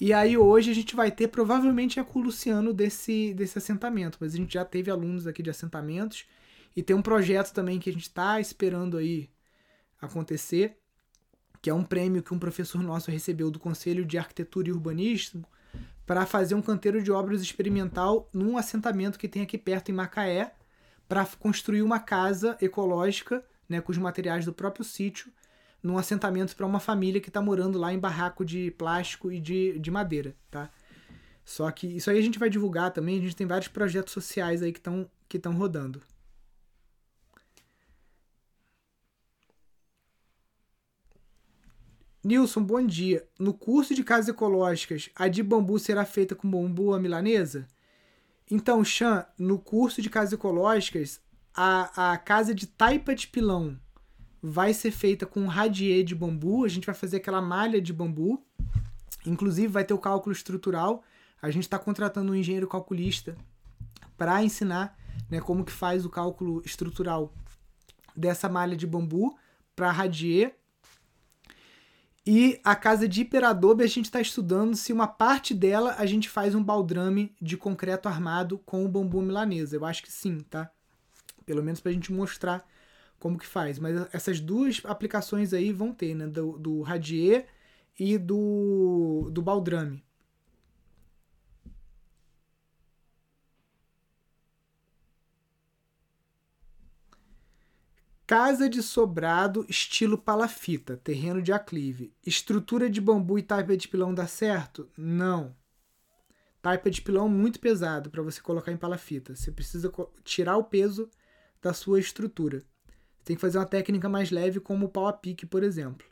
E 0.00 0.14
aí 0.14 0.34
hoje 0.38 0.70
a 0.70 0.74
gente 0.74 0.96
vai 0.96 1.10
ter 1.10 1.28
provavelmente 1.28 2.00
é 2.00 2.04
com 2.04 2.20
o 2.20 2.22
Luciano 2.22 2.72
desse, 2.72 3.34
desse 3.34 3.58
assentamento, 3.58 4.16
mas 4.18 4.32
a 4.32 4.36
gente 4.38 4.54
já 4.54 4.64
teve 4.64 4.90
alunos 4.90 5.26
aqui 5.26 5.42
de 5.42 5.50
assentamentos. 5.50 6.24
E 6.74 6.82
tem 6.82 6.96
um 6.96 7.02
projeto 7.02 7.52
também 7.52 7.78
que 7.78 7.90
a 7.90 7.92
gente 7.92 8.04
está 8.04 8.40
esperando 8.40 8.96
aí 8.96 9.28
acontecer, 10.00 10.78
que 11.60 11.68
é 11.68 11.74
um 11.74 11.84
prêmio 11.84 12.22
que 12.22 12.32
um 12.32 12.38
professor 12.38 12.82
nosso 12.82 13.10
recebeu 13.10 13.50
do 13.50 13.58
Conselho 13.58 14.06
de 14.06 14.16
Arquitetura 14.16 14.70
e 14.70 14.72
Urbanismo 14.72 15.44
para 16.06 16.24
fazer 16.24 16.54
um 16.54 16.62
canteiro 16.62 17.02
de 17.02 17.12
obras 17.12 17.42
experimental 17.42 18.28
num 18.32 18.56
assentamento 18.56 19.18
que 19.18 19.28
tem 19.28 19.42
aqui 19.42 19.58
perto 19.58 19.90
em 19.90 19.94
Macaé, 19.94 20.54
para 21.06 21.26
construir 21.38 21.82
uma 21.82 21.98
casa 21.98 22.56
ecológica, 22.60 23.44
né, 23.68 23.80
com 23.80 23.92
os 23.92 23.98
materiais 23.98 24.44
do 24.44 24.52
próprio 24.52 24.84
sítio, 24.84 25.30
num 25.82 25.98
assentamento 25.98 26.54
para 26.54 26.66
uma 26.66 26.80
família 26.80 27.20
que 27.20 27.28
está 27.28 27.40
morando 27.40 27.78
lá 27.78 27.92
em 27.92 27.98
barraco 27.98 28.44
de 28.44 28.70
plástico 28.72 29.32
e 29.32 29.40
de, 29.40 29.78
de 29.78 29.90
madeira, 29.90 30.34
tá? 30.50 30.70
Só 31.44 31.70
que 31.70 31.86
isso 31.86 32.10
aí 32.10 32.18
a 32.18 32.22
gente 32.22 32.38
vai 32.38 32.50
divulgar 32.50 32.92
também, 32.92 33.18
a 33.18 33.22
gente 33.22 33.36
tem 33.36 33.46
vários 33.46 33.68
projetos 33.68 34.12
sociais 34.12 34.62
aí 34.62 34.72
que 34.72 34.78
estão 34.78 35.10
que 35.28 35.36
estão 35.36 35.52
rodando. 35.54 36.02
Nilson, 42.22 42.62
bom 42.62 42.84
dia. 42.84 43.26
No 43.38 43.54
curso 43.54 43.94
de 43.94 44.04
casas 44.04 44.28
ecológicas, 44.28 45.08
a 45.14 45.26
de 45.26 45.42
bambu 45.42 45.78
será 45.78 46.04
feita 46.04 46.34
com 46.34 46.50
bambu 46.50 46.92
à 46.92 47.00
milanesa? 47.00 47.66
Então, 48.50 48.84
Chan, 48.84 49.24
no 49.38 49.58
curso 49.58 50.02
de 50.02 50.10
casas 50.10 50.32
ecológicas, 50.34 51.20
a, 51.54 52.12
a 52.12 52.18
casa 52.18 52.54
de 52.54 52.66
taipa 52.66 53.14
de 53.14 53.26
pilão 53.26 53.78
vai 54.42 54.72
ser 54.72 54.90
feita 54.90 55.26
com 55.26 55.40
um 55.40 55.46
radier 55.46 56.04
de 56.04 56.14
bambu. 56.14 56.64
A 56.64 56.68
gente 56.68 56.86
vai 56.86 56.94
fazer 56.94 57.18
aquela 57.18 57.40
malha 57.40 57.80
de 57.80 57.92
bambu. 57.92 58.42
Inclusive, 59.26 59.68
vai 59.68 59.84
ter 59.84 59.94
o 59.94 59.98
cálculo 59.98 60.32
estrutural. 60.32 61.02
A 61.42 61.50
gente 61.50 61.64
está 61.64 61.78
contratando 61.78 62.32
um 62.32 62.34
engenheiro 62.34 62.68
calculista 62.68 63.36
para 64.16 64.42
ensinar 64.42 64.98
né, 65.30 65.40
como 65.40 65.64
que 65.64 65.72
faz 65.72 66.04
o 66.04 66.10
cálculo 66.10 66.62
estrutural 66.64 67.32
dessa 68.16 68.48
malha 68.48 68.76
de 68.76 68.86
bambu 68.86 69.36
para 69.74 69.90
radier. 69.90 70.56
E 72.26 72.60
a 72.62 72.76
casa 72.76 73.08
de 73.08 73.22
hiperadobe 73.22 73.82
a 73.82 73.86
gente 73.86 74.04
está 74.04 74.20
estudando 74.20 74.76
se 74.76 74.92
uma 74.92 75.06
parte 75.06 75.54
dela 75.54 75.96
a 75.98 76.04
gente 76.04 76.28
faz 76.28 76.54
um 76.54 76.62
baldrame 76.62 77.34
de 77.40 77.56
concreto 77.56 78.08
armado 78.08 78.58
com 78.58 78.84
o 78.84 78.88
bambu 78.88 79.22
milanesa. 79.22 79.76
Eu 79.76 79.84
acho 79.86 80.02
que 80.02 80.12
sim, 80.12 80.38
tá? 80.40 80.70
Pelo 81.46 81.62
menos 81.62 81.80
para 81.80 81.90
a 81.90 81.94
gente 81.94 82.12
mostrar 82.12 82.64
como 83.20 83.38
que 83.38 83.46
faz. 83.46 83.78
Mas 83.78 84.08
essas 84.12 84.40
duas 84.40 84.80
aplicações 84.84 85.52
aí 85.52 85.72
vão 85.72 85.92
ter, 85.92 86.14
né? 86.14 86.26
Do, 86.26 86.58
do 86.58 86.82
Radier 86.82 87.46
e 87.96 88.18
do, 88.18 89.30
do 89.30 89.42
Baldrame. 89.42 90.02
Casa 98.26 98.68
de 98.70 98.80
sobrado 98.80 99.66
estilo 99.68 100.16
palafita, 100.16 100.96
terreno 100.96 101.42
de 101.42 101.52
aclive. 101.52 102.14
Estrutura 102.24 102.88
de 102.88 103.00
bambu 103.00 103.38
e 103.38 103.42
taipa 103.42 103.76
de 103.76 103.88
pilão 103.88 104.14
dá 104.14 104.26
certo? 104.26 104.88
Não. 104.96 105.54
Taipa 106.62 106.88
de 106.90 107.02
pilão 107.02 107.28
muito 107.28 107.58
pesado 107.58 108.08
para 108.08 108.22
você 108.22 108.40
colocar 108.40 108.70
em 108.70 108.76
palafita. 108.76 109.34
Você 109.34 109.50
precisa 109.50 109.92
tirar 110.22 110.56
o 110.58 110.64
peso 110.64 111.10
da 111.60 111.74
sua 111.74 111.98
estrutura 111.98 112.62
tem 113.24 113.36
que 113.36 113.40
fazer 113.40 113.58
uma 113.58 113.66
técnica 113.66 114.08
mais 114.08 114.30
leve, 114.30 114.60
como 114.60 114.86
o 114.86 114.88
pau 114.88 115.06
a 115.06 115.12
pique, 115.12 115.46
por 115.46 115.62
exemplo. 115.62 116.06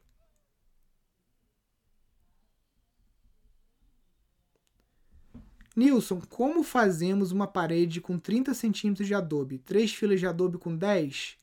Nilson, 5.79 6.21
como 6.29 6.65
fazemos 6.65 7.31
uma 7.31 7.47
parede 7.47 8.01
com 8.01 8.19
30 8.19 8.53
centímetros 8.53 9.07
de 9.07 9.15
adobe? 9.15 9.59
Três 9.59 9.95
filas 9.95 10.19
de 10.19 10.27
adobe 10.27 10.59
com 10.59 10.77
10? 10.77 11.39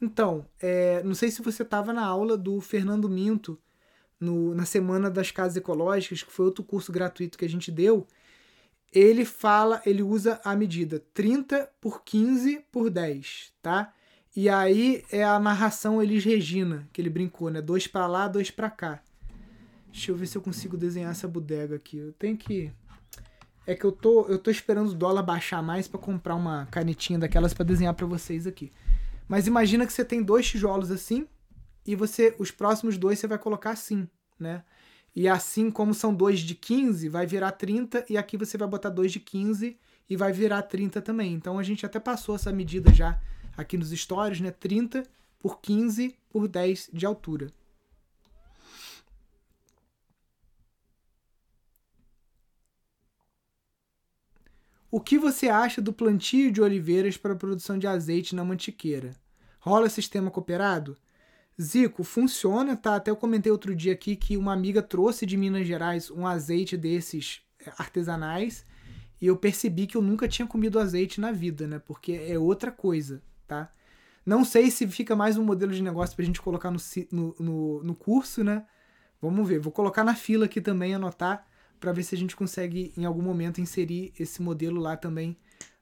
Então, 0.00 0.46
é, 0.60 1.02
não 1.02 1.14
sei 1.14 1.32
se 1.32 1.42
você 1.42 1.64
estava 1.64 1.92
na 1.92 2.04
aula 2.06 2.36
do 2.36 2.60
Fernando 2.60 3.08
Minto 3.08 3.58
no, 4.20 4.54
na 4.54 4.64
Semana 4.64 5.10
das 5.10 5.32
Casas 5.32 5.56
Ecológicas, 5.56 6.22
que 6.22 6.30
foi 6.30 6.46
outro 6.46 6.62
curso 6.62 6.92
gratuito 6.92 7.36
que 7.36 7.44
a 7.44 7.48
gente 7.48 7.72
deu. 7.72 8.06
Ele 8.92 9.24
fala, 9.24 9.82
ele 9.84 10.02
usa 10.02 10.40
a 10.44 10.54
medida 10.54 11.04
30 11.12 11.68
por 11.80 12.04
15 12.04 12.64
por 12.70 12.88
10, 12.88 13.52
tá? 13.60 13.92
E 14.34 14.48
aí 14.48 15.04
é 15.12 15.22
a 15.22 15.38
narração 15.38 16.02
Elis 16.02 16.24
Regina, 16.24 16.88
que 16.92 17.00
ele 17.00 17.10
brincou, 17.10 17.50
né? 17.50 17.60
Dois 17.60 17.86
para 17.86 18.06
lá, 18.06 18.26
dois 18.26 18.50
para 18.50 18.70
cá. 18.70 19.02
Deixa 19.92 20.10
eu 20.10 20.16
ver 20.16 20.26
se 20.26 20.38
eu 20.38 20.42
consigo 20.42 20.76
desenhar 20.76 21.10
essa 21.10 21.28
bodega 21.28 21.76
aqui. 21.76 21.98
Eu 21.98 22.12
tenho 22.14 22.36
que. 22.36 22.72
é 23.66 23.74
que 23.74 23.84
eu 23.84 23.92
tô, 23.92 24.26
eu 24.26 24.38
tô 24.38 24.50
esperando 24.50 24.88
o 24.90 24.94
dólar 24.94 25.22
baixar 25.22 25.62
mais 25.62 25.86
para 25.86 26.00
comprar 26.00 26.34
uma 26.34 26.66
canetinha 26.70 27.18
daquelas 27.18 27.52
para 27.52 27.64
desenhar 27.64 27.92
para 27.92 28.06
vocês 28.06 28.46
aqui. 28.46 28.72
Mas 29.28 29.46
imagina 29.46 29.86
que 29.86 29.92
você 29.92 30.04
tem 30.04 30.22
dois 30.22 30.48
tijolos 30.48 30.90
assim 30.90 31.26
e 31.86 31.94
você 31.94 32.34
os 32.38 32.50
próximos 32.50 32.96
dois 32.96 33.18
você 33.18 33.26
vai 33.26 33.38
colocar 33.38 33.72
assim, 33.72 34.08
né? 34.40 34.64
E 35.14 35.28
assim 35.28 35.70
como 35.70 35.92
são 35.92 36.14
dois 36.14 36.40
de 36.40 36.54
15, 36.54 37.06
vai 37.10 37.26
virar 37.26 37.52
30 37.52 38.06
e 38.08 38.16
aqui 38.16 38.38
você 38.38 38.56
vai 38.56 38.66
botar 38.66 38.88
dois 38.88 39.12
de 39.12 39.20
15 39.20 39.76
e 40.08 40.16
vai 40.16 40.32
virar 40.32 40.62
30 40.62 41.02
também. 41.02 41.34
Então 41.34 41.58
a 41.58 41.62
gente 41.62 41.84
até 41.84 42.00
passou 42.00 42.34
essa 42.34 42.50
medida 42.50 42.90
já 42.94 43.20
aqui 43.56 43.76
nos 43.76 43.90
stories, 43.90 44.40
né? 44.40 44.50
30 44.50 45.02
por 45.38 45.60
15 45.60 46.16
por 46.30 46.48
10 46.48 46.90
de 46.92 47.04
altura. 47.04 47.52
O 54.90 55.00
que 55.00 55.18
você 55.18 55.48
acha 55.48 55.80
do 55.80 55.90
plantio 55.90 56.52
de 56.52 56.60
oliveiras 56.60 57.16
para 57.16 57.32
a 57.32 57.36
produção 57.36 57.78
de 57.78 57.86
azeite 57.86 58.34
na 58.34 58.44
mantiqueira? 58.44 59.16
Rola 59.58 59.88
sistema 59.88 60.30
cooperado? 60.30 60.98
Zico, 61.60 62.04
funciona, 62.04 62.76
tá? 62.76 62.96
Até 62.96 63.10
eu 63.10 63.16
comentei 63.16 63.50
outro 63.50 63.74
dia 63.74 63.94
aqui 63.94 64.16
que 64.16 64.36
uma 64.36 64.52
amiga 64.52 64.82
trouxe 64.82 65.24
de 65.24 65.36
Minas 65.36 65.66
Gerais 65.66 66.10
um 66.10 66.26
azeite 66.26 66.76
desses 66.76 67.40
é, 67.58 67.72
artesanais 67.78 68.66
e 69.18 69.26
eu 69.26 69.36
percebi 69.36 69.86
que 69.86 69.96
eu 69.96 70.02
nunca 70.02 70.28
tinha 70.28 70.46
comido 70.46 70.78
azeite 70.78 71.20
na 71.20 71.32
vida, 71.32 71.66
né? 71.66 71.78
Porque 71.78 72.12
é 72.12 72.38
outra 72.38 72.70
coisa, 72.70 73.22
tá? 73.52 73.70
Não 74.24 74.44
sei 74.44 74.70
se 74.70 74.86
fica 74.86 75.14
mais 75.14 75.36
um 75.36 75.44
modelo 75.44 75.72
de 75.72 75.82
negócio 75.82 76.16
pra 76.16 76.24
gente 76.24 76.40
colocar 76.40 76.70
no, 76.70 76.78
no, 77.10 77.36
no, 77.38 77.82
no 77.82 77.94
curso, 77.94 78.42
né? 78.42 78.64
Vamos 79.20 79.46
ver. 79.46 79.58
Vou 79.58 79.72
colocar 79.72 80.02
na 80.02 80.14
fila 80.14 80.46
aqui 80.46 80.60
também, 80.60 80.94
anotar 80.94 81.46
para 81.78 81.92
ver 81.92 82.02
se 82.02 82.14
a 82.14 82.18
gente 82.18 82.34
consegue 82.34 82.92
em 82.96 83.04
algum 83.04 83.22
momento 83.22 83.60
inserir 83.60 84.12
esse 84.18 84.40
modelo 84.40 84.80
lá 84.80 84.96
também 84.96 85.36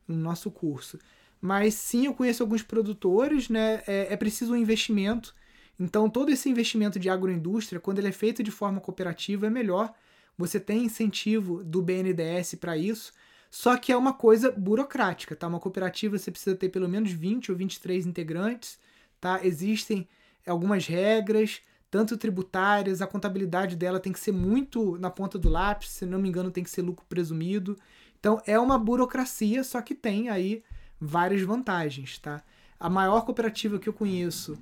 no 0.09 0.17
nosso 0.17 0.51
curso. 0.51 0.99
Mas 1.41 1.75
sim, 1.75 2.07
eu 2.07 2.15
conheço 2.15 2.43
alguns 2.43 2.63
produtores, 2.63 3.49
né? 3.49 3.83
É, 3.87 4.13
é 4.13 4.17
preciso 4.17 4.53
um 4.53 4.57
investimento. 4.57 5.35
Então, 5.79 6.11
todo 6.11 6.31
esse 6.31 6.49
investimento 6.49 6.99
de 6.99 7.09
agroindústria, 7.09 7.81
quando 7.81 7.99
ele 7.99 8.09
é 8.09 8.13
feito 8.13 8.43
de 8.43 8.51
forma 8.51 8.81
cooperativa, 8.81 9.47
é 9.47 9.51
melhor. 9.51 9.93
Você 10.37 10.59
tem 10.59 10.85
incentivo 10.85 11.63
do 11.63 11.81
BNDES 11.83 12.57
para 12.57 12.77
isso, 12.77 13.13
só 13.51 13.77
que 13.77 13.91
é 13.91 13.97
uma 13.97 14.13
coisa 14.13 14.53
burocrática, 14.53 15.35
tá? 15.35 15.49
Uma 15.49 15.59
cooperativa 15.59 16.17
você 16.17 16.31
precisa 16.31 16.55
ter 16.55 16.69
pelo 16.69 16.89
menos 16.89 17.11
20 17.11 17.51
ou 17.51 17.59
23 17.59 18.07
integrantes, 18.07 18.79
tá? 19.21 19.45
Existem 19.45 20.09
algumas 20.47 20.87
regras, 20.87 21.61
tanto 21.91 22.17
tributárias, 22.17 23.03
a 23.03 23.07
contabilidade 23.09 23.75
dela 23.75 23.99
tem 23.99 24.13
que 24.13 24.21
ser 24.21 24.31
muito 24.31 24.97
na 24.99 25.11
ponta 25.11 25.37
do 25.37 25.49
lápis, 25.49 25.91
se 25.91 26.07
não 26.07 26.21
me 26.21 26.29
engano, 26.29 26.53
tem 26.53 26.63
que 26.63 26.71
ser 26.71 26.83
lucro 26.83 27.05
presumido. 27.09 27.77
Então 28.21 28.41
é 28.47 28.59
uma 28.59 28.79
burocracia, 28.79 29.65
só 29.65 29.83
que 29.83 29.97
tem 29.97 30.29
aí 30.29 30.63
várias 31.01 31.43
vantagens, 31.43 32.19
tá? 32.19 32.45
A 32.79 32.89
maior 32.89 33.23
cooperativa 33.23 33.81
que 33.81 33.89
eu 33.89 33.93
conheço 33.93 34.57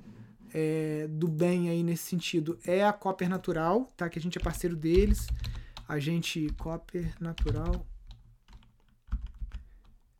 é, 0.51 1.07
do 1.07 1.27
bem 1.27 1.69
aí 1.69 1.83
nesse 1.83 2.05
sentido 2.05 2.57
é 2.65 2.83
a 2.83 2.91
Copper 2.91 3.29
Natural, 3.29 3.87
tá? 3.95 4.09
Que 4.09 4.17
a 4.17 4.21
gente 4.21 4.37
é 4.37 4.41
parceiro 4.41 4.75
deles. 4.75 5.27
A 5.87 5.99
gente 5.99 6.49
Copper 6.57 7.13
Natural 7.19 7.85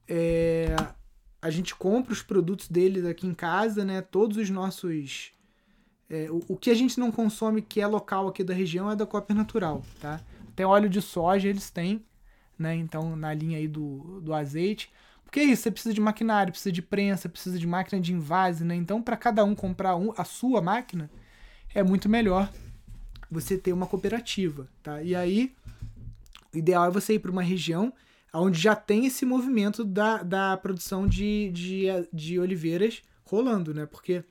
é, 0.10 0.76
a 1.41 1.49
gente 1.49 1.76
compra 1.76 2.12
os 2.12 2.22
produtos 2.22 2.68
deles 2.68 3.05
aqui 3.05 3.28
em 3.28 3.34
casa, 3.34 3.86
né? 3.86 4.01
Todos 4.01 4.38
os 4.38 4.49
nossos 4.49 5.32
é, 6.10 6.28
o, 6.32 6.43
o, 6.49 6.57
que 6.57 6.72
a 6.72 6.74
gente 6.74 6.99
não 6.99 7.12
consome 7.12 7.62
que 7.62 7.80
é 7.80 7.86
local 7.86 8.28
aqui 8.28 8.43
da 8.43 8.53
região 8.53 8.89
é 8.89 8.95
da 8.95 9.05
Copper 9.05 9.36
Natural, 9.36 9.84
tá? 10.01 10.20
Até 10.47 10.66
óleo 10.66 10.89
de 10.89 11.01
soja 11.01 11.47
eles 11.47 11.70
têm, 11.70 12.03
né? 12.57 12.76
Então, 12.76 13.16
na 13.16 13.34
linha 13.34 13.60
aí 13.60 13.68
do, 13.68 14.20
do 14.22 14.34
azeite. 14.34 14.91
Porque 15.24 15.39
é 15.39 15.43
isso, 15.43 15.62
você 15.62 15.72
precisa 15.72 15.93
de 15.93 16.01
maquinário, 16.01 16.51
precisa 16.51 16.72
de 16.72 16.82
prensa, 16.82 17.30
precisa 17.30 17.60
de 17.60 17.68
máquina 17.68 18.01
de 18.01 18.12
invase, 18.12 18.66
né? 18.66 18.76
Então, 18.76 18.99
para 18.99 19.16
cada 19.16 19.45
um 19.45 19.53
comprar 19.53 19.95
um, 19.95 20.12
a 20.18 20.24
sua 20.24 20.60
máquina, 20.60 21.12
é 21.74 21.84
muito 21.84 22.10
melhor 22.10 22.51
você 23.30 23.55
ter 23.55 23.72
uma 23.72 23.86
cooperativa, 23.86 24.68
tá? 24.82 25.03
E 25.03 25.16
aí, 25.16 25.53
o 26.51 26.57
ideal 26.57 26.88
é 26.88 26.89
você 26.89 27.14
ir 27.14 27.20
para 27.20 27.30
uma 27.30 27.43
região 27.43 27.93
onde 28.34 28.59
já 28.59 28.75
tem 28.75 29.05
esse 29.05 29.25
movimento 29.25 29.84
da, 29.84 30.21
da 30.23 30.57
produção 30.57 31.07
de, 31.07 31.49
de, 31.51 31.86
de 32.13 32.39
oliveiras 32.39 33.01
rolando, 33.23 33.73
né? 33.73 33.86
Porque 33.86 34.23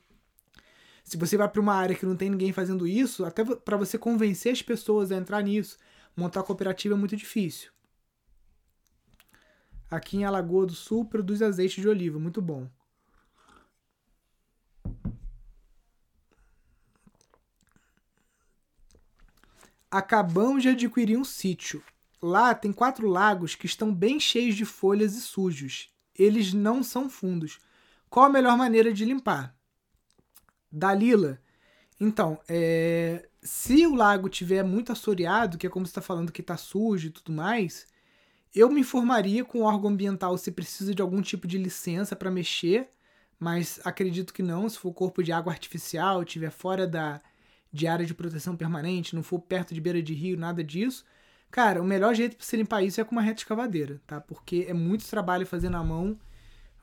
se 1.05 1.16
você 1.16 1.36
vai 1.36 1.49
para 1.49 1.61
uma 1.61 1.74
área 1.74 1.96
que 1.96 2.07
não 2.07 2.16
tem 2.16 2.30
ninguém 2.30 2.53
fazendo 2.53 2.86
isso, 2.86 3.24
até 3.24 3.44
para 3.44 3.76
você 3.76 3.96
convencer 3.96 4.53
as 4.53 4.62
pessoas 4.62 5.11
a 5.11 5.16
entrar 5.16 5.42
nisso, 5.42 5.78
montar 6.16 6.42
cooperativa 6.42 6.94
é 6.94 6.99
muito 6.99 7.16
difícil. 7.16 7.70
Aqui 9.90 10.18
em 10.18 10.24
Alagoa 10.24 10.66
do 10.66 10.74
Sul 10.74 11.07
produz 11.07 11.40
azeite 11.40 11.80
de 11.80 11.88
oliva, 11.88 12.18
muito 12.18 12.42
bom. 12.42 12.68
Acabamos 19.90 20.62
de 20.62 20.68
adquirir 20.68 21.16
um 21.16 21.24
sítio. 21.24 21.82
Lá 22.21 22.55
tem 22.55 22.73
quatro 22.73 23.07
lagos 23.09 23.55
que 23.55 23.66
estão 23.66 23.95
bem 23.95 24.19
cheios 24.19 24.57
de 24.57 24.64
folhas 24.64 25.14
e 25.14 25.21
sujos. 25.21 25.91
Eles 26.14 26.53
não 26.53 26.83
são 26.83 27.09
fundos. 27.09 27.61
Qual 28.11 28.27
a 28.27 28.31
melhor 28.31 28.57
maneira 28.57 28.93
de 28.93 29.05
limpar? 29.05 29.55
Dalila, 30.71 31.41
então, 32.01 32.41
é, 32.49 33.29
se 33.43 33.87
o 33.87 33.95
lago 33.95 34.29
tiver 34.29 34.62
muito 34.62 34.93
assoreado, 34.93 35.59
que 35.59 35.66
é 35.66 35.71
como 35.71 35.87
você 35.87 35.91
está 35.91 36.03
falando 36.03 36.33
que 36.33 36.41
está 36.41 36.57
sujo 36.57 37.09
e 37.09 37.11
tudo 37.11 37.33
mais, 37.33 37.87
eu 38.55 38.71
me 38.71 38.81
informaria 38.81 39.45
com 39.45 39.61
o 39.61 39.64
órgão 39.64 39.91
ambiental 39.91 40.37
se 40.39 40.53
precisa 40.53 40.95
de 40.95 41.03
algum 41.03 41.21
tipo 41.21 41.47
de 41.47 41.59
licença 41.59 42.14
para 42.14 42.31
mexer, 42.31 42.89
mas 43.39 43.81
acredito 43.85 44.33
que 44.33 44.43
não. 44.43 44.69
Se 44.69 44.79
for 44.79 44.93
corpo 44.93 45.23
de 45.23 45.33
água 45.33 45.53
artificial, 45.53 46.23
estiver 46.23 46.51
fora 46.51 46.87
da 46.87 47.21
de 47.71 47.87
área 47.87 48.07
de 48.07 48.14
proteção 48.14 48.57
permanente, 48.57 49.14
não 49.14 49.23
for 49.23 49.39
perto 49.41 49.75
de 49.75 49.81
beira 49.81 50.03
de 50.03 50.14
rio, 50.14 50.39
nada 50.39 50.64
disso. 50.64 51.05
Cara, 51.51 51.80
o 51.80 51.84
melhor 51.84 52.14
jeito 52.14 52.36
para 52.36 52.44
você 52.44 52.57
limpar 52.57 52.82
isso 52.82 53.01
é 53.01 53.05
com 53.05 53.12
uma 53.12 53.22
reta 53.22 53.40
escavadeira, 53.40 54.01
tá? 54.07 54.20
Porque 54.20 54.66
é 54.68 54.74
muito 54.74 55.09
trabalho 55.09 55.46
fazer 55.46 55.70
na 55.70 55.82
mão 55.82 56.18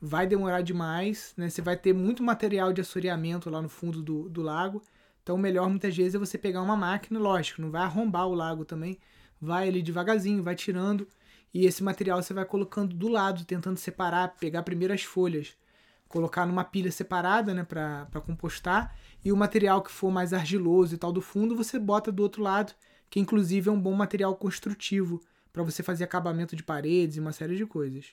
vai 0.00 0.26
demorar 0.26 0.62
demais, 0.62 1.32
né? 1.36 1.48
Você 1.48 1.62
vai 1.62 1.76
ter 1.76 1.92
muito 1.92 2.22
material 2.22 2.72
de 2.72 2.80
assoreamento 2.80 3.50
lá 3.50 3.62
no 3.62 3.68
fundo 3.68 4.02
do, 4.02 4.28
do 4.28 4.42
lago. 4.42 4.82
Então, 5.22 5.36
o 5.36 5.38
melhor 5.38 5.68
muitas 5.68 5.96
vezes 5.96 6.14
é 6.14 6.18
você 6.18 6.38
pegar 6.38 6.62
uma 6.62 6.76
máquina, 6.76 7.18
lógico, 7.18 7.60
não 7.60 7.70
vai 7.70 7.82
arrombar 7.82 8.26
o 8.28 8.34
lago 8.34 8.64
também. 8.64 8.98
Vai 9.40 9.68
ali 9.68 9.82
devagarzinho, 9.82 10.42
vai 10.42 10.54
tirando. 10.54 11.06
E 11.52 11.66
esse 11.66 11.82
material 11.82 12.22
você 12.22 12.34
vai 12.34 12.44
colocando 12.44 12.94
do 12.94 13.08
lado, 13.08 13.44
tentando 13.44 13.78
separar, 13.78 14.36
pegar 14.38 14.62
primeiro 14.62 14.92
as 14.94 15.02
folhas, 15.02 15.56
colocar 16.08 16.46
numa 16.46 16.64
pilha 16.64 16.92
separada, 16.92 17.54
né, 17.54 17.64
para 17.64 18.20
compostar. 18.24 18.94
E 19.24 19.32
o 19.32 19.36
material 19.36 19.82
que 19.82 19.90
for 19.90 20.10
mais 20.10 20.32
argiloso 20.32 20.94
e 20.94 20.98
tal 20.98 21.12
do 21.12 21.20
fundo, 21.20 21.56
você 21.56 21.78
bota 21.78 22.12
do 22.12 22.22
outro 22.22 22.42
lado, 22.42 22.72
que 23.10 23.20
inclusive 23.20 23.68
é 23.68 23.72
um 23.72 23.80
bom 23.80 23.92
material 23.92 24.34
construtivo 24.36 25.20
para 25.52 25.62
você 25.62 25.82
fazer 25.82 26.04
acabamento 26.04 26.54
de 26.54 26.62
paredes 26.62 27.16
e 27.16 27.20
uma 27.20 27.32
série 27.32 27.56
de 27.56 27.64
coisas. 27.66 28.06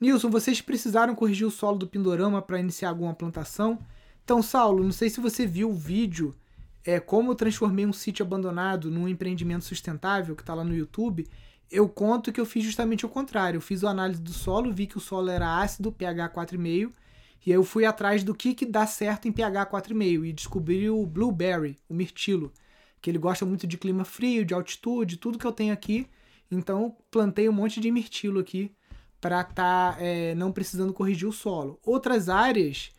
Nilson, 0.00 0.30
vocês 0.30 0.60
precisaram 0.60 1.14
corrigir 1.14 1.46
o 1.46 1.50
solo 1.50 1.78
do 1.78 1.86
Pindorama 1.86 2.40
para 2.40 2.58
iniciar 2.58 2.88
alguma 2.88 3.14
plantação? 3.14 3.78
Então, 4.24 4.42
Saulo, 4.42 4.82
não 4.82 4.92
sei 4.92 5.10
se 5.10 5.20
você 5.20 5.46
viu 5.46 5.70
o 5.70 5.74
vídeo 5.74 6.34
é, 6.84 6.98
como 6.98 7.30
eu 7.30 7.34
transformei 7.34 7.84
um 7.84 7.92
sítio 7.92 8.24
abandonado 8.24 8.90
num 8.90 9.08
empreendimento 9.08 9.64
sustentável, 9.64 10.34
que 10.34 10.42
está 10.42 10.54
lá 10.54 10.64
no 10.64 10.74
YouTube. 10.74 11.26
Eu 11.70 11.88
conto 11.88 12.32
que 12.32 12.40
eu 12.40 12.46
fiz 12.46 12.64
justamente 12.64 13.04
o 13.04 13.08
contrário. 13.08 13.58
Eu 13.58 13.60
fiz 13.60 13.84
a 13.84 13.90
análise 13.90 14.20
do 14.20 14.32
solo, 14.32 14.72
vi 14.72 14.86
que 14.86 14.96
o 14.96 15.00
solo 15.00 15.28
era 15.30 15.60
ácido, 15.60 15.92
pH 15.92 16.30
4,5, 16.30 16.92
e 17.44 17.52
aí 17.52 17.56
eu 17.56 17.64
fui 17.64 17.84
atrás 17.84 18.22
do 18.22 18.34
que, 18.34 18.54
que 18.54 18.66
dá 18.66 18.86
certo 18.86 19.26
em 19.26 19.32
pH 19.32 19.66
4,5 19.66 20.26
e 20.26 20.32
descobri 20.32 20.90
o 20.90 21.06
blueberry, 21.06 21.78
o 21.88 21.94
mirtilo, 21.94 22.52
que 23.00 23.10
ele 23.10 23.18
gosta 23.18 23.46
muito 23.46 23.66
de 23.66 23.78
clima 23.78 24.04
frio, 24.04 24.44
de 24.44 24.52
altitude, 24.52 25.16
tudo 25.16 25.38
que 25.38 25.46
eu 25.46 25.52
tenho 25.52 25.72
aqui. 25.72 26.06
Então, 26.50 26.94
plantei 27.10 27.48
um 27.48 27.52
monte 27.52 27.80
de 27.80 27.90
mirtilo 27.90 28.40
aqui 28.40 28.74
para 29.20 29.42
tá, 29.44 29.96
é, 29.98 30.34
não 30.34 30.52
precisando 30.52 30.92
corrigir 30.92 31.28
o 31.28 31.32
solo. 31.32 31.78
Outras 31.82 32.28
áreas, 32.28 32.90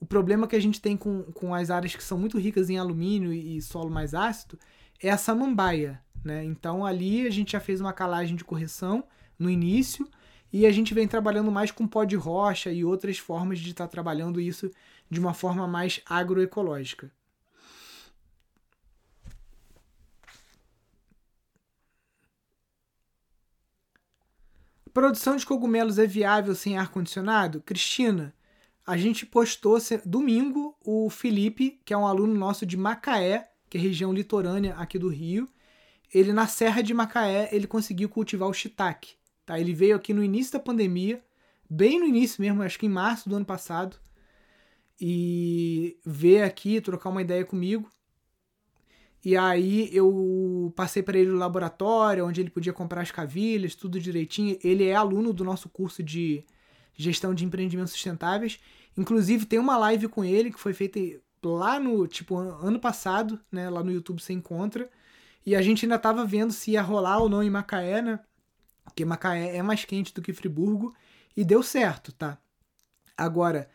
o 0.00 0.06
problema 0.06 0.46
que 0.46 0.56
a 0.56 0.60
gente 0.60 0.80
tem 0.80 0.96
com, 0.96 1.22
com 1.32 1.54
as 1.54 1.70
áreas 1.70 1.94
que 1.94 2.02
são 2.02 2.18
muito 2.18 2.38
ricas 2.38 2.70
em 2.70 2.78
alumínio 2.78 3.32
e, 3.32 3.56
e 3.56 3.62
solo 3.62 3.90
mais 3.90 4.14
ácido 4.14 4.58
é 5.00 5.10
a 5.10 5.18
samambaia. 5.18 6.00
Né? 6.24 6.44
Então 6.44 6.84
ali 6.84 7.26
a 7.26 7.30
gente 7.30 7.52
já 7.52 7.60
fez 7.60 7.80
uma 7.80 7.92
calagem 7.92 8.34
de 8.34 8.44
correção 8.44 9.04
no 9.38 9.50
início 9.50 10.08
e 10.54 10.66
a 10.66 10.70
gente 10.70 10.94
vem 10.94 11.08
trabalhando 11.08 11.50
mais 11.50 11.72
com 11.72 11.84
pó 11.84 12.04
de 12.04 12.14
rocha 12.14 12.70
e 12.70 12.84
outras 12.84 13.18
formas 13.18 13.58
de 13.58 13.72
estar 13.72 13.88
tá 13.88 13.90
trabalhando 13.90 14.40
isso 14.40 14.70
de 15.10 15.18
uma 15.18 15.34
forma 15.34 15.66
mais 15.66 16.00
agroecológica. 16.06 17.10
Produção 24.92 25.34
de 25.34 25.44
cogumelos 25.44 25.98
é 25.98 26.06
viável 26.06 26.54
sem 26.54 26.78
ar-condicionado? 26.78 27.60
Cristina, 27.60 28.32
a 28.86 28.96
gente 28.96 29.26
postou 29.26 29.76
domingo 30.06 30.78
o 30.84 31.10
Felipe, 31.10 31.80
que 31.84 31.92
é 31.92 31.96
um 31.96 32.06
aluno 32.06 32.32
nosso 32.32 32.64
de 32.64 32.76
Macaé, 32.76 33.50
que 33.68 33.76
é 33.76 33.80
região 33.80 34.12
litorânea 34.12 34.76
aqui 34.76 35.00
do 35.00 35.08
Rio. 35.08 35.48
ele 36.14 36.32
na 36.32 36.46
Serra 36.46 36.80
de 36.80 36.94
Macaé, 36.94 37.48
ele 37.50 37.66
conseguiu 37.66 38.08
cultivar 38.08 38.48
o 38.48 38.54
shiitake. 38.54 39.16
Tá? 39.44 39.58
Ele 39.58 39.72
veio 39.74 39.96
aqui 39.96 40.14
no 40.14 40.22
início 40.22 40.52
da 40.52 40.60
pandemia, 40.60 41.22
bem 41.68 41.98
no 41.98 42.06
início 42.06 42.40
mesmo, 42.42 42.62
acho 42.62 42.78
que 42.78 42.86
em 42.86 42.90
março 42.90 43.28
do 43.28 43.36
ano 43.36 43.44
passado, 43.44 43.96
e 45.00 45.98
veio 46.04 46.44
aqui 46.44 46.80
trocar 46.80 47.10
uma 47.10 47.22
ideia 47.22 47.44
comigo. 47.44 47.90
E 49.24 49.36
aí 49.36 49.88
eu 49.92 50.72
passei 50.76 51.02
para 51.02 51.18
ele 51.18 51.30
o 51.30 51.36
laboratório, 51.36 52.26
onde 52.26 52.40
ele 52.40 52.50
podia 52.50 52.72
comprar 52.72 53.00
as 53.00 53.10
cavilhas, 53.10 53.74
tudo 53.74 53.98
direitinho. 53.98 54.58
Ele 54.62 54.84
é 54.84 54.94
aluno 54.94 55.32
do 55.32 55.42
nosso 55.42 55.68
curso 55.68 56.02
de 56.02 56.44
gestão 56.94 57.34
de 57.34 57.44
empreendimentos 57.44 57.92
sustentáveis. 57.92 58.60
Inclusive 58.96 59.46
tem 59.46 59.58
uma 59.58 59.78
live 59.78 60.08
com 60.08 60.22
ele 60.24 60.52
que 60.52 60.60
foi 60.60 60.74
feita 60.74 61.00
lá 61.42 61.80
no, 61.80 62.06
tipo, 62.06 62.36
ano 62.36 62.78
passado, 62.78 63.40
né, 63.50 63.68
lá 63.70 63.82
no 63.82 63.90
YouTube 63.90 64.22
você 64.22 64.34
encontra. 64.34 64.90
E 65.44 65.56
a 65.56 65.62
gente 65.62 65.84
ainda 65.84 65.98
tava 65.98 66.24
vendo 66.24 66.52
se 66.52 66.72
ia 66.72 66.82
rolar 66.82 67.18
ou 67.18 67.28
não 67.28 67.42
em 67.42 67.50
Macaé, 67.50 68.02
né? 68.02 68.20
Porque 68.84 69.04
Macaé 69.04 69.56
é 69.56 69.62
mais 69.62 69.84
quente 69.84 70.12
do 70.14 70.22
que 70.22 70.32
Friburgo 70.32 70.94
e 71.36 71.44
deu 71.44 71.62
certo, 71.62 72.12
tá? 72.12 72.38
Agora, 73.16 73.68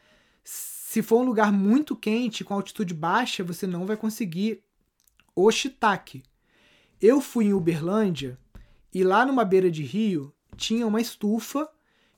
se 0.43 1.01
for 1.01 1.22
um 1.22 1.26
lugar 1.26 1.51
muito 1.51 1.95
quente, 1.95 2.43
com 2.43 2.53
altitude 2.53 2.93
baixa, 2.93 3.43
você 3.43 3.68
não 3.68 3.86
vai 3.86 3.97
conseguir 3.97 4.64
o 5.36 5.51
shiitake. 5.51 6.24
Eu 7.01 7.22
fui 7.22 7.45
em 7.45 7.53
Uberlândia 7.53 8.38
e 8.93 9.03
lá 9.03 9.26
numa 9.26 9.45
beira 9.45 9.70
de 9.70 9.84
rio 9.84 10.34
tinha 10.57 10.86
uma 10.86 10.99
estufa 10.99 11.70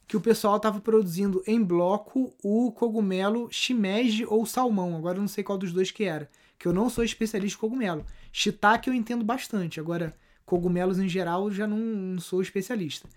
que 0.07 0.17
o 0.17 0.21
pessoal 0.21 0.57
estava 0.57 0.79
produzindo 0.81 1.41
em 1.47 1.63
bloco 1.63 2.35
o 2.43 2.71
cogumelo 2.71 3.47
shimeji 3.51 4.25
ou 4.25 4.45
salmão. 4.45 4.95
Agora 4.95 5.17
eu 5.17 5.21
não 5.21 5.27
sei 5.27 5.43
qual 5.43 5.57
dos 5.57 5.71
dois 5.71 5.91
que 5.91 6.03
era, 6.03 6.29
que 6.57 6.67
eu 6.67 6.73
não 6.73 6.89
sou 6.89 7.03
especialista 7.03 7.57
em 7.57 7.61
cogumelo. 7.61 8.05
Shiitake 8.31 8.89
eu 8.89 8.93
entendo 8.93 9.23
bastante, 9.23 9.79
agora 9.79 10.13
cogumelos 10.51 10.99
em 10.99 11.07
geral 11.07 11.49
já 11.49 11.65
não, 11.65 11.77
não 11.77 12.19
sou 12.19 12.41
especialista. 12.41 13.07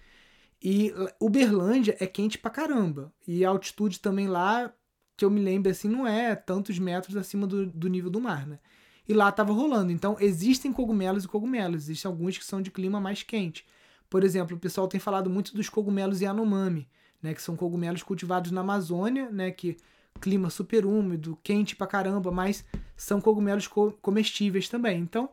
E 0.62 0.94
Uberlândia 1.20 1.96
é 1.98 2.06
quente 2.06 2.38
pra 2.38 2.48
caramba. 2.48 3.12
E 3.26 3.44
a 3.44 3.48
altitude 3.48 3.98
também 3.98 4.28
lá 4.28 4.72
que 5.16 5.24
eu 5.24 5.30
me 5.30 5.40
lembro 5.40 5.68
assim, 5.68 5.88
não 5.88 6.06
é 6.06 6.36
tantos 6.36 6.78
metros 6.78 7.16
acima 7.16 7.44
do, 7.44 7.66
do 7.66 7.88
nível 7.88 8.08
do 8.08 8.20
mar, 8.20 8.46
né? 8.46 8.60
E 9.08 9.12
lá 9.12 9.30
estava 9.30 9.52
rolando. 9.52 9.90
Então, 9.90 10.16
existem 10.20 10.72
cogumelos 10.72 11.24
e 11.24 11.28
cogumelos. 11.28 11.82
Existem 11.82 12.08
alguns 12.08 12.38
que 12.38 12.44
são 12.44 12.62
de 12.62 12.70
clima 12.70 13.00
mais 13.00 13.24
quente. 13.24 13.66
Por 14.08 14.22
exemplo, 14.22 14.56
o 14.56 14.60
pessoal 14.60 14.86
tem 14.86 15.00
falado 15.00 15.28
muito 15.28 15.54
dos 15.56 15.68
cogumelos 15.68 16.20
Yanomami, 16.20 16.88
né? 17.20 17.34
Que 17.34 17.42
são 17.42 17.56
cogumelos 17.56 18.04
cultivados 18.04 18.52
na 18.52 18.60
Amazônia, 18.60 19.28
né? 19.28 19.50
Que 19.50 19.76
clima 20.20 20.50
super 20.50 20.86
úmido, 20.86 21.36
quente 21.42 21.74
pra 21.74 21.86
caramba, 21.86 22.30
mas 22.30 22.64
são 22.96 23.20
cogumelos 23.20 23.66
co 23.66 23.90
comestíveis 24.00 24.68
também. 24.68 25.00
Então, 25.00 25.28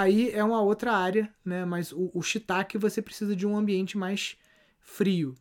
aí 0.00 0.30
é 0.30 0.42
uma 0.44 0.60
outra 0.60 0.92
área, 0.92 1.32
né? 1.44 1.64
Mas 1.64 1.92
o, 1.92 2.10
o 2.14 2.22
shiitake 2.22 2.78
você 2.78 3.02
precisa 3.02 3.34
de 3.36 3.46
um 3.46 3.56
ambiente 3.56 3.96
mais 3.98 4.36
frio, 4.80 5.36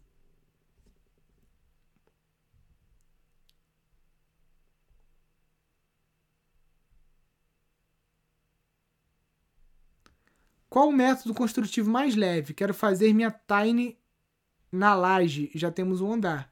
Qual 10.69 10.89
o 10.89 10.91
método 10.93 11.33
construtivo 11.33 11.89
mais 11.89 12.15
leve? 12.15 12.53
Quero 12.53 12.73
fazer 12.73 13.13
minha 13.13 13.31
tiny 13.31 13.97
na 14.71 14.95
laje, 14.95 15.51
já 15.55 15.71
temos 15.71 16.01
um 16.01 16.13
andar. 16.13 16.51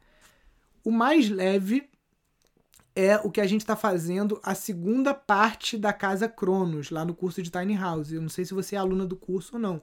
O 0.84 0.92
mais 0.92 1.30
leve 1.30 1.90
é 2.96 3.18
o 3.18 3.32
que 3.32 3.42
a 3.42 3.48
gente 3.48 3.62
está 3.62 3.76
fazendo 3.76 4.40
a 4.44 4.54
segunda 4.54 5.14
parte 5.14 5.78
da 5.78 5.92
casa 5.92 6.30
Cronos, 6.30 6.92
lá 6.92 7.04
no 7.04 7.16
curso 7.16 7.42
de 7.42 7.50
Tiny 7.50 7.76
House. 7.76 8.12
Eu 8.12 8.22
não 8.22 8.30
sei 8.30 8.46
se 8.46 8.54
você 8.54 8.76
é 8.76 8.80
aluna 8.80 9.06
do 9.06 9.16
curso 9.16 9.56
ou 9.56 9.60
não. 9.60 9.82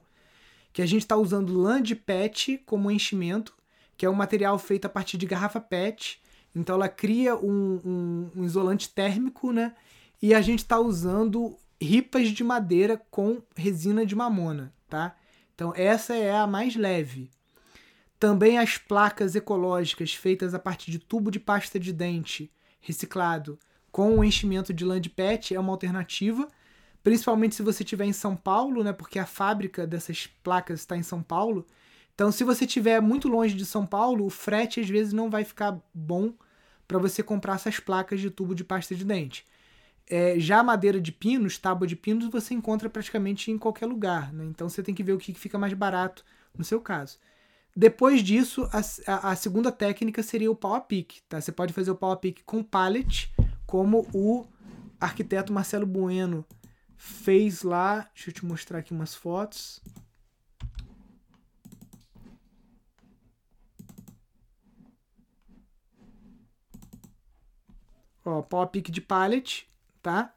Que 0.71 0.81
a 0.81 0.85
gente 0.85 1.01
está 1.01 1.17
usando 1.17 1.57
lã 1.57 1.81
de 1.81 1.95
PET 1.95 2.61
como 2.65 2.89
enchimento, 2.89 3.53
que 3.97 4.05
é 4.05 4.09
um 4.09 4.13
material 4.13 4.57
feito 4.57 4.85
a 4.85 4.89
partir 4.89 5.17
de 5.17 5.25
garrafa 5.25 5.59
PET. 5.59 6.21
Então 6.55 6.75
ela 6.75 6.87
cria 6.87 7.35
um, 7.35 7.81
um, 7.83 8.31
um 8.37 8.45
isolante 8.45 8.89
térmico, 8.89 9.51
né? 9.51 9.75
E 10.21 10.33
a 10.33 10.41
gente 10.41 10.59
está 10.59 10.79
usando 10.79 11.57
ripas 11.81 12.29
de 12.29 12.43
madeira 12.43 13.01
com 13.09 13.41
resina 13.55 14.05
de 14.05 14.15
mamona, 14.15 14.73
tá? 14.87 15.15
Então 15.53 15.73
essa 15.75 16.15
é 16.15 16.33
a 16.33 16.47
mais 16.47 16.75
leve. 16.77 17.29
Também 18.17 18.57
as 18.57 18.77
placas 18.77 19.35
ecológicas 19.35 20.13
feitas 20.13 20.53
a 20.53 20.59
partir 20.59 20.91
de 20.91 20.99
tubo 20.99 21.29
de 21.29 21.39
pasta 21.39 21.79
de 21.79 21.91
dente 21.91 22.51
reciclado 22.81 23.57
com 23.91 24.17
o 24.17 24.23
enchimento 24.23 24.73
de 24.73 24.99
de 24.99 25.09
PET 25.09 25.53
é 25.53 25.59
uma 25.59 25.71
alternativa, 25.71 26.47
principalmente 27.03 27.55
se 27.55 27.63
você 27.63 27.83
estiver 27.83 28.05
em 28.05 28.13
São 28.13 28.35
Paulo, 28.35 28.83
né? 28.83 28.93
Porque 28.93 29.19
a 29.19 29.25
fábrica 29.25 29.85
dessas 29.85 30.27
placas 30.43 30.79
está 30.79 30.97
em 30.97 31.03
São 31.03 31.21
Paulo. 31.21 31.65
Então, 32.13 32.31
se 32.31 32.43
você 32.43 32.65
estiver 32.65 33.01
muito 33.01 33.27
longe 33.27 33.55
de 33.55 33.65
São 33.65 33.85
Paulo, 33.85 34.25
o 34.25 34.29
frete 34.29 34.79
às 34.79 34.89
vezes 34.89 35.13
não 35.13 35.29
vai 35.29 35.43
ficar 35.43 35.79
bom 35.93 36.33
para 36.87 36.99
você 36.99 37.23
comprar 37.23 37.55
essas 37.55 37.79
placas 37.79 38.19
de 38.19 38.29
tubo 38.29 38.53
de 38.53 38.63
pasta 38.63 38.93
de 38.93 39.05
dente. 39.05 39.45
É, 40.09 40.37
já 40.37 40.61
madeira 40.61 40.99
de 40.99 41.11
pinos, 41.11 41.57
tábua 41.57 41.87
de 41.87 41.95
pinos, 41.95 42.27
você 42.27 42.53
encontra 42.53 42.89
praticamente 42.89 43.49
em 43.49 43.57
qualquer 43.57 43.85
lugar. 43.85 44.33
Né? 44.33 44.45
Então 44.45 44.67
você 44.67 44.83
tem 44.83 44.93
que 44.93 45.03
ver 45.03 45.13
o 45.13 45.17
que 45.17 45.33
fica 45.33 45.57
mais 45.57 45.73
barato 45.73 46.25
no 46.57 46.63
seu 46.63 46.81
caso. 46.81 47.17
Depois 47.75 48.21
disso, 48.21 48.69
a, 48.71 49.31
a, 49.31 49.35
segunda 49.35 49.71
técnica 49.71 50.21
seria 50.21 50.51
o 50.51 50.55
pau 50.55 50.75
a 50.75 50.81
pique. 50.81 51.21
Tá? 51.23 51.39
Você 51.39 51.51
pode 51.51 51.73
fazer 51.73 51.91
o 51.91 51.95
pau 51.95 52.11
a 52.11 52.17
pique 52.17 52.43
com 52.43 52.63
pallet, 52.63 53.33
como 53.65 54.07
o 54.13 54.45
arquiteto 54.99 55.53
Marcelo 55.53 55.85
Bueno 55.85 56.45
fez 56.97 57.63
lá. 57.63 58.09
Deixa 58.13 58.29
eu 58.29 58.33
te 58.33 58.45
mostrar 58.45 58.79
aqui 58.79 58.93
umas 58.93 59.15
fotos. 59.15 59.81
Ó, 68.23 68.41
pau 68.41 68.61
a 68.61 68.67
pique 68.67 68.91
de 68.91 69.01
pallet 69.01 69.71
tá? 70.01 70.33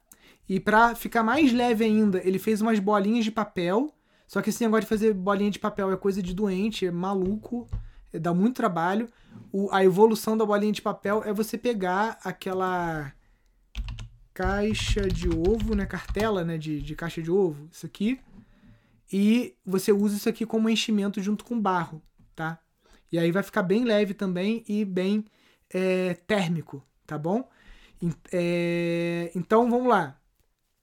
E 0.47 0.59
para 0.59 0.95
ficar 0.95 1.23
mais 1.23 1.51
leve 1.51 1.83
ainda, 1.83 2.21
ele 2.23 2.37
fez 2.37 2.61
umas 2.61 2.79
bolinhas 2.79 3.25
de 3.25 3.31
papel. 3.31 3.93
Só 4.27 4.41
que 4.41 4.49
esse 4.49 4.63
negócio 4.63 4.81
de 4.81 4.87
fazer 4.87 5.13
bolinha 5.13 5.51
de 5.51 5.59
papel 5.59 5.91
é 5.91 5.97
coisa 5.97 6.21
de 6.21 6.33
doente, 6.33 6.85
é 6.85 6.91
maluco, 6.91 7.67
é, 8.11 8.19
dá 8.19 8.33
muito 8.33 8.55
trabalho. 8.55 9.09
O, 9.51 9.69
a 9.71 9.83
evolução 9.83 10.37
da 10.37 10.45
bolinha 10.45 10.71
de 10.71 10.81
papel 10.81 11.23
é 11.25 11.33
você 11.33 11.57
pegar 11.57 12.19
aquela 12.23 13.13
caixa 14.33 15.07
de 15.07 15.29
ovo, 15.29 15.75
né? 15.75 15.85
Cartela, 15.85 16.43
né? 16.43 16.57
De, 16.57 16.81
de 16.81 16.95
caixa 16.95 17.21
de 17.21 17.31
ovo, 17.31 17.67
isso 17.71 17.85
aqui. 17.85 18.19
E 19.11 19.55
você 19.65 19.91
usa 19.91 20.17
isso 20.17 20.27
aqui 20.27 20.45
como 20.45 20.69
enchimento 20.69 21.21
junto 21.21 21.45
com 21.45 21.59
barro, 21.59 22.01
tá? 22.35 22.59
E 23.11 23.19
aí 23.19 23.31
vai 23.31 23.43
ficar 23.43 23.63
bem 23.63 23.83
leve 23.83 24.13
também 24.13 24.63
e 24.67 24.83
bem 24.83 25.25
é, 25.69 26.15
térmico, 26.27 26.83
tá 27.05 27.17
bom? 27.17 27.47
É, 28.31 29.31
então 29.35 29.69
vamos 29.69 29.87
lá. 29.87 30.19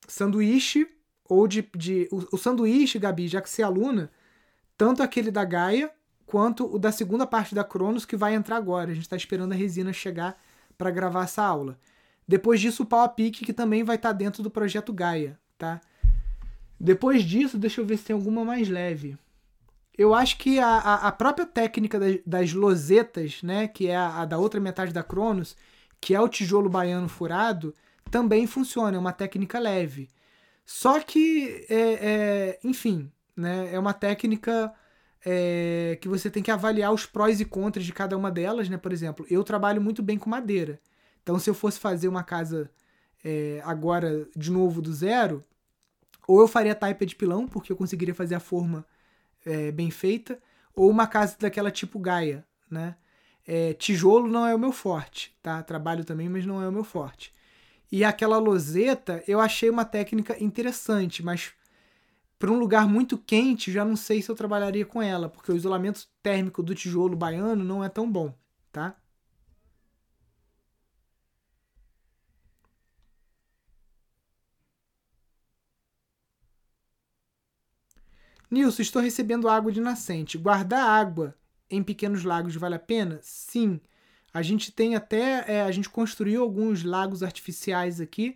Sanduíche 0.07 0.87
ou 1.27 1.47
de. 1.47 1.67
de 1.75 2.07
o, 2.11 2.35
o, 2.35 2.37
sanduíche, 2.37 2.99
Gabi, 2.99 3.27
já 3.27 3.41
que 3.41 3.49
você 3.49 3.61
é 3.61 3.65
aluna, 3.65 4.11
tanto 4.77 5.01
aquele 5.03 5.31
da 5.31 5.45
Gaia 5.45 5.91
quanto 6.25 6.73
o 6.73 6.79
da 6.79 6.91
segunda 6.91 7.27
parte 7.27 7.53
da 7.53 7.63
Cronos 7.63 8.05
que 8.05 8.15
vai 8.15 8.35
entrar 8.35 8.57
agora. 8.57 8.91
A 8.91 8.93
gente 8.93 9.03
está 9.03 9.15
esperando 9.15 9.53
a 9.53 9.55
resina 9.55 9.93
chegar 9.93 10.37
para 10.77 10.91
gravar 10.91 11.23
essa 11.23 11.43
aula. 11.43 11.77
Depois 12.27 12.59
disso, 12.59 12.83
o 12.83 12.85
pau 12.85 13.01
a 13.01 13.09
pique, 13.09 13.45
que 13.45 13.53
também 13.53 13.83
vai 13.83 13.95
estar 13.97 14.09
tá 14.09 14.13
dentro 14.13 14.41
do 14.41 14.49
projeto 14.49 14.93
Gaia, 14.93 15.37
tá? 15.57 15.81
Depois 16.79 17.23
disso, 17.23 17.57
deixa 17.57 17.81
eu 17.81 17.85
ver 17.85 17.97
se 17.97 18.05
tem 18.05 18.13
alguma 18.13 18.43
mais 18.43 18.69
leve. 18.69 19.17
Eu 19.97 20.13
acho 20.13 20.37
que 20.37 20.59
a, 20.59 20.67
a, 20.67 21.07
a 21.07 21.11
própria 21.11 21.45
técnica 21.45 21.99
das, 21.99 22.17
das 22.25 22.53
losetas, 22.53 23.43
né, 23.43 23.67
que 23.67 23.87
é 23.87 23.95
a, 23.95 24.21
a 24.21 24.25
da 24.25 24.37
outra 24.37 24.59
metade 24.59 24.91
da 24.91 25.03
Cronos, 25.03 25.55
que 26.01 26.15
é 26.15 26.19
o 26.19 26.27
tijolo 26.27 26.69
baiano 26.69 27.07
furado, 27.07 27.73
também 28.09 28.47
funciona, 28.47 28.97
é 28.97 28.99
uma 28.99 29.13
técnica 29.13 29.59
leve. 29.59 30.09
Só 30.65 30.99
que, 30.99 31.65
é, 31.69 31.75
é, 31.75 32.59
enfim, 32.63 33.11
né, 33.35 33.73
é 33.73 33.79
uma 33.79 33.93
técnica 33.93 34.73
é, 35.25 35.97
que 36.01 36.07
você 36.07 36.29
tem 36.29 36.43
que 36.43 36.51
avaliar 36.51 36.93
os 36.93 37.05
prós 37.05 37.39
e 37.39 37.45
contras 37.45 37.85
de 37.85 37.93
cada 37.93 38.17
uma 38.17 38.31
delas. 38.31 38.69
Né? 38.69 38.77
Por 38.77 38.91
exemplo, 38.91 39.25
eu 39.29 39.43
trabalho 39.43 39.81
muito 39.81 40.01
bem 40.01 40.17
com 40.17 40.29
madeira. 40.29 40.79
Então, 41.21 41.39
se 41.39 41.49
eu 41.49 41.53
fosse 41.53 41.79
fazer 41.79 42.07
uma 42.07 42.23
casa 42.23 42.69
é, 43.23 43.61
agora 43.63 44.27
de 44.35 44.51
novo 44.51 44.81
do 44.81 44.93
zero, 44.93 45.43
ou 46.27 46.41
eu 46.41 46.47
faria 46.47 46.75
taipa 46.75 47.05
de 47.05 47.15
pilão, 47.15 47.47
porque 47.47 47.71
eu 47.71 47.75
conseguiria 47.75 48.13
fazer 48.13 48.35
a 48.35 48.39
forma 48.39 48.85
é, 49.45 49.71
bem 49.71 49.89
feita, 49.89 50.39
ou 50.75 50.89
uma 50.89 51.07
casa 51.07 51.35
daquela 51.39 51.71
tipo 51.71 51.99
Gaia, 51.99 52.45
né? 52.69 52.95
É, 53.45 53.73
tijolo 53.73 54.27
não 54.29 54.45
é 54.47 54.55
o 54.55 54.59
meu 54.59 54.71
forte, 54.71 55.37
tá? 55.41 55.61
Trabalho 55.61 56.05
também, 56.05 56.29
mas 56.29 56.45
não 56.45 56.61
é 56.61 56.67
o 56.67 56.71
meu 56.71 56.83
forte. 56.83 57.33
E 57.95 58.03
aquela 58.03 58.39
loseta 58.39 59.23
eu 59.27 59.39
achei 59.39 59.69
uma 59.69 59.85
técnica 59.85 60.35
interessante, 60.43 61.21
mas 61.23 61.53
para 62.39 62.51
um 62.51 62.59
lugar 62.59 62.87
muito 62.87 63.17
quente 63.17 63.71
já 63.71 63.85
não 63.85 63.95
sei 63.95 64.21
se 64.21 64.31
eu 64.31 64.35
trabalharia 64.35 64.85
com 64.85 65.01
ela, 65.01 65.29
porque 65.29 65.51
o 65.51 65.55
isolamento 65.55 66.07
térmico 66.23 66.63
do 66.63 66.75
tijolo 66.75 67.15
baiano 67.15 67.63
não 67.63 67.83
é 67.83 67.89
tão 67.89 68.11
bom, 68.11 68.33
tá? 68.71 68.97
Nilson, 78.49 78.81
estou 78.81 79.01
recebendo 79.01 79.49
água 79.49 79.71
de 79.71 79.81
nascente. 79.81 80.37
Guardar 80.37 80.87
água 80.87 81.35
em 81.69 81.83
pequenos 81.83 82.23
lagos 82.23 82.55
vale 82.55 82.75
a 82.75 82.79
pena? 82.79 83.19
Sim. 83.21 83.79
A 84.33 84.41
gente 84.41 84.71
tem 84.71 84.95
até. 84.95 85.45
É, 85.47 85.61
a 85.61 85.71
gente 85.71 85.89
construiu 85.89 86.41
alguns 86.41 86.83
lagos 86.83 87.21
artificiais 87.21 88.01
aqui, 88.01 88.35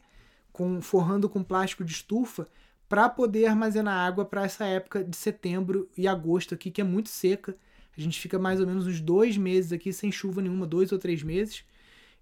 com 0.52 0.82
forrando 0.82 1.28
com 1.28 1.44
plástico 1.44 1.84
de 1.84 1.92
estufa, 1.92 2.48
para 2.88 3.10
poder 3.10 3.48
armazenar 3.48 4.06
água 4.06 4.24
para 4.24 4.44
essa 4.44 4.66
época 4.66 5.04
de 5.04 5.18
setembro 5.18 5.90
e 5.98 6.08
agosto 6.08 6.54
aqui, 6.54 6.70
que 6.70 6.82
é 6.82 6.84
muito 6.84 7.10
seca. 7.10 7.58
A 7.98 8.02
gente 8.02 8.20
fica 8.20 8.38
mais 8.38 8.60
ou 8.60 8.68
menos 8.68 8.86
uns 8.86 9.02
dois 9.02 9.36
meses 9.38 9.74
aqui 9.74 9.92
sem 9.92 10.12
chuva 10.12 10.42
nenhuma, 10.42 10.68
dois 10.68 10.92
ou 10.92 11.00
três 11.00 11.24
meses. 11.24 11.66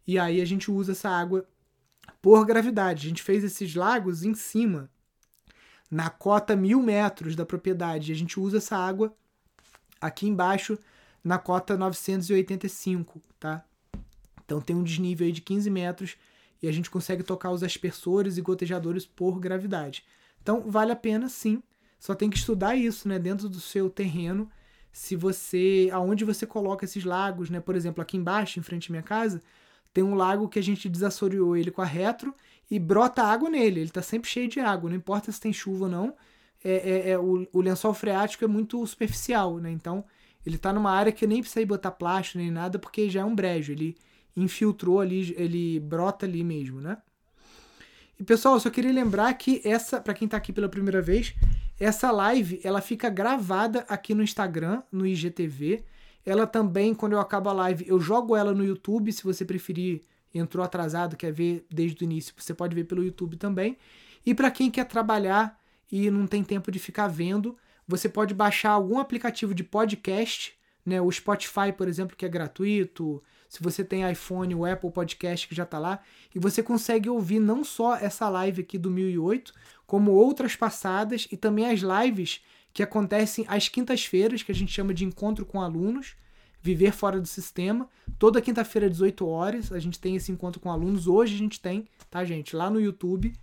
E 0.08 0.18
aí 0.18 0.40
a 0.40 0.46
gente 0.46 0.72
usa 0.72 0.94
essa 0.94 1.10
água 1.10 1.46
por 2.22 2.46
gravidade. 2.46 3.06
A 3.06 3.10
gente 3.10 3.22
fez 3.22 3.44
esses 3.44 3.76
lagos 3.76 4.24
em 4.24 4.34
cima, 4.34 4.90
na 5.92 6.10
cota 6.10 6.56
mil 6.56 6.82
metros 6.82 7.36
da 7.36 7.46
propriedade. 7.46 8.12
A 8.12 8.16
gente 8.16 8.40
usa 8.40 8.58
essa 8.58 8.78
água 8.78 9.14
aqui 10.00 10.28
embaixo 10.28 10.80
na 11.26 11.40
cota 11.40 11.76
985, 11.76 13.20
tá? 13.40 13.66
Então 14.46 14.62
tem 14.62 14.76
um 14.76 14.84
desnível 14.84 15.26
aí 15.26 15.34
de 15.34 15.42
15 15.42 15.72
metros 15.72 16.16
e 16.62 16.68
a 16.68 16.72
gente 16.72 16.92
consegue 16.92 17.24
tocar 17.24 17.50
os 17.50 17.64
aspersores 17.64 18.38
e 18.38 18.42
gotejadores 18.42 19.08
por 19.08 19.40
gravidade. 19.40 20.06
Então 20.44 20.62
vale 20.70 20.92
a 20.92 20.96
pena 20.96 21.28
sim, 21.28 21.64
só 22.00 22.14
tem 22.14 22.30
que 22.30 22.38
estudar 22.38 22.76
isso, 22.76 23.08
né, 23.08 23.18
dentro 23.18 23.50
do 23.50 23.60
seu 23.60 23.90
terreno, 23.90 24.48
se 24.92 25.16
você, 25.16 25.90
aonde 25.92 26.24
você 26.24 26.46
coloca 26.46 26.86
esses 26.86 27.04
lagos, 27.04 27.50
né? 27.50 27.60
Por 27.60 27.76
exemplo, 27.76 28.02
aqui 28.02 28.16
embaixo, 28.16 28.60
em 28.60 28.64
frente 28.64 28.90
à 28.90 28.92
minha 28.92 29.04
casa, 29.04 29.42
tem 29.92 30.04
um 30.04 30.16
lago 30.16 30.48
que 30.48 30.60
a 30.60 30.64
gente 30.64 30.88
desassoreou 30.88 31.58
ele 31.58 31.72
com 31.72 31.82
a 31.82 31.86
retro 31.86 32.34
e 32.70 32.80
brota 32.80 33.24
água 33.24 33.50
nele. 33.50 33.82
Ele 33.82 33.90
está 33.90 34.02
sempre 34.02 34.30
cheio 34.30 34.48
de 34.48 34.60
água, 34.60 34.90
não 34.90 34.96
importa 34.96 35.32
se 35.32 35.42
tem 35.42 35.52
chuva 35.52 35.86
ou 35.86 35.92
não. 35.92 36.16
É, 36.64 37.10
é, 37.10 37.10
é 37.10 37.20
o, 37.20 37.46
o, 37.52 37.62
lençol 37.62 37.94
freático 37.94 38.46
é 38.46 38.48
muito 38.48 38.86
superficial, 38.88 39.58
né? 39.58 39.70
Então 39.70 40.06
ele 40.46 40.58
está 40.58 40.72
numa 40.72 40.92
área 40.92 41.12
que 41.12 41.26
nem 41.26 41.42
precisa 41.42 41.66
botar 41.66 41.92
plástico 41.92 42.38
nem 42.38 42.52
nada, 42.52 42.78
porque 42.78 43.10
já 43.10 43.22
é 43.22 43.26
um 43.26 43.34
brejo. 43.34 43.72
Ele 43.72 43.98
infiltrou 44.36 45.00
ali, 45.00 45.34
ele 45.38 45.80
brota 45.80 46.26
ali 46.26 46.44
mesmo, 46.44 46.80
né? 46.80 46.98
E 48.20 48.24
pessoal, 48.24 48.60
só 48.60 48.70
queria 48.70 48.94
lembrar 48.94 49.34
que 49.34 49.62
essa, 49.66 50.00
para 50.00 50.14
quem 50.14 50.26
está 50.26 50.38
aqui 50.38 50.54
pela 50.54 50.70
primeira 50.70 51.02
vez, 51.02 51.34
essa 51.80 52.12
live 52.12 52.62
ela 52.64 52.80
fica 52.80 53.10
gravada 53.10 53.86
aqui 53.90 54.14
no 54.14 54.24
Instagram, 54.24 54.84
no 54.92 55.06
IGTV. 55.06 55.84
Ela 56.26 56.48
também, 56.48 56.94
quando 56.94 57.14
eu 57.14 57.20
acabo 57.20 57.50
a 57.50 57.54
live, 57.54 57.86
eu 57.88 58.00
jogo 58.00 58.36
ela 58.36 58.54
no 58.54 58.64
YouTube, 58.64 59.12
se 59.12 59.24
você 59.24 59.44
preferir, 59.44 60.04
entrou 60.34 60.64
atrasado, 60.64 61.18
quer 61.18 61.32
ver 61.32 61.66
desde 61.70 62.04
o 62.04 62.06
início, 62.06 62.34
você 62.38 62.54
pode 62.54 62.76
ver 62.76 62.86
pelo 62.86 63.04
YouTube 63.04 63.36
também. 63.36 63.78
E 64.26 64.34
para 64.34 64.50
quem 64.50 64.72
quer 64.72 64.86
trabalhar 64.86 65.60
e 65.92 66.10
não 66.10 66.26
tem 66.26 66.44
tempo 66.44 66.72
de 66.72 66.80
ficar 66.80 67.08
vendo, 67.08 67.58
você 67.88 68.10
pode 68.10 68.34
baixar 68.34 68.72
algum 68.72 69.00
aplicativo 69.00 69.54
de 69.54 69.64
podcast, 69.64 70.54
né? 70.86 71.02
O 71.02 71.12
Spotify, 71.12 71.72
por 71.76 71.88
exemplo, 71.88 72.16
que 72.16 72.26
é 72.26 72.30
gratuito. 72.30 73.22
Se 73.48 73.62
você 73.62 73.84
tem 73.84 74.10
iPhone, 74.10 74.56
o 74.56 74.66
Apple 74.66 74.92
Podcast 74.92 75.48
que 75.48 75.56
já 75.56 75.64
está 75.64 75.80
lá, 75.80 76.00
e 76.34 76.40
você 76.40 76.62
consegue 76.62 77.10
ouvir 77.10 77.40
não 77.40 77.64
só 77.64 77.96
essa 77.96 78.28
live 78.30 78.62
aqui 78.62 78.78
do 78.78 78.92
1008, 78.92 79.54
como 79.86 80.12
outras 80.12 80.56
passadas 80.56 81.28
e 81.32 81.38
também 81.38 81.70
as 81.70 81.80
lives 81.80 82.42
que 82.74 82.84
acontecem 82.84 83.46
às 83.48 83.70
quintas-feiras, 83.70 84.44
que 84.44 84.52
a 84.52 84.56
gente 84.56 84.74
chama 84.74 84.94
de 84.94 85.06
encontro 85.06 85.46
com 85.46 85.62
alunos, 85.62 86.16
viver 86.62 86.92
fora 86.92 87.22
do 87.22 87.28
sistema. 87.28 87.88
Toda 88.20 88.42
quinta-feira, 88.42 88.90
18 88.90 89.26
horas, 89.28 89.72
a 89.72 89.80
gente 89.80 90.00
tem 90.00 90.16
esse 90.16 90.32
encontro 90.32 90.60
com 90.60 90.70
alunos. 90.70 91.08
Hoje 91.08 91.36
a 91.36 91.38
gente 91.38 91.62
tem, 91.62 91.88
tá, 92.10 92.26
gente? 92.26 92.56
Lá 92.56 92.70
no 92.70 92.82
YouTube. 92.82 93.34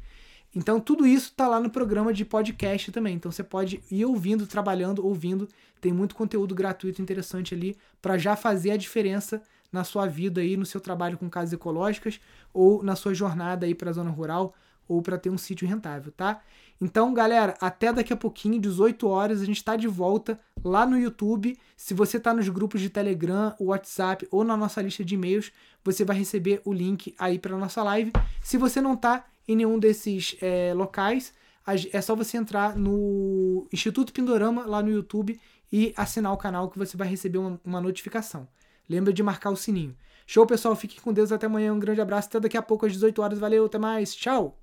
Então, 0.54 0.78
tudo 0.78 1.06
isso 1.06 1.30
está 1.30 1.48
lá 1.48 1.58
no 1.58 1.70
programa 1.70 2.12
de 2.12 2.24
podcast 2.24 2.92
também. 2.92 3.14
Então, 3.14 3.32
você 3.32 3.42
pode 3.42 3.82
ir 3.90 4.04
ouvindo, 4.04 4.46
trabalhando, 4.46 5.04
ouvindo. 5.04 5.48
Tem 5.80 5.92
muito 5.92 6.14
conteúdo 6.14 6.54
gratuito 6.54 7.00
interessante 7.00 7.54
ali 7.54 7.76
para 8.00 8.18
já 8.18 8.36
fazer 8.36 8.72
a 8.72 8.76
diferença 8.76 9.42
na 9.72 9.82
sua 9.82 10.06
vida 10.06 10.42
aí, 10.42 10.56
no 10.56 10.66
seu 10.66 10.80
trabalho 10.80 11.16
com 11.16 11.30
casas 11.30 11.54
ecológicas 11.54 12.20
ou 12.52 12.82
na 12.82 12.94
sua 12.94 13.14
jornada 13.14 13.64
aí 13.64 13.74
para 13.74 13.88
a 13.88 13.94
zona 13.94 14.10
rural 14.10 14.54
ou 14.86 15.00
para 15.00 15.16
ter 15.16 15.30
um 15.30 15.38
sítio 15.38 15.66
rentável, 15.66 16.12
tá? 16.12 16.42
Então, 16.80 17.14
galera, 17.14 17.56
até 17.60 17.92
daqui 17.92 18.12
a 18.12 18.16
pouquinho, 18.16 18.60
18 18.60 19.08
horas, 19.08 19.40
a 19.40 19.44
gente 19.44 19.56
está 19.56 19.76
de 19.76 19.86
volta 19.86 20.38
lá 20.62 20.84
no 20.84 20.98
YouTube. 20.98 21.56
Se 21.76 21.94
você 21.94 22.16
está 22.16 22.34
nos 22.34 22.48
grupos 22.48 22.80
de 22.80 22.90
Telegram, 22.90 23.54
WhatsApp 23.58 24.26
ou 24.30 24.42
na 24.44 24.56
nossa 24.56 24.82
lista 24.82 25.04
de 25.04 25.14
e-mails, 25.14 25.52
você 25.84 26.04
vai 26.04 26.18
receber 26.18 26.60
o 26.64 26.72
link 26.72 27.14
aí 27.18 27.38
para 27.38 27.56
nossa 27.56 27.82
live. 27.84 28.12
Se 28.42 28.58
você 28.58 28.80
não 28.80 28.94
está 28.94 29.24
em 29.46 29.56
nenhum 29.56 29.78
desses 29.78 30.36
é, 30.40 30.72
locais, 30.74 31.32
é 31.92 32.00
só 32.00 32.16
você 32.16 32.36
entrar 32.36 32.76
no 32.76 33.68
Instituto 33.72 34.12
Pindorama 34.12 34.66
lá 34.66 34.82
no 34.82 34.90
YouTube 34.90 35.40
e 35.72 35.92
assinar 35.96 36.32
o 36.32 36.36
canal 36.36 36.68
que 36.68 36.78
você 36.78 36.96
vai 36.96 37.08
receber 37.08 37.38
uma, 37.38 37.60
uma 37.64 37.80
notificação. 37.80 38.48
Lembra 38.88 39.12
de 39.12 39.22
marcar 39.22 39.50
o 39.50 39.56
sininho. 39.56 39.96
Show, 40.26 40.46
pessoal. 40.46 40.76
Fiquem 40.76 41.00
com 41.00 41.12
Deus. 41.12 41.32
Até 41.32 41.46
amanhã. 41.46 41.72
Um 41.72 41.78
grande 41.78 42.00
abraço. 42.00 42.28
Até 42.28 42.40
daqui 42.40 42.56
a 42.56 42.62
pouco 42.62 42.86
às 42.86 42.92
18 42.92 43.22
horas. 43.22 43.38
Valeu. 43.38 43.64
Até 43.64 43.78
mais. 43.78 44.14
Tchau. 44.14 44.61